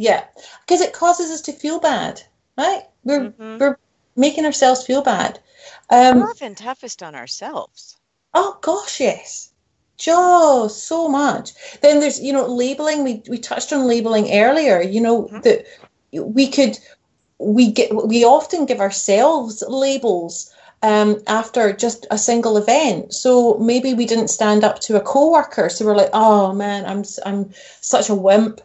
Yeah, 0.00 0.24
because 0.66 0.80
it 0.80 0.94
causes 0.94 1.30
us 1.30 1.42
to 1.42 1.52
feel 1.52 1.78
bad, 1.78 2.22
right? 2.56 2.84
We're 3.04 3.34
Mhm. 3.38 3.58
we're 3.58 3.78
making 4.16 4.46
ourselves 4.46 4.86
feel 4.86 5.02
bad. 5.02 5.40
We're 6.10 6.18
Um, 6.18 6.22
often 6.22 6.54
toughest 6.54 7.02
on 7.02 7.14
ourselves. 7.14 7.98
oh 8.34 8.58
gosh, 8.62 9.00
yes, 9.00 9.52
just 9.98 10.84
so 10.84 11.08
much. 11.08 11.50
Then 11.82 12.00
there's 12.00 12.20
you 12.20 12.32
know 12.32 12.46
labeling. 12.46 13.04
We 13.04 13.22
we 13.28 13.38
touched 13.38 13.72
on 13.72 13.86
labeling 13.86 14.32
earlier. 14.32 14.80
You 14.82 15.00
know 15.02 15.28
Mhm. 15.28 15.42
that 15.42 15.66
we 16.12 16.48
could 16.48 16.78
we 17.38 17.72
get 17.72 17.90
we 18.06 18.24
often 18.24 18.66
give 18.66 18.80
ourselves 18.80 19.62
labels 19.68 20.52
um, 20.82 21.20
after 21.26 21.72
just 21.72 22.06
a 22.10 22.18
single 22.18 22.56
event. 22.58 23.14
So 23.14 23.58
maybe 23.58 23.94
we 23.94 24.06
didn't 24.06 24.28
stand 24.28 24.64
up 24.64 24.80
to 24.80 24.96
a 24.96 25.00
coworker, 25.02 25.68
so 25.70 25.84
we're 25.84 25.96
like, 25.96 26.10
oh 26.14 26.54
man, 26.54 26.86
I'm 26.86 27.04
I'm 27.26 27.52
such 27.82 28.08
a 28.10 28.14
wimp, 28.14 28.60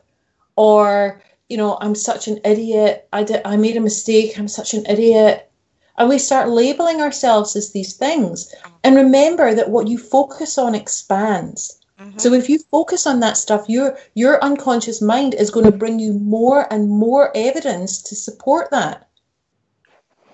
or 0.55 1.21
you 1.49 1.57
know, 1.57 1.77
I'm 1.79 1.95
such 1.95 2.27
an 2.27 2.39
idiot. 2.43 3.07
I 3.13 3.23
did 3.23 3.41
I 3.45 3.55
made 3.57 3.77
a 3.77 3.81
mistake. 3.81 4.37
I'm 4.37 4.47
such 4.47 4.73
an 4.73 4.85
idiot. 4.87 5.49
And 5.97 6.09
we 6.09 6.17
start 6.17 6.49
labeling 6.49 7.01
ourselves 7.01 7.55
as 7.55 7.71
these 7.71 7.93
things. 7.93 8.53
And 8.83 8.95
remember 8.95 9.53
that 9.53 9.69
what 9.69 9.87
you 9.87 9.97
focus 9.97 10.57
on 10.57 10.75
expands. 10.75 11.79
Mhm. 11.99 12.19
So 12.19 12.33
if 12.33 12.49
you 12.49 12.59
focus 12.71 13.07
on 13.07 13.21
that 13.21 13.37
stuff, 13.37 13.69
your 13.69 13.97
your 14.13 14.43
unconscious 14.43 15.01
mind 15.01 15.33
is 15.33 15.51
going 15.51 15.65
to 15.65 15.71
bring 15.71 15.99
you 15.99 16.13
more 16.13 16.71
and 16.71 16.89
more 16.89 17.31
evidence 17.35 18.01
to 18.03 18.15
support 18.15 18.71
that. 18.71 19.07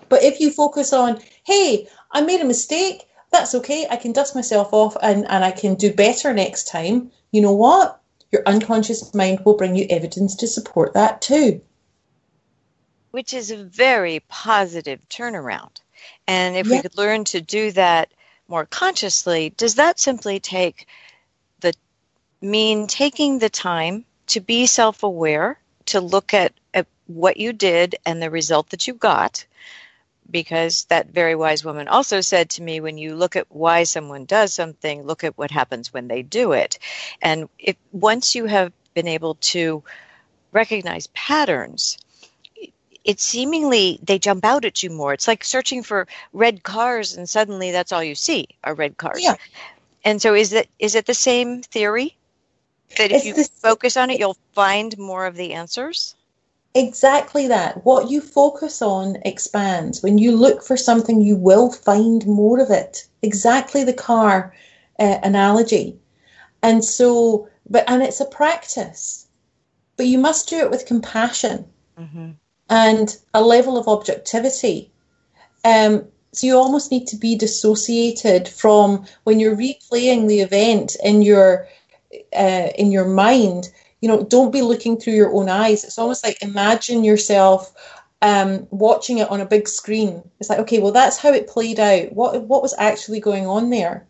But 0.10 0.24
if 0.24 0.42
you 0.42 0.52
focus 0.52 0.92
on, 0.92 1.22
hey, 1.44 1.88
I 2.12 2.22
made 2.22 2.42
a 2.42 2.46
mistake, 2.46 3.08
that's 3.32 3.56
okay. 3.56 3.88
I 3.90 3.96
can 3.96 4.12
dust 4.12 4.36
myself 4.36 4.74
off 4.74 4.98
and, 5.02 5.26
and 5.30 5.46
I 5.46 5.52
can 5.52 5.76
do 5.76 5.94
better 5.94 6.34
next 6.34 6.68
time. 6.68 7.12
You 7.32 7.42
know 7.42 7.54
what? 7.54 8.01
Your 8.32 8.44
unconscious 8.46 9.14
mind 9.14 9.42
will 9.46 9.58
bring 9.58 9.76
you 9.76 9.86
evidence 9.90 10.36
to 10.38 10.48
support 10.48 10.94
that 10.94 11.22
too. 11.22 11.62
which 13.12 13.34
is 13.34 13.52
a 13.52 13.64
very 13.64 14.22
positive 14.28 15.00
turnaround. 15.10 15.82
And 16.28 16.56
if 16.56 16.68
we 16.68 16.82
could 16.82 16.98
learn 16.98 17.26
to 17.26 17.42
do 17.42 17.72
that 17.72 18.12
more 18.48 18.66
consciously, 18.66 19.52
does 19.58 19.76
that 19.76 20.00
simply 20.00 20.40
take 20.40 20.88
the 21.60 21.74
mean 22.42 22.88
taking 22.88 23.40
the 23.40 23.50
time 23.50 24.06
to 24.28 24.40
be 24.40 24.66
self-aware, 24.66 25.60
to 25.88 26.02
look 26.02 26.34
at, 26.34 26.54
at 26.74 26.88
what 27.08 27.38
you 27.38 27.54
did 27.54 27.96
and 28.06 28.22
the 28.22 28.30
result 28.30 28.70
that 28.70 28.88
you 28.88 28.94
got? 28.94 29.46
Because 30.32 30.86
that 30.86 31.10
very 31.10 31.36
wise 31.36 31.64
woman 31.66 31.88
also 31.88 32.22
said 32.22 32.50
to 32.52 32.64
me, 32.64 32.80
when 32.80 32.98
you 32.98 33.16
look 33.16 33.36
at 33.36 33.48
why 33.50 33.84
someone 33.84 34.26
does 34.26 34.54
something, 34.54 35.04
look 35.04 35.24
at 35.24 35.38
what 35.38 35.52
happens 35.52 35.94
when 35.94 36.08
they 36.08 36.24
do 36.24 36.54
it. 36.54 36.80
And 37.22 37.50
if 37.60 37.76
once 37.92 38.34
you 38.34 38.46
have 38.46 38.72
been 38.94 39.08
able 39.08 39.36
to 39.36 39.84
recognize 40.52 41.08
patterns, 41.08 41.98
it 43.04 43.20
seemingly 43.20 44.00
they 44.04 44.20
jump 44.20 44.46
out 44.46 44.66
at 44.66 44.84
you 44.84 44.90
more. 44.90 45.14
It's 45.14 45.28
like 45.28 45.44
searching 45.44 45.84
for 45.84 46.08
red 46.34 46.64
cars 46.64 47.18
and 47.18 47.28
suddenly 47.30 47.72
that's 47.72 47.92
all 47.92 48.04
you 48.04 48.16
see 48.16 48.48
are 48.64 48.76
red 48.76 48.98
cars. 48.98 49.24
Yeah. 49.24 49.36
And 50.04 50.22
so 50.22 50.34
is 50.34 50.54
it 50.54 50.70
is 50.80 50.96
it 50.96 51.06
the 51.06 51.14
same 51.14 51.62
theory? 51.62 52.16
That 52.98 53.12
if 53.12 53.26
It's 53.26 53.38
you 53.38 53.44
focus 53.44 53.98
on 53.98 54.10
it 54.10 54.20
you'll 54.20 54.38
find 54.54 54.98
more 54.98 55.26
of 55.26 55.36
the 55.36 55.54
answers? 55.54 56.16
Exactly 56.74 57.48
that. 57.48 57.86
What 57.86 58.10
you 58.10 58.22
focus 58.22 58.82
on 58.82 59.18
expands. 59.26 60.02
When 60.02 60.18
you 60.18 60.36
look 60.36 60.64
for 60.64 60.78
something, 60.78 61.22
you 61.22 61.36
will 61.36 61.72
find 61.72 62.26
more 62.26 62.60
of 62.60 62.70
it. 62.70 63.08
Exactly 63.22 63.84
the 63.84 63.94
car 63.94 64.54
uh, 65.00 65.20
analogy. 65.24 66.00
And 66.64 66.84
so, 66.84 67.50
but, 67.70 67.84
and 67.88 68.02
it's 68.02 68.22
a 68.22 68.26
practice, 68.26 69.28
but 69.98 70.06
you 70.06 70.18
must 70.18 70.50
do 70.50 70.60
it 70.60 70.72
with 70.72 70.86
compassion 70.86 71.66
Mm-hmm. 72.00 72.32
and 72.70 73.18
a 73.34 73.44
level 73.44 73.78
of 73.78 73.88
objectivity. 73.88 74.92
Um, 75.64 76.06
so 76.32 76.48
you 76.48 76.58
almost 76.58 76.90
need 76.90 77.06
to 77.08 77.18
be 77.18 77.36
dissociated 77.36 78.48
from 78.48 79.06
when 79.24 79.40
you're 79.40 79.56
replaying 79.56 80.28
the 80.28 80.40
event 80.40 80.96
in 81.04 81.22
your 81.22 81.68
uh, 82.36 82.70
in 82.76 82.92
your 82.92 83.06
mind. 83.06 83.70
You 84.02 84.08
know, 84.08 84.24
don't 84.24 84.52
be 84.52 84.62
looking 84.62 84.98
through 84.98 85.14
your 85.14 85.34
own 85.34 85.48
eyes. 85.48 85.84
It's 85.84 86.00
almost 86.00 86.24
like 86.24 86.42
imagine 86.42 87.04
yourself 87.04 87.74
um, 88.22 88.68
watching 88.72 89.20
it 89.20 89.30
on 89.30 89.42
a 89.42 89.46
big 89.46 89.68
screen. 89.68 90.24
It's 90.40 90.50
like, 90.50 90.60
okay, 90.60 90.80
well, 90.80 90.92
that's 90.92 91.18
how 91.18 91.32
it 91.32 91.48
played 91.48 91.80
out. 91.80 92.14
What 92.14 92.42
what 92.44 92.62
was 92.62 92.74
actually 92.78 93.20
going 93.20 93.48
on 93.48 93.70
there? 93.70 94.08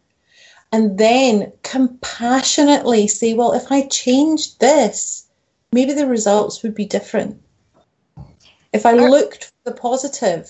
And 0.73 0.97
then 0.97 1.51
compassionately 1.63 3.07
say, 3.07 3.33
well, 3.33 3.51
if 3.53 3.71
I 3.71 3.87
changed 3.87 4.59
this, 4.59 5.27
maybe 5.73 5.93
the 5.93 6.07
results 6.07 6.63
would 6.63 6.75
be 6.75 6.85
different. 6.85 7.41
If 8.71 8.85
I 8.85 8.93
looked 8.93 9.45
for 9.45 9.71
the 9.71 9.77
positive, 9.77 10.49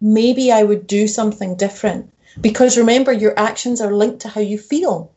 maybe 0.00 0.52
I 0.52 0.62
would 0.62 0.86
do 0.86 1.08
something 1.08 1.56
different. 1.56 2.12
Because 2.40 2.76
remember, 2.76 3.12
your 3.12 3.38
actions 3.38 3.80
are 3.80 3.94
linked 3.94 4.20
to 4.20 4.28
how 4.28 4.42
you 4.42 4.58
feel. 4.58 5.10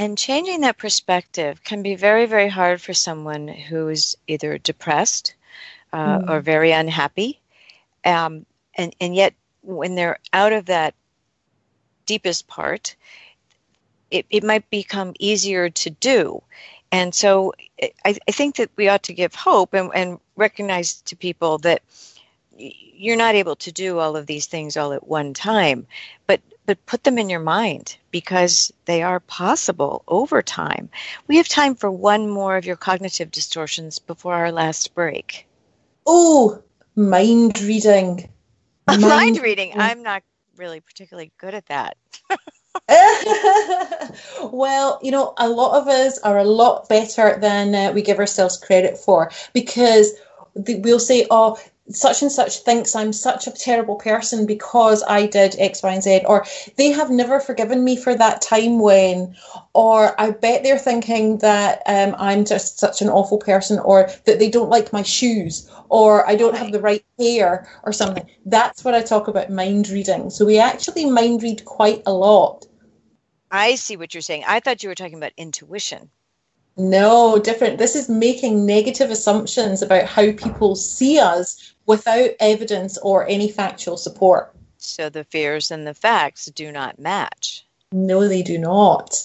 And 0.00 0.16
changing 0.16 0.62
that 0.62 0.78
perspective 0.78 1.62
can 1.62 1.82
be 1.82 1.94
very, 1.94 2.24
very 2.24 2.48
hard 2.48 2.80
for 2.80 2.94
someone 2.94 3.46
who's 3.46 4.16
either 4.26 4.56
depressed 4.56 5.34
uh, 5.92 6.20
mm. 6.20 6.30
or 6.30 6.40
very 6.40 6.72
unhappy. 6.72 7.38
Um, 8.02 8.46
and, 8.76 8.96
and 8.98 9.14
yet, 9.14 9.34
when 9.60 9.96
they're 9.96 10.18
out 10.32 10.54
of 10.54 10.64
that 10.66 10.94
deepest 12.06 12.46
part, 12.48 12.96
it, 14.10 14.24
it 14.30 14.42
might 14.42 14.70
become 14.70 15.12
easier 15.18 15.68
to 15.68 15.90
do. 15.90 16.42
And 16.90 17.14
so 17.14 17.52
I, 18.02 18.16
I 18.26 18.32
think 18.32 18.56
that 18.56 18.70
we 18.76 18.88
ought 18.88 19.02
to 19.02 19.12
give 19.12 19.34
hope 19.34 19.74
and, 19.74 19.90
and 19.94 20.18
recognize 20.34 21.02
to 21.02 21.14
people 21.14 21.58
that 21.58 21.82
you're 22.56 23.18
not 23.18 23.34
able 23.34 23.56
to 23.56 23.70
do 23.70 23.98
all 23.98 24.16
of 24.16 24.24
these 24.24 24.46
things 24.46 24.78
all 24.78 24.94
at 24.94 25.06
one 25.06 25.34
time, 25.34 25.86
but 26.26 26.40
but 26.70 26.86
put 26.86 27.02
them 27.02 27.18
in 27.18 27.28
your 27.28 27.40
mind 27.40 27.96
because 28.12 28.72
they 28.84 29.02
are 29.02 29.18
possible 29.18 30.04
over 30.06 30.40
time. 30.40 30.88
We 31.26 31.38
have 31.38 31.48
time 31.48 31.74
for 31.74 31.90
one 31.90 32.30
more 32.30 32.56
of 32.56 32.64
your 32.64 32.76
cognitive 32.76 33.32
distortions 33.32 33.98
before 33.98 34.34
our 34.34 34.52
last 34.52 34.94
break. 34.94 35.48
Oh, 36.06 36.62
mind 36.94 37.60
reading. 37.60 38.30
Mind, 38.86 39.02
mind 39.02 39.42
reading. 39.42 39.72
I'm 39.76 40.04
not 40.04 40.22
really 40.56 40.78
particularly 40.78 41.32
good 41.38 41.54
at 41.54 41.66
that. 41.66 41.96
well, 44.52 45.00
you 45.02 45.10
know, 45.10 45.34
a 45.38 45.48
lot 45.48 45.76
of 45.76 45.88
us 45.88 46.20
are 46.20 46.38
a 46.38 46.44
lot 46.44 46.88
better 46.88 47.36
than 47.40 47.74
uh, 47.74 47.90
we 47.92 48.02
give 48.02 48.20
ourselves 48.20 48.56
credit 48.56 48.96
for 48.96 49.32
because 49.52 50.12
we'll 50.54 51.00
say, 51.00 51.26
oh, 51.32 51.58
such 51.92 52.22
and 52.22 52.30
such 52.30 52.58
thinks 52.58 52.94
I'm 52.94 53.12
such 53.12 53.46
a 53.46 53.50
terrible 53.50 53.96
person 53.96 54.46
because 54.46 55.02
I 55.06 55.26
did 55.26 55.56
X, 55.58 55.82
Y, 55.82 55.92
and 55.92 56.02
Z, 56.02 56.22
or 56.26 56.44
they 56.76 56.90
have 56.90 57.10
never 57.10 57.40
forgiven 57.40 57.84
me 57.84 57.96
for 57.96 58.14
that 58.14 58.42
time 58.42 58.78
when, 58.80 59.36
or 59.74 60.20
I 60.20 60.30
bet 60.30 60.62
they're 60.62 60.78
thinking 60.78 61.38
that 61.38 61.82
um, 61.86 62.14
I'm 62.18 62.44
just 62.44 62.78
such 62.78 63.02
an 63.02 63.08
awful 63.08 63.38
person, 63.38 63.78
or 63.78 64.10
that 64.26 64.38
they 64.38 64.50
don't 64.50 64.70
like 64.70 64.92
my 64.92 65.02
shoes, 65.02 65.70
or 65.88 66.28
I 66.28 66.36
don't 66.36 66.56
have 66.56 66.72
the 66.72 66.80
right 66.80 67.04
hair, 67.18 67.68
or 67.82 67.92
something. 67.92 68.28
That's 68.46 68.84
what 68.84 68.94
I 68.94 69.02
talk 69.02 69.28
about 69.28 69.50
mind 69.50 69.88
reading. 69.88 70.30
So 70.30 70.44
we 70.44 70.58
actually 70.58 71.06
mind 71.06 71.42
read 71.42 71.64
quite 71.64 72.02
a 72.06 72.12
lot. 72.12 72.66
I 73.50 73.74
see 73.74 73.96
what 73.96 74.14
you're 74.14 74.20
saying. 74.20 74.44
I 74.46 74.60
thought 74.60 74.82
you 74.82 74.88
were 74.88 74.94
talking 74.94 75.18
about 75.18 75.32
intuition. 75.36 76.10
No, 76.76 77.38
different. 77.38 77.78
This 77.78 77.94
is 77.96 78.08
making 78.08 78.64
negative 78.64 79.10
assumptions 79.10 79.82
about 79.82 80.06
how 80.06 80.32
people 80.32 80.76
see 80.76 81.18
us 81.18 81.74
without 81.90 82.30
evidence 82.38 82.96
or 82.98 83.26
any 83.26 83.50
factual 83.50 83.96
support. 83.96 84.54
So 84.78 85.08
the 85.08 85.24
fears 85.24 85.72
and 85.72 85.84
the 85.84 85.92
facts 85.92 86.46
do 86.46 86.70
not 86.70 87.00
match. 87.00 87.66
No, 87.90 88.28
they 88.28 88.42
do 88.42 88.58
not. 88.58 89.16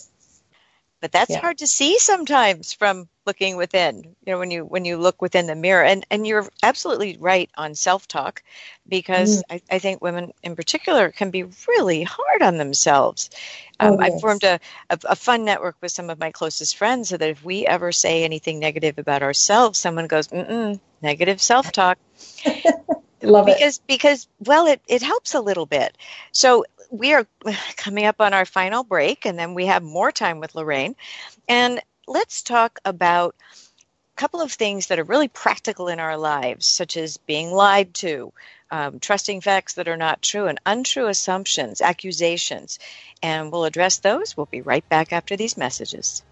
But 1.06 1.12
that's 1.12 1.30
yeah. 1.30 1.40
hard 1.40 1.60
to 1.60 1.68
see 1.68 2.00
sometimes 2.00 2.74
from 2.74 3.08
looking 3.28 3.58
within. 3.58 4.16
You 4.26 4.34
know, 4.34 4.40
when 4.40 4.50
you 4.50 4.66
when 4.66 4.86
you 4.86 4.98
look 4.98 5.22
within 5.22 5.46
the 5.46 5.54
mirror, 5.54 5.84
and 5.84 6.04
and 6.10 6.26
you're 6.26 6.50
absolutely 6.64 7.18
right 7.20 7.48
on 7.56 7.76
self 7.76 8.08
talk, 8.08 8.42
because 8.88 9.38
mm. 9.38 9.44
I, 9.52 9.76
I 9.76 9.78
think 9.78 10.02
women 10.02 10.34
in 10.42 10.56
particular 10.56 11.12
can 11.12 11.30
be 11.30 11.44
really 11.68 12.02
hard 12.02 12.42
on 12.42 12.58
themselves. 12.58 13.30
Um, 13.80 13.98
oh, 14.00 14.02
yes. 14.02 14.14
I 14.14 14.20
formed 14.20 14.44
a, 14.46 14.60
a, 14.90 15.00
a, 15.10 15.16
fun 15.16 15.46
network 15.46 15.76
with 15.80 15.92
some 15.92 16.10
of 16.10 16.18
my 16.18 16.32
closest 16.32 16.76
friends 16.76 17.10
so 17.10 17.18
that 17.18 17.30
if 17.30 17.46
we 17.46 17.68
ever 17.68 17.92
say 17.92 18.24
anything 18.24 18.58
negative 18.58 18.98
about 18.98 19.22
ourselves, 19.22 19.78
someone 19.78 20.08
goes, 20.08 20.30
mm 20.30 20.80
negative 21.04 21.40
self 21.40 21.72
talk. 21.72 22.00
Love 23.28 23.46
because, 23.46 23.78
it. 23.78 23.84
Because, 23.88 24.28
well, 24.40 24.68
it, 24.68 24.82
it 24.88 25.02
helps 25.02 25.34
a 25.34 25.42
little 25.42 25.66
bit. 25.66 25.98
So 26.32 26.66
we 26.90 27.14
are 27.14 27.26
coming 27.78 28.06
up 28.06 28.22
on 28.22 28.34
our 28.34 28.46
final 28.46 28.84
break, 28.84 29.26
and 29.26 29.38
then 29.38 29.54
we 29.54 29.66
have 29.66 29.84
more 29.84 30.12
time 30.12 30.40
with 30.40 30.56
Lorraine. 30.56 30.96
And 31.48 31.82
let's 32.08 32.42
talk 32.42 32.80
about 32.86 33.36
a 33.54 34.20
couple 34.20 34.42
of 34.42 34.52
things 34.52 34.88
that 34.88 35.00
are 35.00 35.04
really 35.04 35.28
practical 35.28 35.88
in 35.88 36.00
our 36.00 36.18
lives, 36.18 36.66
such 36.66 36.98
as 36.98 37.18
being 37.18 37.52
lied 37.52 37.94
to, 37.96 38.34
um, 38.72 39.00
trusting 39.00 39.42
facts 39.42 39.74
that 39.74 39.88
are 39.88 39.98
not 39.98 40.22
true, 40.22 40.48
and 40.48 40.60
untrue 40.66 41.08
assumptions, 41.08 41.82
accusations. 41.82 42.80
And 43.22 43.52
we'll 43.52 43.66
address 43.66 44.00
those. 44.00 44.36
We'll 44.36 44.48
be 44.48 44.62
right 44.62 44.88
back 44.90 45.14
after 45.14 45.36
these 45.36 45.58
messages. 45.58 46.24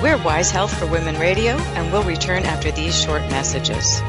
We're 0.00 0.16
Wise 0.22 0.52
Health 0.52 0.78
for 0.78 0.86
Women 0.86 1.18
Radio, 1.18 1.56
and 1.74 1.92
we'll 1.92 2.04
return 2.04 2.44
after 2.44 2.70
these 2.70 2.96
short 2.96 3.20
messages. 3.22 4.00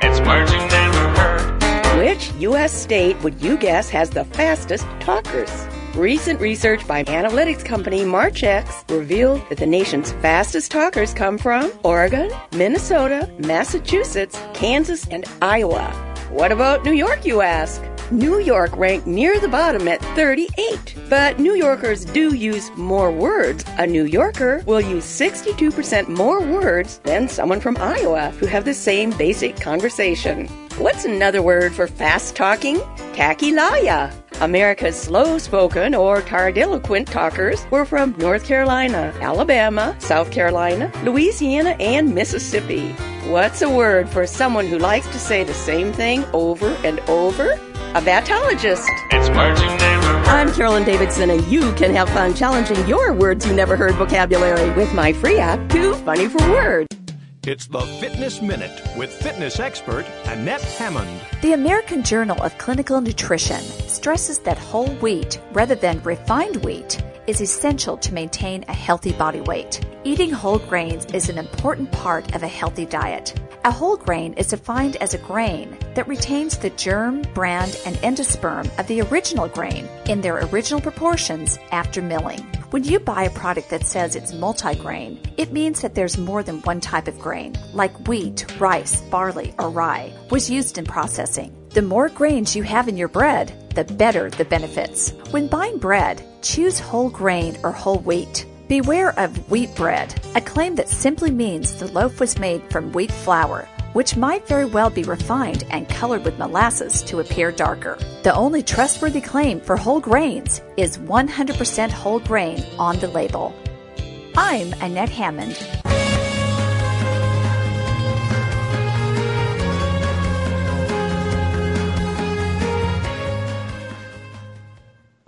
It's 0.00 0.20
words 0.20 0.52
you 0.52 0.58
never 0.68 1.08
heard. 1.18 1.98
Which 1.98 2.30
U.S. 2.34 2.72
state 2.72 3.20
would 3.24 3.42
you 3.42 3.56
guess 3.56 3.90
has 3.90 4.10
the 4.10 4.24
fastest 4.24 4.86
talkers? 5.00 5.50
Recent 5.96 6.40
research 6.40 6.86
by 6.86 7.02
analytics 7.02 7.64
company 7.64 8.04
Marchex 8.04 8.88
revealed 8.88 9.42
that 9.48 9.58
the 9.58 9.66
nation's 9.66 10.12
fastest 10.12 10.70
talkers 10.70 11.12
come 11.12 11.36
from 11.36 11.72
Oregon, 11.82 12.30
Minnesota, 12.52 13.28
Massachusetts, 13.40 14.40
Kansas, 14.54 15.04
and 15.08 15.24
Iowa. 15.42 16.09
What 16.30 16.52
about 16.52 16.84
New 16.84 16.92
York, 16.92 17.26
you 17.26 17.40
ask? 17.40 17.82
New 18.12 18.38
York 18.38 18.76
ranked 18.76 19.04
near 19.04 19.40
the 19.40 19.48
bottom 19.48 19.88
at 19.88 20.00
38. 20.14 20.94
But 21.08 21.40
New 21.40 21.54
Yorkers 21.54 22.04
do 22.04 22.34
use 22.34 22.70
more 22.76 23.10
words. 23.10 23.64
A 23.78 23.86
New 23.86 24.04
Yorker 24.04 24.62
will 24.64 24.80
use 24.80 25.04
62% 25.04 26.06
more 26.06 26.40
words 26.40 26.98
than 26.98 27.28
someone 27.28 27.60
from 27.60 27.76
Iowa 27.78 28.30
who 28.38 28.46
have 28.46 28.64
the 28.64 28.74
same 28.74 29.10
basic 29.10 29.56
conversation. 29.56 30.46
What's 30.78 31.04
another 31.04 31.42
word 31.42 31.74
for 31.74 31.88
fast 31.88 32.36
talking? 32.36 32.76
Tachylalia. 33.12 34.12
America's 34.40 34.96
slow 34.96 35.36
spoken 35.36 35.96
or 35.96 36.22
tardiloquent 36.22 37.06
talkers 37.10 37.66
were 37.72 37.84
from 37.84 38.14
North 38.18 38.44
Carolina, 38.44 39.12
Alabama, 39.20 39.96
South 39.98 40.30
Carolina, 40.30 40.92
Louisiana, 41.04 41.76
and 41.80 42.14
Mississippi. 42.14 42.94
What's 43.24 43.62
a 43.62 43.70
word 43.70 44.08
for 44.08 44.26
someone 44.26 44.66
who 44.66 44.78
likes 44.78 45.06
to 45.08 45.18
say 45.18 45.44
the 45.44 45.54
same 45.54 45.92
thing 45.92 46.24
over 46.32 46.68
and 46.84 47.00
over? 47.00 47.58
a 47.90 48.00
battologist. 48.00 48.86
It's 49.10 49.28
words 49.30 49.60
you 49.60 49.66
never 49.66 50.06
heard. 50.06 50.28
I'm 50.28 50.52
Carolyn 50.52 50.84
Davidson, 50.84 51.28
and 51.30 51.44
you 51.48 51.72
can 51.72 51.92
have 51.96 52.08
fun 52.10 52.34
challenging 52.34 52.86
your 52.86 53.12
words 53.12 53.44
you 53.44 53.52
never 53.52 53.74
heard 53.74 53.96
vocabulary 53.96 54.70
with 54.74 54.94
my 54.94 55.12
free 55.12 55.38
app, 55.40 55.68
Too 55.70 55.94
Funny 55.94 56.28
for 56.28 56.38
Words. 56.52 56.86
It's 57.44 57.66
the 57.66 57.80
Fitness 57.80 58.40
Minute 58.40 58.80
with 58.96 59.12
fitness 59.12 59.58
expert 59.58 60.06
Annette 60.26 60.60
Hammond. 60.60 61.10
The 61.42 61.54
American 61.54 62.04
Journal 62.04 62.40
of 62.44 62.56
Clinical 62.58 63.00
Nutrition 63.00 63.60
stresses 63.88 64.38
that 64.40 64.56
whole 64.56 64.90
wheat, 64.96 65.40
rather 65.50 65.74
than 65.74 66.00
refined 66.04 66.64
wheat, 66.64 67.02
is 67.30 67.40
essential 67.40 67.96
to 67.96 68.12
maintain 68.12 68.64
a 68.66 68.72
healthy 68.72 69.12
body 69.12 69.40
weight. 69.42 69.80
Eating 70.02 70.32
whole 70.32 70.58
grains 70.58 71.04
is 71.14 71.28
an 71.28 71.38
important 71.38 71.92
part 71.92 72.34
of 72.34 72.42
a 72.42 72.48
healthy 72.48 72.84
diet. 72.84 73.40
A 73.64 73.70
whole 73.70 73.96
grain 73.96 74.32
is 74.32 74.48
defined 74.48 74.96
as 74.96 75.14
a 75.14 75.18
grain 75.18 75.78
that 75.94 76.08
retains 76.08 76.58
the 76.58 76.70
germ, 76.70 77.22
bran, 77.32 77.68
and 77.86 77.94
endosperm 77.98 78.66
of 78.80 78.88
the 78.88 79.02
original 79.02 79.46
grain 79.46 79.88
in 80.06 80.20
their 80.20 80.44
original 80.46 80.80
proportions 80.80 81.56
after 81.70 82.02
milling. 82.02 82.40
When 82.70 82.82
you 82.82 82.98
buy 82.98 83.22
a 83.22 83.30
product 83.30 83.70
that 83.70 83.86
says 83.86 84.16
it's 84.16 84.32
multigrain, 84.32 85.32
it 85.36 85.52
means 85.52 85.82
that 85.82 85.94
there's 85.94 86.18
more 86.18 86.42
than 86.42 86.62
one 86.62 86.80
type 86.80 87.06
of 87.06 87.20
grain, 87.20 87.56
like 87.72 88.08
wheat, 88.08 88.44
rice, 88.58 89.02
barley, 89.02 89.54
or 89.56 89.70
rye, 89.70 90.12
was 90.30 90.50
used 90.50 90.78
in 90.78 90.84
processing. 90.84 91.54
The 91.70 91.82
more 91.82 92.08
grains 92.08 92.56
you 92.56 92.64
have 92.64 92.88
in 92.88 92.96
your 92.96 93.06
bread, 93.06 93.52
the 93.76 93.84
better 93.84 94.30
the 94.30 94.44
benefits. 94.44 95.12
When 95.30 95.46
buying 95.46 95.78
bread, 95.78 96.24
choose 96.42 96.78
whole 96.78 97.10
grain 97.10 97.56
or 97.62 97.72
whole 97.72 97.98
wheat. 97.98 98.46
Beware 98.68 99.18
of 99.18 99.50
wheat 99.50 99.74
bread, 99.74 100.14
a 100.34 100.40
claim 100.40 100.76
that 100.76 100.88
simply 100.88 101.30
means 101.30 101.74
the 101.74 101.90
loaf 101.92 102.20
was 102.20 102.38
made 102.38 102.62
from 102.70 102.92
wheat 102.92 103.10
flour, 103.10 103.68
which 103.94 104.16
might 104.16 104.46
very 104.46 104.64
well 104.64 104.90
be 104.90 105.02
refined 105.02 105.64
and 105.70 105.88
colored 105.88 106.24
with 106.24 106.38
molasses 106.38 107.02
to 107.02 107.20
appear 107.20 107.50
darker. 107.50 107.98
The 108.22 108.34
only 108.34 108.62
trustworthy 108.62 109.20
claim 109.20 109.60
for 109.60 109.76
whole 109.76 110.00
grains 110.00 110.60
is 110.76 110.98
100% 110.98 111.90
whole 111.90 112.20
grain 112.20 112.64
on 112.78 112.98
the 113.00 113.08
label. 113.08 113.54
I'm 114.36 114.72
Annette 114.74 115.10
Hammond. 115.10 115.58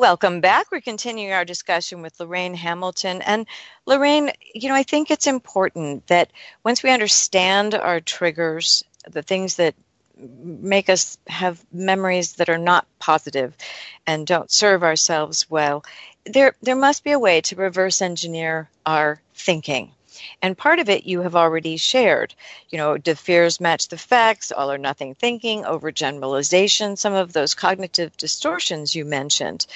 Welcome 0.02 0.40
back. 0.40 0.72
We're 0.72 0.80
continuing 0.80 1.32
our 1.32 1.44
discussion 1.44 2.02
with 2.02 2.18
Lorraine 2.18 2.54
Hamilton. 2.54 3.22
And 3.22 3.46
Lorraine, 3.86 4.32
you 4.52 4.68
know, 4.68 4.74
I 4.74 4.82
think 4.82 5.12
it's 5.12 5.28
important 5.28 6.08
that 6.08 6.32
once 6.64 6.82
we 6.82 6.90
understand 6.90 7.76
our 7.76 8.00
triggers, 8.00 8.82
the 9.08 9.22
things 9.22 9.54
that 9.58 9.76
make 10.18 10.88
us 10.88 11.18
have 11.28 11.64
memories 11.72 12.32
that 12.32 12.48
are 12.48 12.58
not 12.58 12.84
positive 12.98 13.56
and 14.04 14.26
don't 14.26 14.50
serve 14.50 14.82
ourselves 14.82 15.48
well, 15.48 15.84
there 16.26 16.56
there 16.62 16.74
must 16.74 17.04
be 17.04 17.12
a 17.12 17.18
way 17.20 17.40
to 17.42 17.54
reverse 17.54 18.02
engineer 18.02 18.68
our 18.84 19.22
thinking. 19.36 19.92
And 20.40 20.56
part 20.56 20.78
of 20.78 20.88
it 20.88 21.04
you 21.04 21.22
have 21.22 21.36
already 21.36 21.76
shared. 21.76 22.34
You 22.70 22.78
know, 22.78 22.98
do 22.98 23.14
fears 23.14 23.60
match 23.60 23.88
the 23.88 23.98
facts, 23.98 24.52
all 24.52 24.70
or 24.70 24.78
nothing 24.78 25.14
thinking, 25.14 25.62
overgeneralization, 25.62 26.98
some 26.98 27.14
of 27.14 27.32
those 27.32 27.54
cognitive 27.54 28.16
distortions 28.16 28.94
you 28.94 29.04
mentioned. 29.04 29.66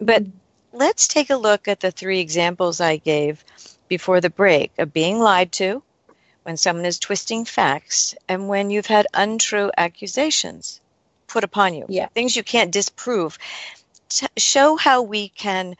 But 0.00 0.24
mm-hmm. 0.24 0.78
let's 0.78 1.08
take 1.08 1.30
a 1.30 1.36
look 1.36 1.68
at 1.68 1.80
the 1.80 1.90
three 1.90 2.20
examples 2.20 2.80
I 2.80 2.96
gave 2.96 3.44
before 3.88 4.20
the 4.20 4.30
break 4.30 4.72
of 4.78 4.92
being 4.92 5.18
lied 5.18 5.52
to, 5.52 5.82
when 6.44 6.56
someone 6.56 6.86
is 6.86 6.98
twisting 6.98 7.44
facts, 7.44 8.14
and 8.28 8.48
when 8.48 8.70
you've 8.70 8.86
had 8.86 9.06
untrue 9.14 9.70
accusations 9.76 10.80
put 11.28 11.44
upon 11.44 11.74
you, 11.74 11.86
Yeah. 11.88 12.08
things 12.08 12.34
you 12.36 12.42
can't 12.42 12.72
disprove. 12.72 13.38
T- 14.08 14.26
show 14.36 14.76
how 14.76 15.02
we 15.02 15.28
can 15.28 15.76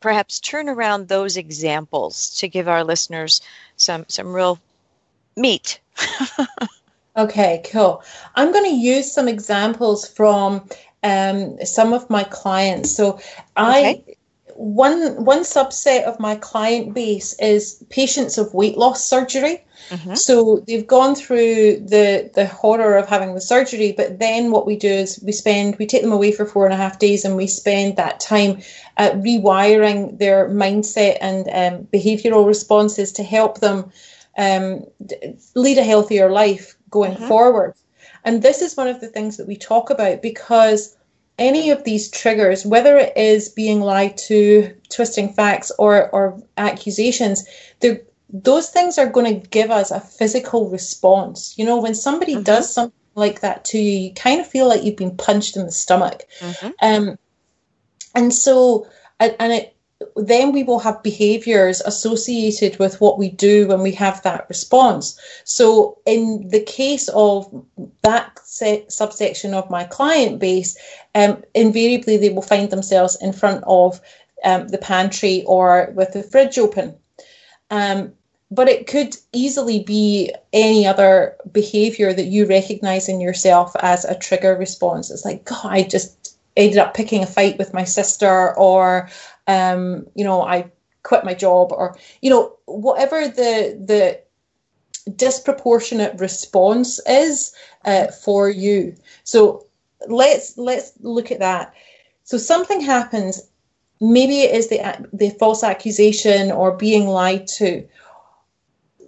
perhaps 0.00 0.40
turn 0.40 0.68
around 0.68 1.08
those 1.08 1.36
examples 1.36 2.36
to 2.38 2.48
give 2.48 2.68
our 2.68 2.84
listeners 2.84 3.40
some 3.76 4.04
some 4.08 4.32
real 4.32 4.58
meat. 5.36 5.80
Okay, 7.16 7.62
cool. 7.72 8.02
I'm 8.34 8.52
going 8.52 8.70
to 8.70 8.76
use 8.76 9.10
some 9.10 9.26
examples 9.26 10.06
from 10.06 10.68
um, 11.02 11.56
some 11.64 11.94
of 11.94 12.10
my 12.10 12.24
clients. 12.24 12.94
So, 12.94 13.20
I 13.56 14.02
one 14.56 15.24
one 15.24 15.40
subset 15.42 16.04
of 16.04 16.18
my 16.20 16.36
client 16.36 16.94
base 16.94 17.34
is 17.38 17.82
patients 17.90 18.38
of 18.38 18.54
weight 18.54 18.76
loss 18.78 19.04
surgery. 19.04 19.62
Mhm. 19.90 20.16
So 20.16 20.64
they've 20.66 20.86
gone 20.86 21.14
through 21.14 21.80
the 21.80 22.30
the 22.34 22.46
horror 22.46 22.96
of 22.96 23.08
having 23.08 23.34
the 23.34 23.40
surgery, 23.40 23.92
but 23.92 24.18
then 24.18 24.50
what 24.50 24.66
we 24.66 24.76
do 24.76 24.88
is 24.88 25.20
we 25.24 25.32
spend 25.32 25.76
we 25.76 25.86
take 25.86 26.02
them 26.02 26.12
away 26.12 26.32
for 26.32 26.46
four 26.46 26.64
and 26.64 26.74
a 26.74 26.76
half 26.76 26.98
days, 26.98 27.24
and 27.24 27.36
we 27.36 27.46
spend 27.46 27.96
that 27.96 28.20
time 28.20 28.62
uh, 28.96 29.10
rewiring 29.10 30.18
their 30.18 30.48
mindset 30.48 31.18
and 31.20 31.46
um, 31.48 31.86
behavioural 31.92 32.46
responses 32.46 33.12
to 33.12 33.22
help 33.22 33.60
them 33.60 33.92
um, 34.38 34.84
d- 35.04 35.34
lead 35.54 35.78
a 35.78 35.84
healthier 35.84 36.30
life 36.30 36.76
going 36.90 37.14
Mhm. 37.14 37.28
forward. 37.28 37.74
And 38.24 38.42
this 38.42 38.62
is 38.62 38.76
one 38.76 38.88
of 38.88 39.00
the 39.00 39.08
things 39.08 39.36
that 39.36 39.46
we 39.46 39.56
talk 39.56 39.90
about 39.90 40.20
because 40.22 40.96
any 41.38 41.70
of 41.70 41.84
these 41.84 42.10
triggers, 42.10 42.64
whether 42.64 42.96
it 42.96 43.16
is 43.16 43.48
being 43.50 43.80
lied 43.80 44.16
to, 44.16 44.74
twisting 44.88 45.32
facts, 45.32 45.70
or, 45.78 46.08
or 46.10 46.40
accusations, 46.56 47.46
those 48.30 48.70
things 48.70 48.98
are 48.98 49.08
going 49.08 49.40
to 49.40 49.48
give 49.48 49.70
us 49.70 49.90
a 49.90 50.00
physical 50.00 50.68
response. 50.70 51.54
You 51.56 51.64
know, 51.64 51.80
when 51.80 51.94
somebody 51.94 52.34
Mhm. 52.34 52.44
does 52.44 52.72
something 52.72 52.92
like 53.14 53.40
that 53.40 53.64
to 53.66 53.78
you, 53.78 53.98
you 54.08 54.14
kind 54.14 54.40
of 54.40 54.46
feel 54.46 54.66
like 54.68 54.82
you've 54.82 54.96
been 54.96 55.16
punched 55.16 55.56
in 55.56 55.64
the 55.64 55.72
stomach. 55.72 56.24
Mhm. 56.40 56.72
Um, 56.82 57.18
and 58.14 58.34
so, 58.34 58.86
and 59.20 59.52
it, 59.52 59.75
then 60.16 60.52
we 60.52 60.62
will 60.62 60.78
have 60.78 61.02
behaviors 61.02 61.80
associated 61.80 62.78
with 62.78 63.00
what 63.00 63.18
we 63.18 63.30
do 63.30 63.66
when 63.66 63.80
we 63.80 63.92
have 63.92 64.22
that 64.22 64.46
response. 64.48 65.18
So, 65.44 65.98
in 66.04 66.48
the 66.48 66.60
case 66.60 67.08
of 67.08 67.64
that 68.02 68.38
se- 68.44 68.86
subsection 68.88 69.54
of 69.54 69.70
my 69.70 69.84
client 69.84 70.38
base, 70.38 70.76
um, 71.14 71.42
invariably 71.54 72.16
they 72.18 72.30
will 72.30 72.42
find 72.42 72.70
themselves 72.70 73.16
in 73.20 73.32
front 73.32 73.64
of 73.66 74.00
um, 74.44 74.68
the 74.68 74.78
pantry 74.78 75.44
or 75.46 75.92
with 75.94 76.12
the 76.12 76.22
fridge 76.22 76.58
open. 76.58 76.94
Um, 77.70 78.12
but 78.50 78.68
it 78.68 78.86
could 78.86 79.16
easily 79.32 79.82
be 79.82 80.32
any 80.52 80.86
other 80.86 81.36
behavior 81.50 82.12
that 82.12 82.26
you 82.26 82.46
recognize 82.46 83.08
in 83.08 83.20
yourself 83.20 83.74
as 83.80 84.04
a 84.04 84.14
trigger 84.14 84.54
response. 84.56 85.10
It's 85.10 85.24
like, 85.24 85.44
God, 85.44 85.64
I 85.64 85.82
just 85.82 86.36
ended 86.56 86.78
up 86.78 86.94
picking 86.94 87.22
a 87.22 87.26
fight 87.26 87.58
with 87.58 87.74
my 87.74 87.84
sister, 87.84 88.56
or, 88.56 89.08
um, 89.46 90.06
you 90.14 90.24
know, 90.24 90.42
I 90.42 90.70
quit 91.02 91.24
my 91.24 91.34
job, 91.34 91.72
or, 91.72 91.96
you 92.20 92.30
know, 92.30 92.56
whatever 92.66 93.28
the, 93.28 93.78
the, 93.84 94.20
disproportionate 95.14 96.18
response 96.18 96.98
is 97.06 97.54
uh, 97.84 98.08
for 98.08 98.50
you. 98.50 98.94
So 99.24 99.66
let's 100.08 100.56
let's 100.58 100.92
look 101.00 101.30
at 101.30 101.38
that. 101.40 101.74
So 102.24 102.38
something 102.38 102.80
happens. 102.80 103.48
Maybe 104.00 104.40
it 104.40 104.54
is 104.54 104.68
the 104.68 105.08
the 105.12 105.30
false 105.30 105.62
accusation 105.62 106.50
or 106.50 106.76
being 106.76 107.06
lied 107.06 107.46
to. 107.58 107.86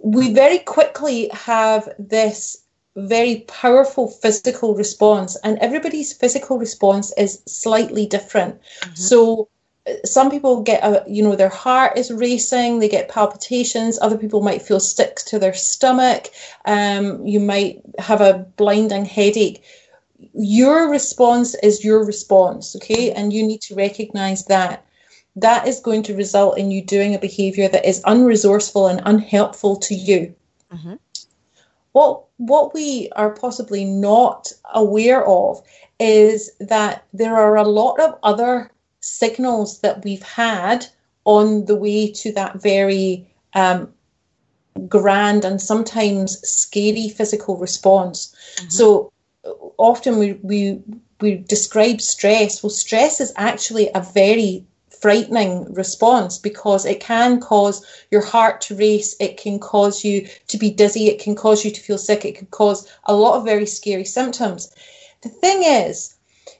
We 0.03 0.33
very 0.33 0.59
quickly 0.59 1.29
have 1.33 1.89
this 1.99 2.63
very 2.95 3.41
powerful 3.47 4.07
physical 4.07 4.75
response 4.75 5.37
and 5.43 5.57
everybody's 5.59 6.11
physical 6.13 6.57
response 6.57 7.13
is 7.17 7.41
slightly 7.45 8.05
different. 8.05 8.59
So 8.95 9.43
uh, 9.43 9.45
some 10.05 10.29
people 10.29 10.61
get 10.61 10.83
a 10.83 11.03
you 11.07 11.21
know 11.23 11.35
their 11.35 11.49
heart 11.49 11.97
is 11.97 12.11
racing 12.11 12.79
they 12.79 12.89
get 12.89 13.09
palpitations 13.09 13.99
other 14.01 14.17
people 14.17 14.41
might 14.41 14.61
feel 14.61 14.79
sticks 14.79 15.23
to 15.23 15.39
their 15.39 15.53
stomach 15.53 16.29
um, 16.65 17.25
you 17.25 17.39
might 17.39 17.81
have 17.97 18.21
a 18.21 18.45
blinding 18.57 19.05
headache. 19.05 19.63
Your 20.33 20.89
response 20.89 21.55
is 21.55 21.83
your 21.83 22.05
response 22.05 22.75
okay? 22.75 23.11
And 23.11 23.33
you 23.33 23.45
need 23.45 23.61
to 23.61 23.75
recognize 23.75 24.45
that. 24.45 24.85
That 25.35 25.67
is 25.67 25.79
going 25.79 26.03
to 26.03 26.15
result 26.15 26.57
in 26.57 26.71
you 26.71 26.81
doing 26.83 27.15
a 27.15 27.19
behavior 27.19 27.69
that 27.69 27.87
is 27.87 28.03
unresourceful 28.03 28.89
and 28.89 29.01
unhelpful 29.05 29.77
to 29.77 29.95
you. 29.95 30.35
Mhm. 30.73 30.99
what 31.93 32.23
what 32.37 32.73
we 32.73 33.09
are 33.15 33.31
possibly 33.31 33.83
not 33.85 34.51
aware 34.73 35.25
of 35.25 35.61
is 35.99 36.51
that 36.59 37.03
there 37.13 37.35
are 37.35 37.57
a 37.57 37.67
lot 37.67 37.99
of 37.99 38.17
other 38.23 38.71
signals 39.09 39.79
that 39.81 40.03
we've 40.03 40.23
had 40.23 40.85
on 41.25 41.65
the 41.65 41.75
way 41.75 42.11
to 42.11 42.31
that 42.33 42.61
very 42.61 43.27
um, 43.53 43.91
grand 44.87 45.45
and 45.45 45.61
sometimes 45.61 46.39
scary 46.47 47.09
physical 47.09 47.57
response. 47.57 48.35
So 48.69 49.11
uh, 49.45 49.51
often 49.77 50.17
we, 50.17 50.33
we 50.33 50.81
we 51.21 51.35
describe 51.35 52.01
stress. 52.01 52.63
Well, 52.63 52.69
stress 52.69 53.19
is 53.19 53.33
actually 53.35 53.89
a 53.93 54.01
very 54.01 54.65
frightening 55.01 55.73
response 55.73 56.37
because 56.37 56.85
it 56.85 56.99
can 56.99 57.39
cause 57.39 57.85
your 58.11 58.21
heart 58.21 58.61
to 58.61 58.75
race, 58.75 59.15
it 59.19 59.37
can 59.37 59.59
cause 59.59 60.03
you 60.03 60.27
to 60.47 60.57
be 60.57 60.69
dizzy, 60.69 61.07
it 61.07 61.19
can 61.19 61.35
cause 61.35 61.63
you 61.63 61.71
to 61.71 61.81
feel 61.81 61.97
sick, 61.97 62.25
it 62.25 62.35
can 62.35 62.47
cause 62.47 62.89
a 63.05 63.15
lot 63.15 63.35
of 63.35 63.45
very 63.45 63.65
scary 63.65 64.05
symptoms. 64.05 64.73
The 65.21 65.29
thing 65.29 65.63
is, 65.63 66.15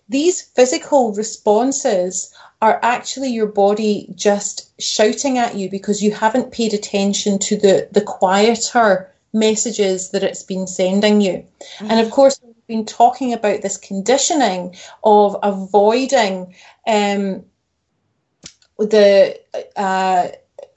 these 0.10 0.41
physical 0.41 1.14
responses 1.14 2.34
are 2.62 2.80
actually 2.84 3.30
your 3.30 3.47
body 3.47 4.12
just 4.16 4.70
shouting 4.82 5.38
at 5.38 5.55
you 5.55 5.70
because 5.70 6.03
you 6.03 6.12
haven't 6.12 6.51
paid 6.51 6.74
attention 6.74 7.39
to 7.39 7.55
the, 7.55 7.88
the 7.91 8.01
quieter 8.01 9.10
messages 9.32 10.10
that 10.12 10.24
it's 10.24 10.43
been 10.43 10.68
sending 10.68 11.22
you. 11.22 11.45
And 11.80 11.99
of 11.99 12.12
course, 12.12 12.39
we've 12.43 12.68
been 12.68 12.86
talking 12.86 13.34
about 13.34 13.62
this 13.62 13.78
conditioning 13.78 14.76
of 15.03 15.38
avoiding 15.43 16.55
um, 16.88 17.45
the 18.78 19.39
uh, 19.76 20.30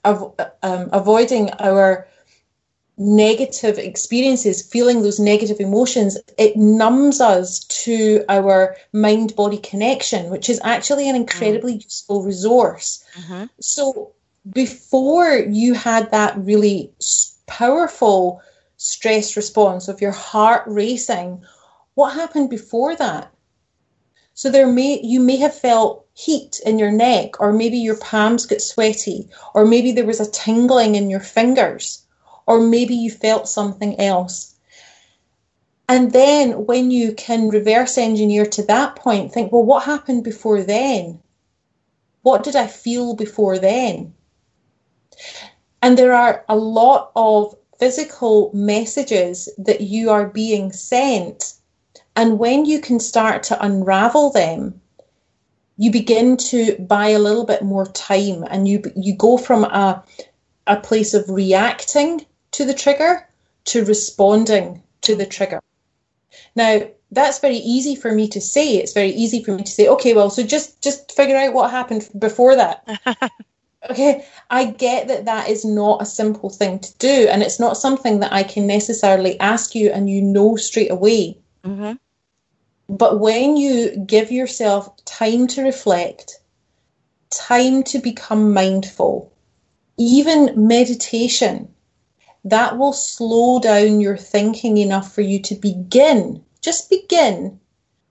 av- 0.05 0.35
um, 0.62 0.91
avoiding 0.93 1.51
our 1.53 2.07
negative 2.99 3.78
experiences, 3.78 4.62
feeling 4.62 5.03
those 5.03 5.18
negative 5.18 5.61
emotions, 5.61 6.18
it 6.38 6.57
numbs 6.57 7.20
us 7.20 7.61
to 7.64 8.24
our 8.28 8.76
mind 8.93 9.34
body 9.34 9.59
connection, 9.59 10.30
which 10.30 10.51
is 10.51 10.61
actually 10.62 11.09
an 11.09 11.16
incredibly 11.16 11.74
useful 11.74 12.22
resource. 12.22 13.03
Mhm. 13.16 13.49
So, 13.61 14.12
before 14.53 15.36
you 15.36 15.74
had 15.74 16.11
that 16.11 16.36
really 16.36 16.93
powerful 17.47 18.40
stress 18.76 19.36
response 19.36 19.88
of 19.88 20.01
your 20.01 20.11
heart 20.11 20.64
racing, 20.66 21.40
what 21.95 22.14
happened 22.14 22.51
before 22.51 22.97
that? 22.97 23.30
So 24.34 24.51
there 24.51 24.66
may 24.66 25.01
you 25.03 25.20
may 25.20 25.36
have 25.36 25.55
felt 25.55 26.07
heat 26.14 26.61
in 26.66 26.78
your 26.78 26.90
neck, 26.90 27.40
or 27.40 27.53
maybe 27.53 27.78
your 27.78 27.97
palms 27.97 28.47
get 28.47 28.61
sweaty, 28.61 29.28
or 29.55 29.64
maybe 29.64 29.93
there 29.93 30.07
was 30.07 30.20
a 30.20 30.30
tingling 30.30 30.95
in 30.95 31.11
your 31.11 31.20
fingers, 31.20 32.03
or 32.47 32.61
maybe 32.61 32.95
you 32.95 33.11
felt 33.11 33.49
something 33.49 33.99
else. 34.01 34.55
And 35.88 36.12
then 36.12 36.66
when 36.66 36.90
you 36.90 37.12
can 37.12 37.49
reverse 37.49 37.99
engineer 37.99 38.47
to 38.47 38.62
that 38.62 38.97
point, 38.97 39.32
think, 39.32 39.53
well, 39.53 39.64
what 39.64 39.84
happened 39.84 40.24
before 40.24 40.62
then? 40.62 41.20
What 42.22 42.45
did 42.45 42.57
I 42.57 42.66
feel 42.66 43.14
before 43.14 43.59
then? 43.59 44.14
And 45.82 45.99
there 45.99 46.14
are 46.14 46.45
a 46.49 46.57
lot 46.57 47.11
of 47.16 47.55
physical 47.78 48.51
messages 48.55 49.49
that 49.59 49.80
you 49.80 50.11
are 50.11 50.28
being 50.28 50.72
sent. 50.72 51.55
And 52.14 52.38
when 52.38 52.64
you 52.64 52.80
can 52.80 53.01
start 53.01 53.43
to 53.45 53.64
unravel 53.64 54.30
them, 54.30 54.80
you 55.76 55.90
begin 55.90 56.36
to 56.36 56.76
buy 56.78 57.09
a 57.09 57.18
little 57.18 57.45
bit 57.45 57.62
more 57.62 57.86
time 57.86 58.45
and 58.49 58.68
you 58.68 58.82
you 58.95 59.16
go 59.16 59.36
from 59.36 59.64
a 59.64 60.05
a 60.66 60.76
place 60.76 61.12
of 61.12 61.28
reacting 61.28 62.24
to 62.53 62.64
the 62.64 62.74
trigger 62.74 63.28
to 63.64 63.84
responding 63.84 64.82
to 65.03 65.16
the 65.16 65.26
trigger. 65.26 65.61
Now, 66.55 66.82
that's 67.11 67.40
very 67.40 67.57
easy 67.57 67.94
for 67.94 68.12
me 68.12 68.28
to 68.28 68.40
say. 68.40 68.76
It's 68.76 68.92
very 68.92 69.11
easy 69.11 69.42
for 69.44 69.53
me 69.53 69.62
to 69.62 69.70
say, 69.70 69.88
okay, 69.88 70.14
well, 70.14 70.30
so 70.30 70.42
just 70.42 70.82
just 70.82 71.12
figure 71.12 71.36
out 71.36 71.53
what 71.53 71.70
happened 71.70 72.09
before 72.18 72.57
that. 72.57 72.88
okay, 73.90 74.24
I 74.50 74.64
get 74.64 75.09
that 75.09 75.26
that 75.26 75.48
is 75.48 75.64
not 75.64 76.00
a 76.00 76.07
simple 76.07 76.48
thing 76.48 76.78
to 76.78 76.98
do, 76.98 77.28
and 77.30 77.42
it's 77.42 77.61
not 77.61 77.76
something 77.76 78.20
that 78.20 78.32
I 78.32 78.42
can 78.42 78.66
necessarily 78.66 79.38
ask 79.40 79.74
you 79.74 79.90
and 79.90 80.09
you 80.09 80.22
know 80.22 80.57
straight 80.57 80.90
away. 80.90 81.38
Mm-hmm. 81.64 81.92
But 82.88 83.20
when 83.20 83.57
you 83.57 83.96
give 84.07 84.32
yourself 84.32 85.05
time 85.05 85.46
to 85.48 85.62
reflect, 85.62 86.40
time 87.30 87.82
to 87.84 87.98
become 87.98 88.53
mindful, 88.53 89.32
even 89.98 90.53
meditation, 90.68 91.72
that 92.45 92.78
will 92.78 92.93
slow 92.93 93.61
down 93.61 94.01
your 94.01 94.16
thinking 94.16 94.76
enough 94.76 95.14
for 95.14 95.20
you 95.20 95.40
to 95.43 95.55
begin, 95.55 96.45
just 96.61 96.90
begin 96.90 97.61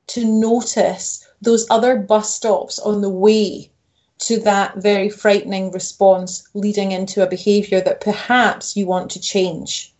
to 0.07 0.25
notice 0.25 1.25
those 1.41 1.65
other 1.69 1.97
bus 1.97 2.33
stops 2.33 2.79
on 2.79 3.01
the 3.01 3.09
way 3.09 3.71
to 4.19 4.39
that 4.39 4.77
very 4.77 5.09
frightening 5.09 5.71
response 5.71 6.47
leading 6.53 6.91
into 6.91 7.23
a 7.23 7.29
behavior 7.29 7.81
that 7.81 8.01
perhaps 8.01 8.77
you 8.77 8.85
want 8.85 9.11
to 9.11 9.19
change. 9.19 9.93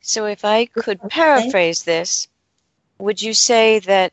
So, 0.00 0.26
if 0.26 0.44
I 0.44 0.66
could 0.66 1.00
paraphrase 1.08 1.84
this, 1.84 2.28
would 2.98 3.22
you 3.22 3.32
say 3.32 3.78
that 3.80 4.12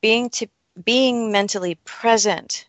being 0.00 0.30
to 0.30 0.48
being 0.82 1.30
mentally 1.30 1.76
present 1.84 2.66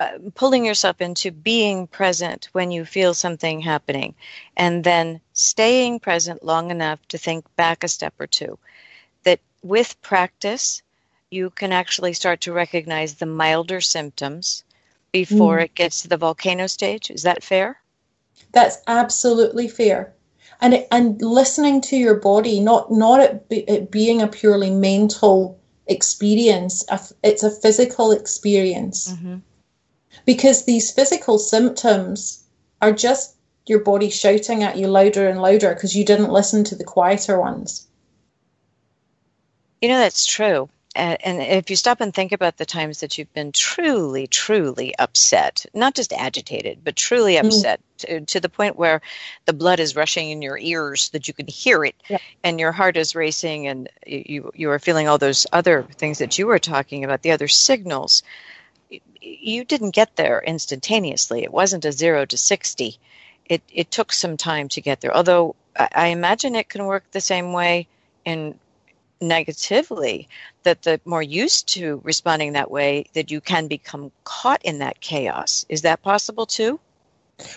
uh, 0.00 0.16
pulling 0.36 0.64
yourself 0.64 1.00
into 1.00 1.32
being 1.32 1.88
present 1.88 2.48
when 2.52 2.70
you 2.70 2.84
feel 2.84 3.14
something 3.14 3.60
happening 3.60 4.14
and 4.56 4.84
then 4.84 5.20
staying 5.32 5.98
present 5.98 6.44
long 6.44 6.70
enough 6.70 7.00
to 7.08 7.18
think 7.18 7.44
back 7.56 7.82
a 7.82 7.88
step 7.88 8.14
or 8.20 8.28
two. 8.28 8.56
That 9.24 9.40
with 9.60 10.00
practice 10.00 10.82
you 11.30 11.50
can 11.50 11.72
actually 11.72 12.12
start 12.12 12.42
to 12.42 12.52
recognize 12.52 13.14
the 13.14 13.26
milder 13.26 13.80
symptoms 13.80 14.62
before 15.10 15.58
mm. 15.58 15.64
it 15.64 15.74
gets 15.74 16.02
to 16.02 16.08
the 16.08 16.16
volcano 16.16 16.68
stage. 16.68 17.10
Is 17.10 17.24
that 17.24 17.42
fair? 17.42 17.76
That's 18.52 18.78
absolutely 18.86 19.66
fair. 19.66 20.14
And 20.60 20.74
it, 20.74 20.88
and 20.92 21.20
listening 21.20 21.80
to 21.82 21.96
your 21.96 22.14
body 22.14 22.60
not 22.60 22.92
not 22.92 23.20
it, 23.20 23.46
it 23.50 23.90
being 23.90 24.22
a 24.22 24.28
purely 24.28 24.70
mental 24.70 25.58
experience 25.88 26.84
it's 27.24 27.42
a 27.42 27.50
physical 27.50 28.12
experience. 28.12 29.12
Mm-hmm 29.12 29.38
because 30.28 30.66
these 30.66 30.90
physical 30.90 31.38
symptoms 31.38 32.44
are 32.82 32.92
just 32.92 33.34
your 33.64 33.78
body 33.78 34.10
shouting 34.10 34.62
at 34.62 34.76
you 34.76 34.86
louder 34.86 35.26
and 35.26 35.40
louder 35.40 35.72
because 35.72 35.96
you 35.96 36.04
didn't 36.04 36.30
listen 36.30 36.64
to 36.64 36.74
the 36.74 36.84
quieter 36.84 37.40
ones. 37.40 37.86
You 39.80 39.88
know, 39.88 39.98
that's 39.98 40.26
true. 40.26 40.68
And 40.94 41.40
if 41.40 41.70
you 41.70 41.76
stop 41.76 42.02
and 42.02 42.12
think 42.12 42.32
about 42.32 42.58
the 42.58 42.66
times 42.66 43.00
that 43.00 43.16
you've 43.16 43.32
been 43.32 43.52
truly, 43.52 44.26
truly 44.26 44.94
upset, 44.98 45.64
not 45.72 45.94
just 45.94 46.12
agitated, 46.12 46.80
but 46.84 46.94
truly 46.94 47.36
mm. 47.36 47.46
upset 47.46 47.80
mm. 47.80 47.98
to, 47.98 48.20
to, 48.26 48.40
the 48.40 48.48
point 48.50 48.76
where 48.76 49.00
the 49.46 49.52
blood 49.54 49.80
is 49.80 49.96
rushing 49.96 50.28
in 50.30 50.42
your 50.42 50.58
ears 50.58 51.08
that 51.10 51.26
you 51.26 51.32
can 51.32 51.46
hear 51.46 51.84
it 51.84 51.94
yeah. 52.08 52.18
and 52.42 52.60
your 52.60 52.72
heart 52.72 52.98
is 52.98 53.14
racing 53.14 53.66
and 53.66 53.88
you, 54.06 54.50
you 54.54 54.70
are 54.70 54.78
feeling 54.78 55.08
all 55.08 55.18
those 55.18 55.46
other 55.52 55.84
things 55.84 56.18
that 56.18 56.36
you 56.38 56.46
were 56.46 56.58
talking 56.58 57.04
about, 57.04 57.22
the 57.22 57.30
other 57.30 57.48
signals 57.48 58.22
you 59.20 59.64
didn't 59.64 59.90
get 59.90 60.16
there 60.16 60.42
instantaneously. 60.46 61.42
It 61.42 61.52
wasn't 61.52 61.84
a 61.84 61.92
zero 61.92 62.24
to 62.26 62.36
60. 62.36 62.98
It, 63.46 63.62
it 63.72 63.90
took 63.90 64.12
some 64.12 64.36
time 64.36 64.68
to 64.70 64.80
get 64.80 65.00
there. 65.00 65.14
Although 65.14 65.56
I, 65.76 65.88
I 65.94 66.06
imagine 66.08 66.54
it 66.54 66.68
can 66.68 66.84
work 66.84 67.04
the 67.10 67.20
same 67.20 67.52
way 67.52 67.88
in 68.24 68.58
negatively, 69.20 70.28
that 70.62 70.82
the 70.82 71.00
more 71.04 71.22
used 71.22 71.68
to 71.74 72.00
responding 72.04 72.52
that 72.52 72.70
way, 72.70 73.06
that 73.14 73.30
you 73.30 73.40
can 73.40 73.66
become 73.66 74.12
caught 74.24 74.64
in 74.64 74.78
that 74.78 75.00
chaos. 75.00 75.66
Is 75.68 75.82
that 75.82 76.02
possible 76.02 76.46
too? 76.46 76.78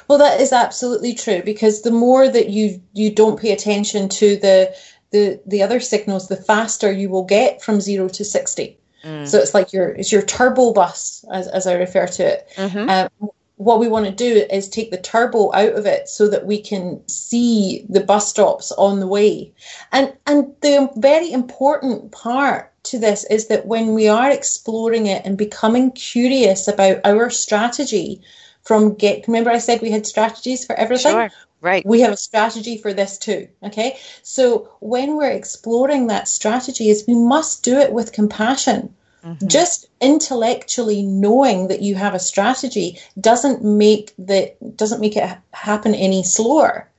Well, 0.08 0.20
that 0.20 0.40
is 0.40 0.54
absolutely 0.54 1.14
true 1.14 1.42
because 1.44 1.82
the 1.82 1.92
more 1.92 2.28
that 2.28 2.50
you 2.50 2.82
you 2.94 3.14
don't 3.14 3.40
pay 3.40 3.52
attention 3.52 4.10
to 4.10 4.38
the 4.38 4.76
the 5.12 5.42
the 5.46 5.64
other 5.64 5.80
signals, 5.80 6.28
the 6.28 6.36
faster 6.36 6.92
you 6.92 7.10
will 7.10 7.24
get 7.24 7.62
from 7.62 7.82
zero 7.82 8.08
to 8.10 8.24
sixty. 8.24 8.78
Mm. 9.04 9.28
So 9.28 9.40
it's 9.40 9.54
like 9.54 9.74
your 9.74 9.90
it's 9.90 10.12
your 10.12 10.22
turbo 10.22 10.74
bus, 10.74 11.26
as, 11.32 11.48
as 11.48 11.68
I 11.68 11.74
refer 11.74 12.08
to 12.08 12.24
it. 12.24 12.50
Mm-hmm. 12.56 12.90
Um, 12.90 13.32
what 13.62 13.80
we 13.80 13.88
want 13.88 14.06
to 14.08 14.12
do 14.12 14.46
is 14.52 14.68
take 14.68 14.90
the 14.90 14.98
turbo 14.98 15.54
out 15.54 15.74
of 15.74 15.86
it 15.86 16.10
so 16.10 16.28
that 16.28 16.48
we 16.48 16.60
can 16.60 17.00
see 17.08 17.86
the 17.90 18.00
bus 18.00 18.28
stops 18.28 18.72
on 18.72 19.00
the 19.00 19.08
way. 19.08 19.54
And 19.92 20.14
and 20.26 20.54
the 20.62 20.90
very 20.96 21.32
important 21.32 22.12
part 22.12 22.72
to 22.86 22.98
this 22.98 23.24
is 23.26 23.48
that 23.48 23.68
when 23.68 23.94
we 23.94 24.08
are 24.08 24.32
exploring 24.32 25.06
it 25.06 25.24
and 25.26 25.38
becoming 25.38 25.92
curious 25.92 26.68
about 26.68 27.02
our 27.06 27.30
strategy 27.30 28.22
from 28.64 28.96
get 28.96 29.28
remember 29.28 29.52
I 29.52 29.60
said 29.60 29.82
we 29.82 29.92
had 29.92 30.08
strategies 30.08 30.66
for 30.66 30.74
everything? 30.74 31.14
Sure. 31.14 31.30
Right. 31.62 31.86
We 31.86 32.02
have 32.02 32.12
a 32.12 32.18
strategy 32.18 32.78
for 32.78 32.92
this 32.92 33.20
too. 33.20 33.48
Okay. 33.64 33.98
So 34.24 34.70
when 34.80 35.16
we're 35.16 35.30
exploring 35.30 36.08
that 36.08 36.28
strategy 36.28 36.90
is 36.90 37.06
we 37.08 37.14
must 37.14 37.64
do 37.64 37.78
it 37.78 37.94
with 37.94 38.14
compassion. 38.14 38.94
Mm-hmm. 39.24 39.48
Just 39.48 39.86
intellectually 40.02 41.04
knowing 41.04 41.68
that 41.68 41.84
you 41.84 41.94
have 41.94 42.16
a 42.16 42.20
strategy 42.20 43.00
doesn't 43.20 43.64
make 43.64 44.12
the 44.18 44.52
doesn't 44.76 45.02
make 45.02 45.16
it 45.16 45.38
happen 45.54 45.94
any 45.94 46.24
slower. 46.24 46.90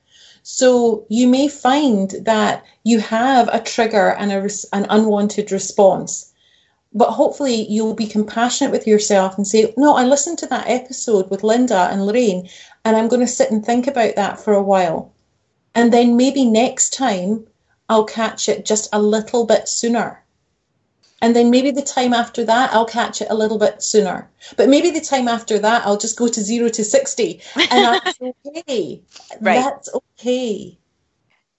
So 0.43 1.05
you 1.09 1.27
may 1.27 1.49
find 1.49 2.11
that 2.21 2.63
you 2.85 2.99
have 2.99 3.49
a 3.51 3.59
trigger 3.59 4.15
and 4.17 4.31
a, 4.31 4.49
an 4.71 4.85
unwanted 4.89 5.51
response 5.51 6.33
but 6.93 7.11
hopefully 7.11 7.65
you'll 7.69 7.95
be 7.95 8.05
compassionate 8.05 8.71
with 8.71 8.87
yourself 8.87 9.35
and 9.35 9.47
say, 9.47 9.73
No, 9.75 9.95
I 9.95 10.05
listened 10.05 10.37
to 10.39 10.47
that 10.47 10.69
episode 10.69 11.29
with 11.29 11.43
Linda 11.43 11.89
and 11.91 12.05
Lorraine, 12.05 12.49
and 12.85 12.95
I'm 12.95 13.07
going 13.07 13.21
to 13.21 13.27
sit 13.27 13.51
and 13.51 13.65
think 13.65 13.87
about 13.87 14.15
that 14.15 14.39
for 14.39 14.53
a 14.53 14.61
while. 14.61 15.13
And 15.75 15.91
then 15.91 16.17
maybe 16.17 16.45
next 16.45 16.93
time 16.93 17.47
I'll 17.89 18.05
catch 18.05 18.49
it 18.49 18.65
just 18.65 18.89
a 18.93 19.01
little 19.01 19.45
bit 19.45 19.67
sooner. 19.67 20.23
And 21.21 21.33
then 21.33 21.51
maybe 21.51 21.71
the 21.71 21.81
time 21.81 22.13
after 22.13 22.43
that, 22.43 22.73
I'll 22.73 22.85
catch 22.85 23.21
it 23.21 23.29
a 23.29 23.35
little 23.35 23.57
bit 23.57 23.81
sooner. 23.81 24.29
But 24.57 24.67
maybe 24.67 24.89
the 24.89 24.99
time 24.99 25.29
after 25.29 25.57
that, 25.57 25.85
I'll 25.85 25.97
just 25.97 26.17
go 26.17 26.27
to 26.27 26.41
zero 26.41 26.67
to 26.67 26.83
60. 26.83 27.41
And 27.55 27.85
that's 27.85 28.19
okay. 28.45 29.01
right. 29.39 29.63
That's 29.63 29.89
okay. 29.95 30.77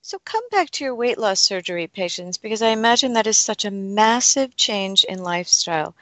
So 0.03 0.19
come 0.23 0.47
back 0.51 0.69
to 0.73 0.85
your 0.85 0.95
weight 0.95 1.17
loss 1.17 1.41
surgery 1.41 1.87
patients 1.87 2.37
because 2.37 2.61
I 2.61 2.69
imagine 2.69 3.15
that 3.15 3.27
is 3.27 3.39
such 3.39 3.65
a 3.65 3.71
massive 3.71 4.55
change 4.55 5.05
in 5.05 5.23
lifestyle 5.23 5.95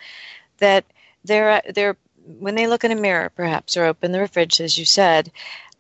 that 0.59 0.85
there 1.25 1.51
are, 1.51 1.63
they're 1.73 1.97
when 2.27 2.55
they 2.55 2.67
look 2.67 2.85
in 2.85 2.93
a 2.93 2.97
mirror 2.97 3.31
perhaps 3.35 3.77
or 3.77 3.85
open 3.85 4.13
the 4.13 4.29
fridge 4.29 4.61
as 4.61 4.79
you 4.79 4.85
said 4.85 5.31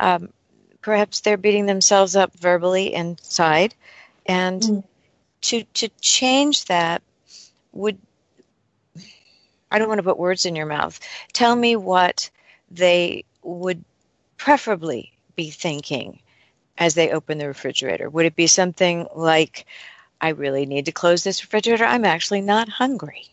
um, 0.00 0.32
perhaps 0.80 1.20
they're 1.20 1.36
beating 1.36 1.66
themselves 1.66 2.16
up 2.16 2.32
verbally 2.34 2.92
inside 2.92 3.74
and 4.26 4.62
mm. 4.62 4.84
to 5.40 5.62
to 5.74 5.88
change 6.00 6.64
that 6.66 7.02
would 7.72 7.98
I 9.70 9.78
don't 9.78 9.88
want 9.88 9.98
to 9.98 10.04
put 10.04 10.18
words 10.18 10.46
in 10.46 10.56
your 10.56 10.66
mouth 10.66 10.98
tell 11.32 11.54
me 11.54 11.76
what 11.76 12.30
they 12.70 13.24
would 13.42 13.84
preferably 14.36 15.12
be 15.36 15.50
thinking 15.50 16.18
as 16.78 16.94
they 16.94 17.10
open 17.10 17.38
the 17.38 17.46
refrigerator? 17.46 18.08
Would 18.08 18.26
it 18.26 18.36
be 18.36 18.46
something 18.46 19.06
like, 19.14 19.66
I 20.20 20.30
really 20.30 20.66
need 20.66 20.86
to 20.86 20.92
close 20.92 21.22
this 21.22 21.42
refrigerator? 21.42 21.84
I'm 21.84 22.04
actually 22.04 22.40
not 22.40 22.68
hungry. 22.68 23.28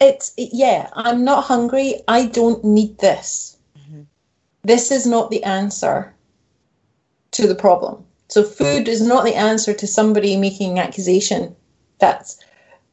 It's, 0.00 0.32
yeah, 0.36 0.88
I'm 0.94 1.24
not 1.24 1.44
hungry. 1.44 2.02
I 2.08 2.26
don't 2.26 2.64
need 2.64 2.98
this. 2.98 3.58
Mm-hmm. 3.78 4.02
This 4.62 4.90
is 4.90 5.06
not 5.06 5.30
the 5.30 5.44
answer 5.44 6.14
to 7.32 7.46
the 7.46 7.54
problem. 7.54 8.04
So, 8.28 8.42
food 8.42 8.88
is 8.88 9.02
not 9.02 9.24
the 9.24 9.34
answer 9.34 9.74
to 9.74 9.86
somebody 9.86 10.36
making 10.36 10.78
an 10.78 10.86
accusation. 10.86 11.54
That's, 11.98 12.38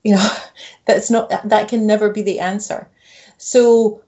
you 0.03 0.15
know, 0.15 0.29
that's 0.85 1.09
not, 1.09 1.29
that 1.47 1.69
can 1.69 1.85
never 1.85 2.09
be 2.09 2.23
the 2.23 2.39
answer. 2.39 2.89
So, 3.37 4.01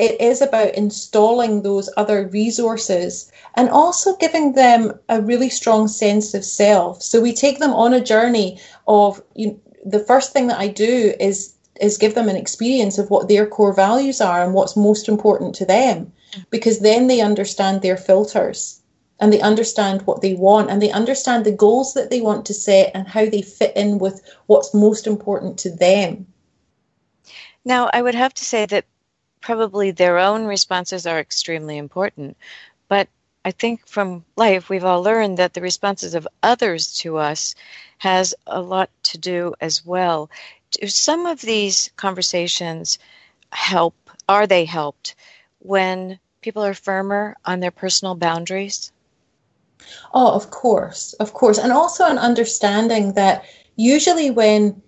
it 0.00 0.18
is 0.18 0.40
about 0.40 0.74
installing 0.74 1.60
those 1.60 1.90
other 1.98 2.26
resources 2.28 3.30
and 3.54 3.68
also 3.68 4.16
giving 4.16 4.54
them 4.54 4.98
a 5.10 5.20
really 5.20 5.50
strong 5.50 5.88
sense 5.88 6.32
of 6.32 6.42
self. 6.42 7.02
So 7.02 7.20
we 7.20 7.34
take 7.34 7.58
them 7.58 7.74
on 7.74 7.92
a 7.92 8.02
journey 8.02 8.58
of 8.88 9.22
you 9.34 9.48
know, 9.48 9.60
the 9.84 9.98
first 9.98 10.32
thing 10.32 10.46
that 10.46 10.58
I 10.58 10.68
do 10.68 11.12
is 11.20 11.54
is 11.80 11.98
give 11.98 12.14
them 12.14 12.28
an 12.28 12.36
experience 12.36 12.98
of 12.98 13.10
what 13.10 13.28
their 13.28 13.46
core 13.46 13.74
values 13.74 14.20
are 14.20 14.42
and 14.42 14.54
what's 14.54 14.76
most 14.76 15.08
important 15.08 15.54
to 15.56 15.66
them. 15.66 16.12
Mm-hmm. 16.32 16.40
Because 16.50 16.80
then 16.80 17.06
they 17.06 17.20
understand 17.20 17.82
their 17.82 17.96
filters 17.96 18.80
and 19.20 19.32
they 19.32 19.40
understand 19.40 20.02
what 20.02 20.22
they 20.22 20.34
want 20.34 20.70
and 20.70 20.80
they 20.80 20.90
understand 20.90 21.44
the 21.44 21.52
goals 21.52 21.94
that 21.94 22.10
they 22.10 22.20
want 22.20 22.46
to 22.46 22.54
set 22.54 22.90
and 22.94 23.06
how 23.06 23.26
they 23.26 23.42
fit 23.42 23.76
in 23.76 23.98
with 23.98 24.22
what's 24.46 24.74
most 24.74 25.06
important 25.06 25.58
to 25.58 25.70
them. 25.70 26.26
Now, 27.64 27.90
I 27.92 28.00
would 28.00 28.14
have 28.14 28.32
to 28.34 28.44
say 28.44 28.66
that 28.66 28.86
probably 29.40 29.90
their 29.90 30.18
own 30.18 30.44
responses 30.44 31.06
are 31.06 31.20
extremely 31.20 31.76
important, 31.76 32.36
but 32.88 33.08
I 33.44 33.50
think 33.50 33.86
from 33.86 34.24
life 34.36 34.68
we've 34.68 34.84
all 34.84 35.02
learned 35.02 35.38
that 35.38 35.54
the 35.54 35.60
responses 35.60 36.14
of 36.14 36.28
others 36.42 36.94
to 36.98 37.16
us 37.16 37.54
has 37.98 38.34
a 38.46 38.60
lot 38.60 38.90
to 39.04 39.18
do 39.18 39.54
as 39.60 39.84
well. 39.84 40.30
Do 40.72 40.86
some 40.88 41.26
of 41.26 41.40
these 41.40 41.90
conversations 41.96 42.98
help? 43.52 43.94
Are 44.28 44.46
they 44.46 44.64
helped 44.64 45.16
when 45.58 46.18
people 46.40 46.64
are 46.64 46.74
firmer 46.74 47.36
on 47.44 47.60
their 47.60 47.70
personal 47.70 48.14
boundaries? 48.14 48.92
Oh, 50.12 50.32
of 50.32 50.50
course, 50.50 51.14
of 51.14 51.32
course. 51.32 51.58
And 51.58 51.72
also 51.72 52.04
an 52.04 52.18
understanding 52.18 53.14
that 53.14 53.44
usually 53.76 54.30
when 54.30 54.82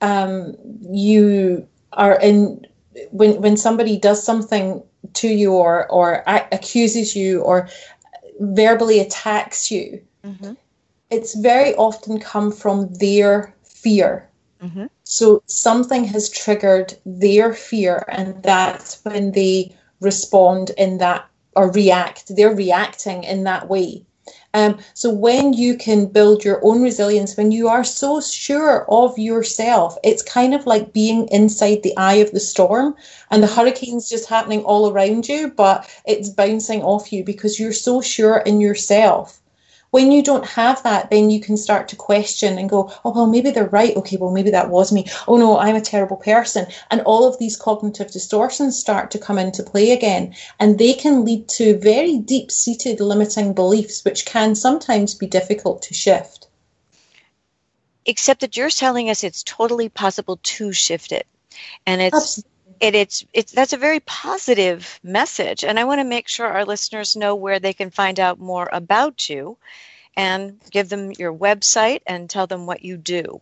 um, 0.00 0.56
you 0.80 1.66
are 1.92 2.18
in, 2.20 2.66
when, 3.10 3.40
when 3.40 3.56
somebody 3.56 3.96
does 3.96 4.22
something 4.22 4.82
to 5.14 5.28
you 5.28 5.52
or, 5.52 5.90
or 5.90 6.22
accuses 6.26 7.14
you 7.14 7.42
or 7.42 7.68
verbally 8.40 9.00
attacks 9.00 9.70
you, 9.70 10.02
mm-hmm. 10.24 10.54
it's 11.10 11.34
very 11.34 11.74
often 11.74 12.18
come 12.18 12.50
from 12.50 12.92
their 12.94 13.54
fear. 13.62 14.28
Mm-hmm. 14.64 14.86
So 15.04 15.42
something 15.46 16.04
has 16.04 16.30
triggered 16.30 16.94
their 17.04 17.52
fear, 17.52 18.04
and 18.08 18.42
that's 18.42 19.04
when 19.04 19.32
they 19.32 19.76
respond 20.00 20.70
in 20.78 20.98
that 20.98 21.26
or 21.54 21.70
react. 21.70 22.34
They're 22.34 22.54
reacting 22.54 23.24
in 23.24 23.44
that 23.44 23.68
way. 23.68 24.06
Um, 24.54 24.78
so 24.94 25.10
when 25.10 25.52
you 25.52 25.76
can 25.76 26.06
build 26.06 26.44
your 26.44 26.64
own 26.64 26.82
resilience, 26.82 27.36
when 27.36 27.50
you 27.50 27.68
are 27.68 27.84
so 27.84 28.20
sure 28.20 28.86
of 28.88 29.18
yourself, 29.18 29.98
it's 30.02 30.22
kind 30.22 30.54
of 30.54 30.64
like 30.64 30.94
being 30.94 31.28
inside 31.28 31.82
the 31.82 31.96
eye 31.96 32.14
of 32.14 32.30
the 32.30 32.40
storm 32.40 32.94
and 33.30 33.42
the 33.42 33.48
hurricane's 33.48 34.08
just 34.08 34.28
happening 34.28 34.62
all 34.62 34.90
around 34.90 35.28
you, 35.28 35.48
but 35.48 35.90
it's 36.06 36.30
bouncing 36.30 36.82
off 36.82 37.12
you 37.12 37.24
because 37.24 37.60
you're 37.60 37.72
so 37.72 38.00
sure 38.00 38.38
in 38.38 38.60
yourself 38.60 39.40
when 39.94 40.10
you 40.10 40.24
don't 40.24 40.44
have 40.44 40.82
that, 40.82 41.08
then 41.08 41.30
you 41.30 41.38
can 41.40 41.56
start 41.56 41.86
to 41.86 41.94
question 41.94 42.58
and 42.58 42.68
go, 42.68 42.92
oh, 43.04 43.12
well, 43.12 43.28
maybe 43.28 43.52
they're 43.52 43.68
right. 43.68 43.94
Okay, 43.94 44.16
well, 44.16 44.32
maybe 44.32 44.50
that 44.50 44.68
was 44.68 44.90
me. 44.90 45.06
Oh, 45.28 45.36
no, 45.36 45.56
I'm 45.56 45.76
a 45.76 45.80
terrible 45.80 46.16
person. 46.16 46.66
And 46.90 47.00
all 47.02 47.28
of 47.28 47.38
these 47.38 47.56
cognitive 47.56 48.10
distortions 48.10 48.76
start 48.76 49.12
to 49.12 49.20
come 49.20 49.38
into 49.38 49.62
play 49.62 49.92
again. 49.92 50.34
And 50.58 50.80
they 50.80 50.94
can 50.94 51.24
lead 51.24 51.48
to 51.50 51.78
very 51.78 52.18
deep 52.18 52.50
seated 52.50 52.98
limiting 52.98 53.54
beliefs, 53.54 54.04
which 54.04 54.26
can 54.26 54.56
sometimes 54.56 55.14
be 55.14 55.28
difficult 55.28 55.82
to 55.82 55.94
shift. 55.94 56.48
Except 58.04 58.40
that 58.40 58.56
you're 58.56 58.70
telling 58.70 59.10
us 59.10 59.22
it's 59.22 59.44
totally 59.44 59.90
possible 59.90 60.40
to 60.42 60.72
shift 60.72 61.12
it. 61.12 61.28
And 61.86 62.02
it's. 62.02 62.16
Absolutely 62.16 62.53
it, 62.80 62.94
it's 62.94 63.24
it's 63.32 63.52
that's 63.52 63.72
a 63.72 63.78
very 63.78 64.00
positive 64.00 65.00
message 65.02 65.64
and 65.64 65.78
i 65.78 65.84
want 65.84 66.00
to 66.00 66.04
make 66.04 66.28
sure 66.28 66.46
our 66.46 66.64
listeners 66.64 67.16
know 67.16 67.34
where 67.34 67.58
they 67.58 67.72
can 67.72 67.90
find 67.90 68.20
out 68.20 68.38
more 68.38 68.68
about 68.72 69.28
you 69.28 69.56
and 70.16 70.60
give 70.70 70.88
them 70.88 71.12
your 71.18 71.32
website 71.32 72.00
and 72.06 72.30
tell 72.30 72.46
them 72.46 72.66
what 72.66 72.84
you 72.84 72.96
do 72.96 73.40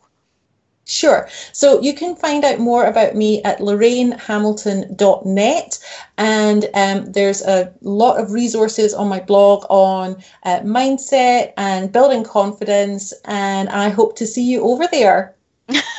Sure. 0.85 1.28
So 1.53 1.80
you 1.80 1.95
can 1.95 2.16
find 2.16 2.45
out 2.45 2.59
more 2.59 2.85
about 2.85 3.14
me 3.14 3.41
at 3.45 3.61
lorrainehamilton.net. 3.61 5.78
And 6.18 6.68
um, 6.74 7.12
there's 7.12 7.41
a 7.43 7.72
lot 7.83 8.18
of 8.18 8.33
resources 8.33 8.93
on 8.93 9.07
my 9.09 9.20
blog 9.20 9.64
on 9.70 10.20
uh, 10.43 10.59
mindset 10.61 11.53
and 11.57 11.93
building 11.93 12.24
confidence. 12.24 13.12
And 13.24 13.68
I 13.68 13.91
hope 13.91 14.16
to 14.16 14.26
see 14.26 14.43
you 14.43 14.64
over 14.64 14.89
there. 14.91 15.37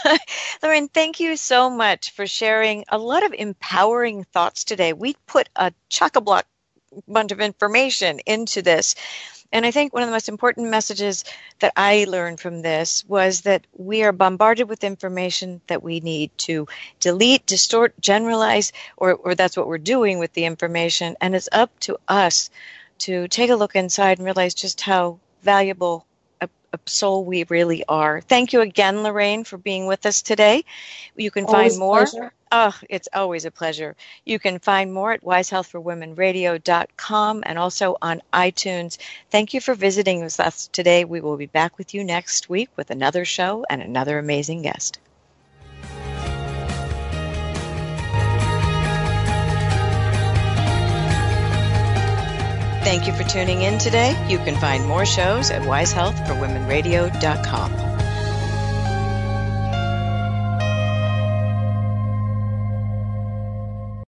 Lorraine, 0.64 0.88
thank 0.88 1.20
you 1.20 1.36
so 1.36 1.70
much 1.70 2.12
for 2.12 2.28
sharing 2.28 2.86
a 2.90 2.98
lot 2.98 3.24
of 3.24 3.34
empowering 3.34 4.24
thoughts 4.26 4.64
today. 4.64 4.94
We 4.94 5.16
put 5.28 5.50
a 5.56 5.74
chock 5.90 6.16
a 6.16 6.22
block 6.22 6.46
bunch 7.08 7.32
of 7.32 7.42
information 7.42 8.20
into 8.26 8.62
this. 8.62 8.96
And 9.52 9.66
I 9.66 9.72
think 9.72 9.94
one 9.94 10.02
of 10.04 10.08
the 10.10 10.14
most 10.14 10.30
important 10.30 10.70
messages 10.70 11.24
that 11.60 11.74
I 11.76 12.06
learned 12.10 12.40
from 12.40 12.62
this 12.62 13.06
was 13.08 13.42
that 13.42 13.68
we 13.78 14.04
are 14.04 14.12
bombarded 14.12 14.68
with 14.68 14.84
information 14.84 15.62
that 15.68 15.84
we 15.84 16.00
need 16.00 16.32
to 16.40 16.68
delete, 17.00 17.46
distort, 17.46 17.94
generalize, 18.00 18.72
or, 18.98 19.14
or 19.14 19.36
that's 19.36 19.56
what 19.56 19.68
we're 19.68 19.78
doing 19.78 20.18
with 20.20 20.34
the 20.34 20.46
information. 20.46 21.16
And 21.22 21.36
it's 21.36 21.50
up 21.52 21.72
to 21.82 21.98
us 22.08 22.50
to 23.00 23.28
take 23.28 23.52
a 23.52 23.56
look 23.56 23.76
inside 23.76 24.18
and 24.18 24.26
realize 24.26 24.56
just 24.56 24.82
how 24.82 25.20
valuable 25.44 26.06
soul 26.86 27.26
we 27.26 27.44
really 27.46 27.84
are. 27.88 28.22
Thank 28.22 28.54
you 28.54 28.62
again, 28.62 29.02
Lorraine, 29.04 29.44
for 29.44 29.58
being 29.58 29.88
with 29.88 30.06
us 30.06 30.22
today. 30.22 30.64
You 31.16 31.32
can 31.32 31.46
always 31.46 31.78
find 31.78 31.80
more. 31.80 32.06
Oh, 32.52 32.78
it's 32.88 33.08
always 33.14 33.46
a 33.46 33.52
pleasure. 33.52 33.96
You 34.26 34.38
can 34.38 34.60
find 34.60 34.94
more 34.94 35.12
at 35.12 35.24
wisehealthforwomenradio.com 35.24 37.44
and 37.46 37.58
also 37.58 37.98
on 38.02 38.22
iTunes. 38.32 38.98
Thank 39.32 39.56
you 39.56 39.62
for 39.62 39.74
visiting 39.74 40.24
with 40.24 40.40
us 40.40 40.68
today. 40.68 41.04
We 41.04 41.20
will 41.22 41.38
be 41.38 41.48
back 41.48 41.80
with 41.80 41.96
you 41.96 42.04
next 42.04 42.50
week 42.50 42.70
with 42.76 42.92
another 42.92 43.26
show 43.26 43.66
and 43.70 43.82
another 43.82 44.20
amazing 44.20 44.62
guest. 44.62 45.00
Thank 52.84 53.08
you 53.08 53.14
for 53.14 53.24
tuning 53.24 53.62
in 53.62 53.78
today. 53.78 54.14
You 54.30 54.40
can 54.40 54.58
find 54.58 54.86
more 54.86 55.06
shows 55.06 55.50
at 55.52 55.62
wisehealthforwomenradio.com. 55.62 57.93